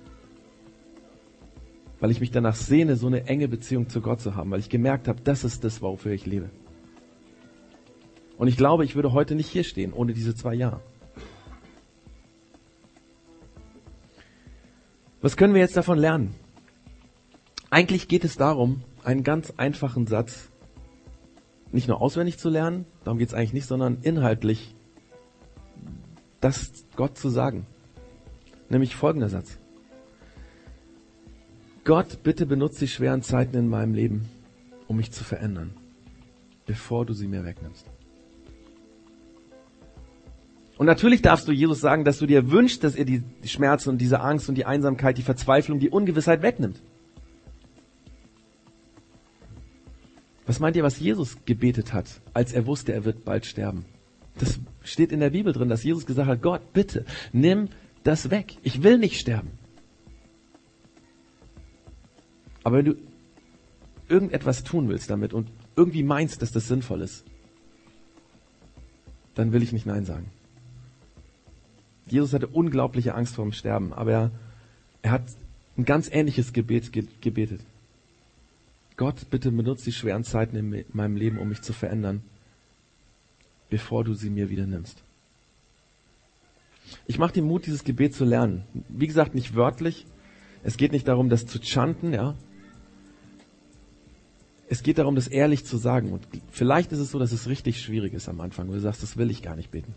weil 2.00 2.12
ich 2.12 2.20
mich 2.20 2.32
danach 2.32 2.56
sehne, 2.56 2.96
so 2.96 3.08
eine 3.08 3.28
enge 3.28 3.48
Beziehung 3.48 3.90
zu 3.90 4.02
Gott 4.02 4.22
zu 4.22 4.36
haben, 4.36 4.52
weil 4.52 4.60
ich 4.60 4.70
gemerkt 4.70 5.08
habe, 5.08 5.20
das 5.24 5.44
ist 5.44 5.64
das, 5.64 5.82
wofür 5.82 6.14
ich 6.14 6.26
lebe. 6.26 6.50
Und 8.38 8.48
ich 8.48 8.56
glaube, 8.56 8.86
ich 8.86 8.96
würde 8.96 9.12
heute 9.12 9.36
nicht 9.36 9.50
hier 9.50 9.66
stehen 9.66 9.92
ohne 9.92 10.14
diese 10.14 10.34
zwei 10.34 10.54
Jahre. 10.54 10.82
Was 15.30 15.38
können 15.38 15.54
wir 15.54 15.62
jetzt 15.62 15.78
davon 15.78 16.00
lernen? 16.00 16.34
Eigentlich 17.70 18.08
geht 18.08 18.24
es 18.24 18.36
darum, 18.36 18.82
einen 19.04 19.24
ganz 19.24 19.54
einfachen 19.58 20.08
Satz 20.08 20.50
nicht 21.72 21.88
nur 21.88 22.02
auswendig 22.02 22.40
zu 22.40 22.50
lernen, 22.50 22.88
darum 23.04 23.20
geht 23.20 23.28
es 23.28 23.36
eigentlich 23.36 23.54
nicht, 23.54 23.68
sondern 23.68 24.00
inhaltlich 24.02 24.74
das 26.42 26.84
Gott 26.96 27.16
zu 27.16 27.30
sagen. 27.30 27.68
Nämlich 28.70 28.96
folgender 28.96 29.30
Satz. 29.30 29.60
Gott, 31.84 32.24
bitte 32.24 32.48
benutze 32.48 32.80
die 32.80 32.88
schweren 32.88 33.22
Zeiten 33.22 33.56
in 33.56 33.68
meinem 33.68 33.94
Leben, 33.94 34.28
um 34.88 34.98
mich 34.98 35.12
zu 35.12 35.24
verändern, 35.24 35.76
bevor 36.66 37.06
du 37.06 37.14
sie 37.14 37.28
mir 37.28 37.46
wegnimmst. 37.46 37.86
Und 40.80 40.86
natürlich 40.86 41.22
darfst 41.22 41.46
du 41.46 41.52
Jesus 41.52 41.82
sagen, 41.82 42.06
dass 42.06 42.20
du 42.20 42.26
dir 42.26 42.52
wünschst, 42.52 42.86
dass 42.86 42.96
er 42.96 43.04
die 43.04 43.22
Schmerzen 43.44 43.90
und 43.90 43.98
diese 43.98 44.22
Angst 44.22 44.48
und 44.48 44.56
die 44.56 44.64
Einsamkeit, 44.64 45.18
die 45.18 45.24
Verzweiflung, 45.24 45.78
die 45.80 45.90
Ungewissheit 45.90 46.42
wegnimmt. 46.42 46.82
Was 50.46 50.62
meint 50.62 50.78
ihr, 50.78 50.84
was 50.84 50.98
Jesus 50.98 51.36
gebetet 51.44 51.92
hat, 51.92 52.22
als 52.34 52.54
er 52.54 52.66
wusste, 52.66 52.94
er 52.94 53.04
wird 53.04 53.26
bald 53.26 53.46
sterben? 53.46 53.84
Das 54.38 54.58
steht 54.82 55.12
in 55.12 55.20
der 55.20 55.32
Bibel 55.32 55.52
drin, 55.52 55.68
dass 55.68 55.84
Jesus 55.84 56.06
gesagt 56.06 56.30
hat, 56.30 56.42
Gott, 56.42 56.72
bitte, 56.72 57.04
nimm 57.34 57.68
das 58.06 58.30
weg. 58.30 58.56
Ich 58.64 58.82
will 58.82 59.00
nicht 59.00 59.20
sterben. 59.20 59.52
Aber 62.64 62.78
wenn 62.78 62.86
du 62.86 62.96
irgendetwas 64.08 64.64
tun 64.64 64.88
willst 64.88 65.10
damit 65.10 65.34
und 65.34 65.50
irgendwie 65.76 66.04
meinst, 66.04 66.42
dass 66.42 66.54
das 66.54 66.70
sinnvoll 66.70 67.02
ist, 67.02 67.26
dann 69.36 69.52
will 69.52 69.62
ich 69.62 69.74
nicht 69.74 69.86
Nein 69.86 70.06
sagen. 70.06 70.32
Jesus 72.12 72.34
hatte 72.34 72.48
unglaubliche 72.48 73.16
Angst 73.16 73.36
vor 73.36 73.46
dem 73.46 73.54
Sterben, 73.54 73.94
aber 73.94 74.12
er, 74.12 74.32
er 75.02 75.12
hat 75.12 75.24
ein 75.78 75.86
ganz 75.86 76.10
ähnliches 76.12 76.54
Gebet 76.54 76.92
gebetet. 77.22 77.62
Gott, 78.98 79.30
bitte 79.30 79.52
benutze 79.52 79.86
die 79.86 79.94
schweren 79.94 80.24
Zeiten 80.24 80.56
in 80.56 80.86
meinem 80.92 81.16
Leben, 81.16 81.38
um 81.38 81.48
mich 81.48 81.62
zu 81.62 81.72
verändern, 81.72 82.22
bevor 83.70 84.04
du 84.04 84.14
sie 84.14 84.30
mir 84.30 84.50
wieder 84.50 84.66
nimmst. 84.66 85.02
Ich 87.06 87.18
mache 87.18 87.34
den 87.34 87.46
Mut, 87.46 87.66
dieses 87.66 87.84
Gebet 87.84 88.14
zu 88.14 88.26
lernen. 88.26 88.64
Wie 88.90 89.08
gesagt, 89.08 89.36
nicht 89.36 89.56
wörtlich. 89.56 90.06
Es 90.64 90.76
geht 90.76 90.92
nicht 90.92 91.08
darum, 91.08 91.30
das 91.30 91.46
zu 91.46 91.60
chanten, 91.60 92.14
ja. 92.14 92.36
Es 94.68 94.84
geht 94.84 94.98
darum, 94.98 95.16
das 95.16 95.28
ehrlich 95.28 95.66
zu 95.66 95.78
sagen. 95.78 96.12
Und 96.12 96.28
vielleicht 96.52 96.92
ist 96.92 97.00
es 97.00 97.12
so, 97.12 97.20
dass 97.20 97.32
es 97.32 97.48
richtig 97.48 97.82
schwierig 97.82 98.14
ist 98.14 98.28
am 98.28 98.42
Anfang, 98.42 98.68
wo 98.68 98.74
du 98.74 98.80
sagst, 98.80 99.02
das 99.02 99.18
will 99.18 99.32
ich 99.32 99.42
gar 99.42 99.56
nicht 99.56 99.72
beten. 99.72 99.96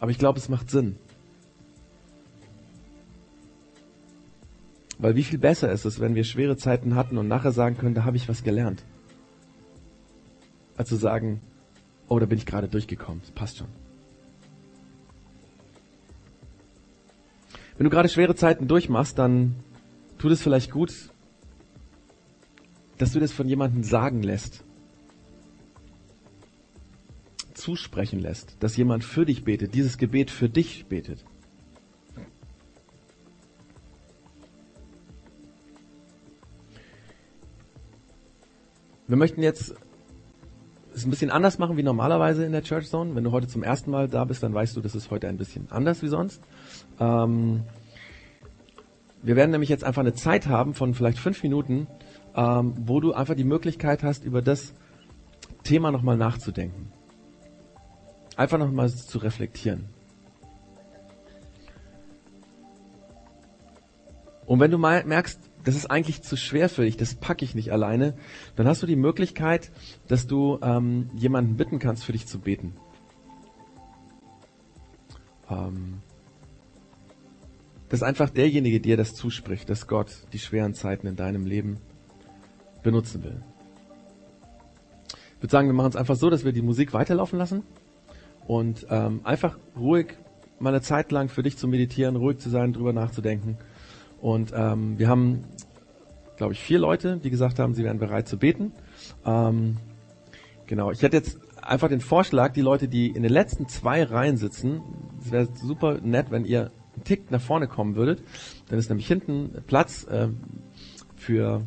Aber 0.00 0.10
ich 0.10 0.18
glaube, 0.18 0.38
es 0.38 0.48
macht 0.48 0.70
Sinn. 0.70 0.96
Weil 4.98 5.14
wie 5.14 5.22
viel 5.22 5.38
besser 5.38 5.70
ist 5.70 5.84
es, 5.84 6.00
wenn 6.00 6.14
wir 6.14 6.24
schwere 6.24 6.56
Zeiten 6.56 6.94
hatten 6.94 7.18
und 7.18 7.28
nachher 7.28 7.52
sagen 7.52 7.76
können, 7.78 7.94
da 7.94 8.04
habe 8.04 8.16
ich 8.16 8.28
was 8.28 8.42
gelernt. 8.42 8.84
Als 10.76 10.88
zu 10.88 10.96
sagen, 10.96 11.40
oh, 12.08 12.18
da 12.18 12.26
bin 12.26 12.38
ich 12.38 12.46
gerade 12.46 12.68
durchgekommen, 12.68 13.20
das 13.20 13.30
passt 13.30 13.58
schon. 13.58 13.68
Wenn 17.76 17.84
du 17.84 17.90
gerade 17.90 18.08
schwere 18.08 18.34
Zeiten 18.34 18.66
durchmachst, 18.66 19.18
dann 19.18 19.54
tut 20.18 20.32
es 20.32 20.42
vielleicht 20.42 20.72
gut, 20.72 21.10
dass 22.98 23.12
du 23.12 23.20
das 23.20 23.30
von 23.30 23.48
jemandem 23.48 23.84
sagen 23.84 24.24
lässt 24.24 24.64
zusprechen 27.58 28.20
lässt, 28.20 28.56
dass 28.60 28.76
jemand 28.76 29.04
für 29.04 29.26
dich 29.26 29.44
betet, 29.44 29.74
dieses 29.74 29.98
Gebet 29.98 30.30
für 30.30 30.48
dich 30.48 30.86
betet. 30.86 31.24
Wir 39.06 39.16
möchten 39.16 39.42
jetzt 39.42 39.74
es 40.94 41.04
ein 41.04 41.10
bisschen 41.10 41.30
anders 41.30 41.58
machen 41.58 41.76
wie 41.76 41.82
normalerweise 41.82 42.44
in 42.44 42.52
der 42.52 42.62
Church 42.62 42.88
Zone. 42.88 43.14
Wenn 43.14 43.24
du 43.24 43.32
heute 43.32 43.46
zum 43.46 43.62
ersten 43.62 43.90
Mal 43.90 44.08
da 44.08 44.24
bist, 44.24 44.42
dann 44.42 44.52
weißt 44.52 44.76
du, 44.76 44.80
das 44.80 44.94
ist 44.94 45.10
heute 45.10 45.28
ein 45.28 45.36
bisschen 45.36 45.70
anders 45.70 46.02
wie 46.02 46.08
sonst. 46.08 46.42
Ähm, 46.98 47.62
wir 49.22 49.36
werden 49.36 49.50
nämlich 49.50 49.68
jetzt 49.68 49.84
einfach 49.84 50.00
eine 50.00 50.14
Zeit 50.14 50.46
haben 50.46 50.74
von 50.74 50.94
vielleicht 50.94 51.18
fünf 51.18 51.42
Minuten, 51.42 51.86
ähm, 52.34 52.74
wo 52.78 53.00
du 53.00 53.14
einfach 53.14 53.34
die 53.34 53.44
Möglichkeit 53.44 54.02
hast, 54.02 54.24
über 54.24 54.42
das 54.42 54.74
Thema 55.64 55.90
nochmal 55.90 56.16
nachzudenken. 56.16 56.92
Einfach 58.38 58.58
nochmal 58.58 58.88
zu 58.88 59.18
reflektieren. 59.18 59.86
Und 64.46 64.60
wenn 64.60 64.70
du 64.70 64.78
mal 64.78 65.04
merkst, 65.04 65.40
das 65.64 65.74
ist 65.74 65.90
eigentlich 65.90 66.22
zu 66.22 66.36
schwer 66.36 66.68
für 66.68 66.84
dich, 66.84 66.96
das 66.96 67.16
packe 67.16 67.44
ich 67.44 67.56
nicht 67.56 67.72
alleine, 67.72 68.14
dann 68.54 68.68
hast 68.68 68.80
du 68.80 68.86
die 68.86 68.94
Möglichkeit, 68.94 69.72
dass 70.06 70.28
du 70.28 70.60
ähm, 70.62 71.10
jemanden 71.16 71.56
bitten 71.56 71.80
kannst, 71.80 72.04
für 72.04 72.12
dich 72.12 72.28
zu 72.28 72.38
beten. 72.38 72.76
Ähm, 75.50 76.00
dass 77.88 78.04
einfach 78.04 78.30
derjenige 78.30 78.78
dir 78.78 78.96
das 78.96 79.16
zuspricht, 79.16 79.68
dass 79.68 79.88
Gott 79.88 80.12
die 80.32 80.38
schweren 80.38 80.74
Zeiten 80.74 81.08
in 81.08 81.16
deinem 81.16 81.44
Leben 81.44 81.78
benutzen 82.84 83.24
will. 83.24 83.42
Ich 85.08 85.42
würde 85.42 85.50
sagen, 85.50 85.66
wir 85.66 85.74
machen 85.74 85.90
es 85.90 85.96
einfach 85.96 86.14
so, 86.14 86.30
dass 86.30 86.44
wir 86.44 86.52
die 86.52 86.62
Musik 86.62 86.92
weiterlaufen 86.92 87.36
lassen 87.36 87.64
und 88.48 88.86
ähm, 88.88 89.20
einfach 89.24 89.58
ruhig 89.78 90.16
mal 90.58 90.70
eine 90.70 90.80
Zeit 90.80 91.12
lang 91.12 91.28
für 91.28 91.44
dich 91.44 91.56
zu 91.56 91.68
meditieren, 91.68 92.16
ruhig 92.16 92.38
zu 92.38 92.48
sein, 92.48 92.72
drüber 92.72 92.92
nachzudenken. 92.92 93.58
Und 94.20 94.52
ähm, 94.56 94.98
wir 94.98 95.08
haben, 95.08 95.44
glaube 96.36 96.54
ich, 96.54 96.58
vier 96.58 96.78
Leute, 96.80 97.18
die 97.18 97.30
gesagt 97.30 97.58
haben, 97.58 97.74
sie 97.74 97.84
wären 97.84 97.98
bereit 97.98 98.26
zu 98.26 98.38
beten. 98.38 98.72
Ähm, 99.24 99.76
genau, 100.66 100.90
ich 100.90 101.02
hätte 101.02 101.16
jetzt 101.16 101.38
einfach 101.62 101.88
den 101.88 102.00
Vorschlag, 102.00 102.54
die 102.54 102.62
Leute, 102.62 102.88
die 102.88 103.08
in 103.08 103.22
den 103.22 103.32
letzten 103.32 103.68
zwei 103.68 104.02
Reihen 104.02 104.38
sitzen, 104.38 104.80
es 105.20 105.30
wäre 105.30 105.48
super 105.54 106.00
nett, 106.02 106.30
wenn 106.30 106.46
ihr 106.46 106.72
einen 106.94 107.04
Tick 107.04 107.30
nach 107.30 107.42
vorne 107.42 107.68
kommen 107.68 107.96
würdet. 107.96 108.22
Dann 108.70 108.78
ist 108.78 108.88
nämlich 108.88 109.06
hinten 109.06 109.62
Platz 109.66 110.04
äh, 110.04 110.28
für 111.16 111.66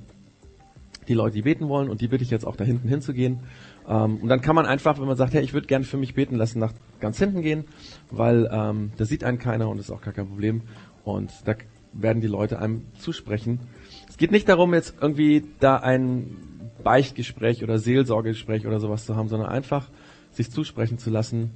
die 1.08 1.14
Leute, 1.14 1.36
die 1.36 1.42
beten 1.44 1.70
wollen. 1.70 1.90
Und 1.90 2.02
die 2.02 2.08
bitte 2.08 2.24
ich 2.24 2.32
jetzt 2.32 2.46
auch 2.46 2.56
da 2.56 2.64
hinten 2.64 2.88
hinzugehen. 2.88 3.42
Ähm, 3.88 4.18
und 4.18 4.28
dann 4.30 4.42
kann 4.42 4.56
man 4.56 4.66
einfach, 4.66 5.00
wenn 5.00 5.08
man 5.08 5.18
sagt, 5.18 5.34
hey, 5.34 5.44
ich 5.44 5.54
würde 5.54 5.68
gerne 5.68 5.86
für 5.86 5.98
mich 5.98 6.14
beten 6.14 6.36
lassen, 6.36 6.60
nach 6.60 6.74
ganz 7.00 7.18
hinten 7.18 7.42
gehen, 7.42 7.66
weil 8.10 8.50
ähm, 8.52 8.92
da 8.98 9.06
sieht 9.06 9.24
einen 9.24 9.40
keiner 9.40 9.70
und 9.70 9.80
ist 9.80 9.92
auch 9.92 10.02
gar 10.02 10.14
kein 10.14 10.28
Problem. 10.28 10.62
Und 11.04 11.32
da 11.46 11.56
werden 11.94 12.22
die 12.22 12.28
Leute 12.28 12.60
einem 12.60 12.84
zusprechen. 13.00 13.60
Es 14.08 14.18
geht 14.18 14.32
nicht 14.32 14.48
darum, 14.48 14.74
jetzt 14.74 14.96
irgendwie 15.02 15.44
da 15.60 15.78
ein 15.78 16.38
Beichtgespräch 16.84 17.64
oder 17.64 17.80
Seelsorgegespräch 17.80 18.66
oder 18.66 18.80
sowas 18.80 19.06
zu 19.06 19.16
haben, 19.16 19.28
sondern 19.28 19.50
einfach 19.50 19.90
sich 20.32 20.52
zusprechen 20.52 20.98
zu 20.98 21.10
lassen, 21.10 21.52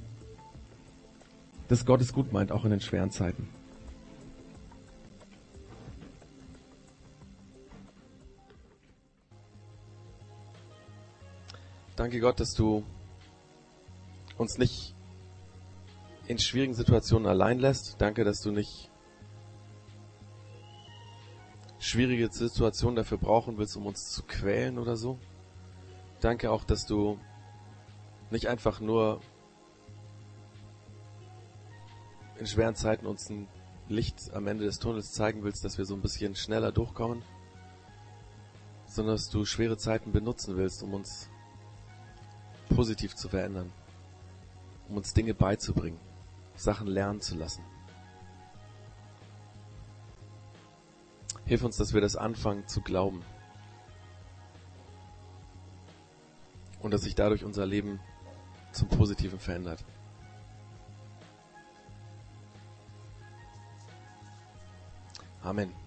dass 1.68 1.86
Gott 1.86 2.00
es 2.00 2.12
gut 2.12 2.32
meint, 2.32 2.52
auch 2.52 2.64
in 2.64 2.70
den 2.70 2.80
schweren 2.80 3.10
Zeiten. 3.10 3.48
Danke 11.96 12.20
Gott, 12.20 12.40
dass 12.40 12.52
du 12.52 12.84
uns 14.36 14.58
nicht 14.58 14.94
in 16.26 16.38
schwierigen 16.38 16.74
Situationen 16.74 17.26
allein 17.26 17.58
lässt. 17.58 17.96
Danke, 17.98 18.22
dass 18.22 18.42
du 18.42 18.50
nicht 18.50 18.90
schwierige 21.78 22.28
Situationen 22.30 22.96
dafür 22.96 23.16
brauchen 23.16 23.56
willst, 23.56 23.78
um 23.78 23.86
uns 23.86 24.10
zu 24.10 24.24
quälen 24.24 24.78
oder 24.78 24.96
so. 24.96 25.18
Danke 26.20 26.50
auch, 26.50 26.64
dass 26.64 26.84
du 26.84 27.18
nicht 28.30 28.48
einfach 28.48 28.80
nur 28.80 29.20
in 32.38 32.46
schweren 32.46 32.74
Zeiten 32.74 33.06
uns 33.06 33.30
ein 33.30 33.48
Licht 33.88 34.34
am 34.34 34.46
Ende 34.48 34.64
des 34.64 34.80
Tunnels 34.80 35.12
zeigen 35.12 35.44
willst, 35.44 35.64
dass 35.64 35.78
wir 35.78 35.86
so 35.86 35.94
ein 35.94 36.02
bisschen 36.02 36.34
schneller 36.34 36.72
durchkommen, 36.72 37.22
sondern 38.86 39.14
dass 39.14 39.30
du 39.30 39.46
schwere 39.46 39.78
Zeiten 39.78 40.12
benutzen 40.12 40.58
willst, 40.58 40.82
um 40.82 40.92
uns 40.92 41.30
positiv 42.68 43.14
zu 43.14 43.28
verändern, 43.28 43.72
um 44.88 44.96
uns 44.96 45.14
Dinge 45.14 45.34
beizubringen, 45.34 45.98
Sachen 46.54 46.86
lernen 46.86 47.20
zu 47.20 47.36
lassen. 47.36 47.62
Hilf 51.44 51.62
uns, 51.62 51.76
dass 51.76 51.94
wir 51.94 52.00
das 52.00 52.16
anfangen 52.16 52.66
zu 52.66 52.80
glauben 52.80 53.22
und 56.80 56.92
dass 56.92 57.02
sich 57.02 57.14
dadurch 57.14 57.44
unser 57.44 57.66
Leben 57.66 58.00
zum 58.72 58.88
Positiven 58.88 59.38
verändert. 59.38 59.84
Amen. 65.42 65.85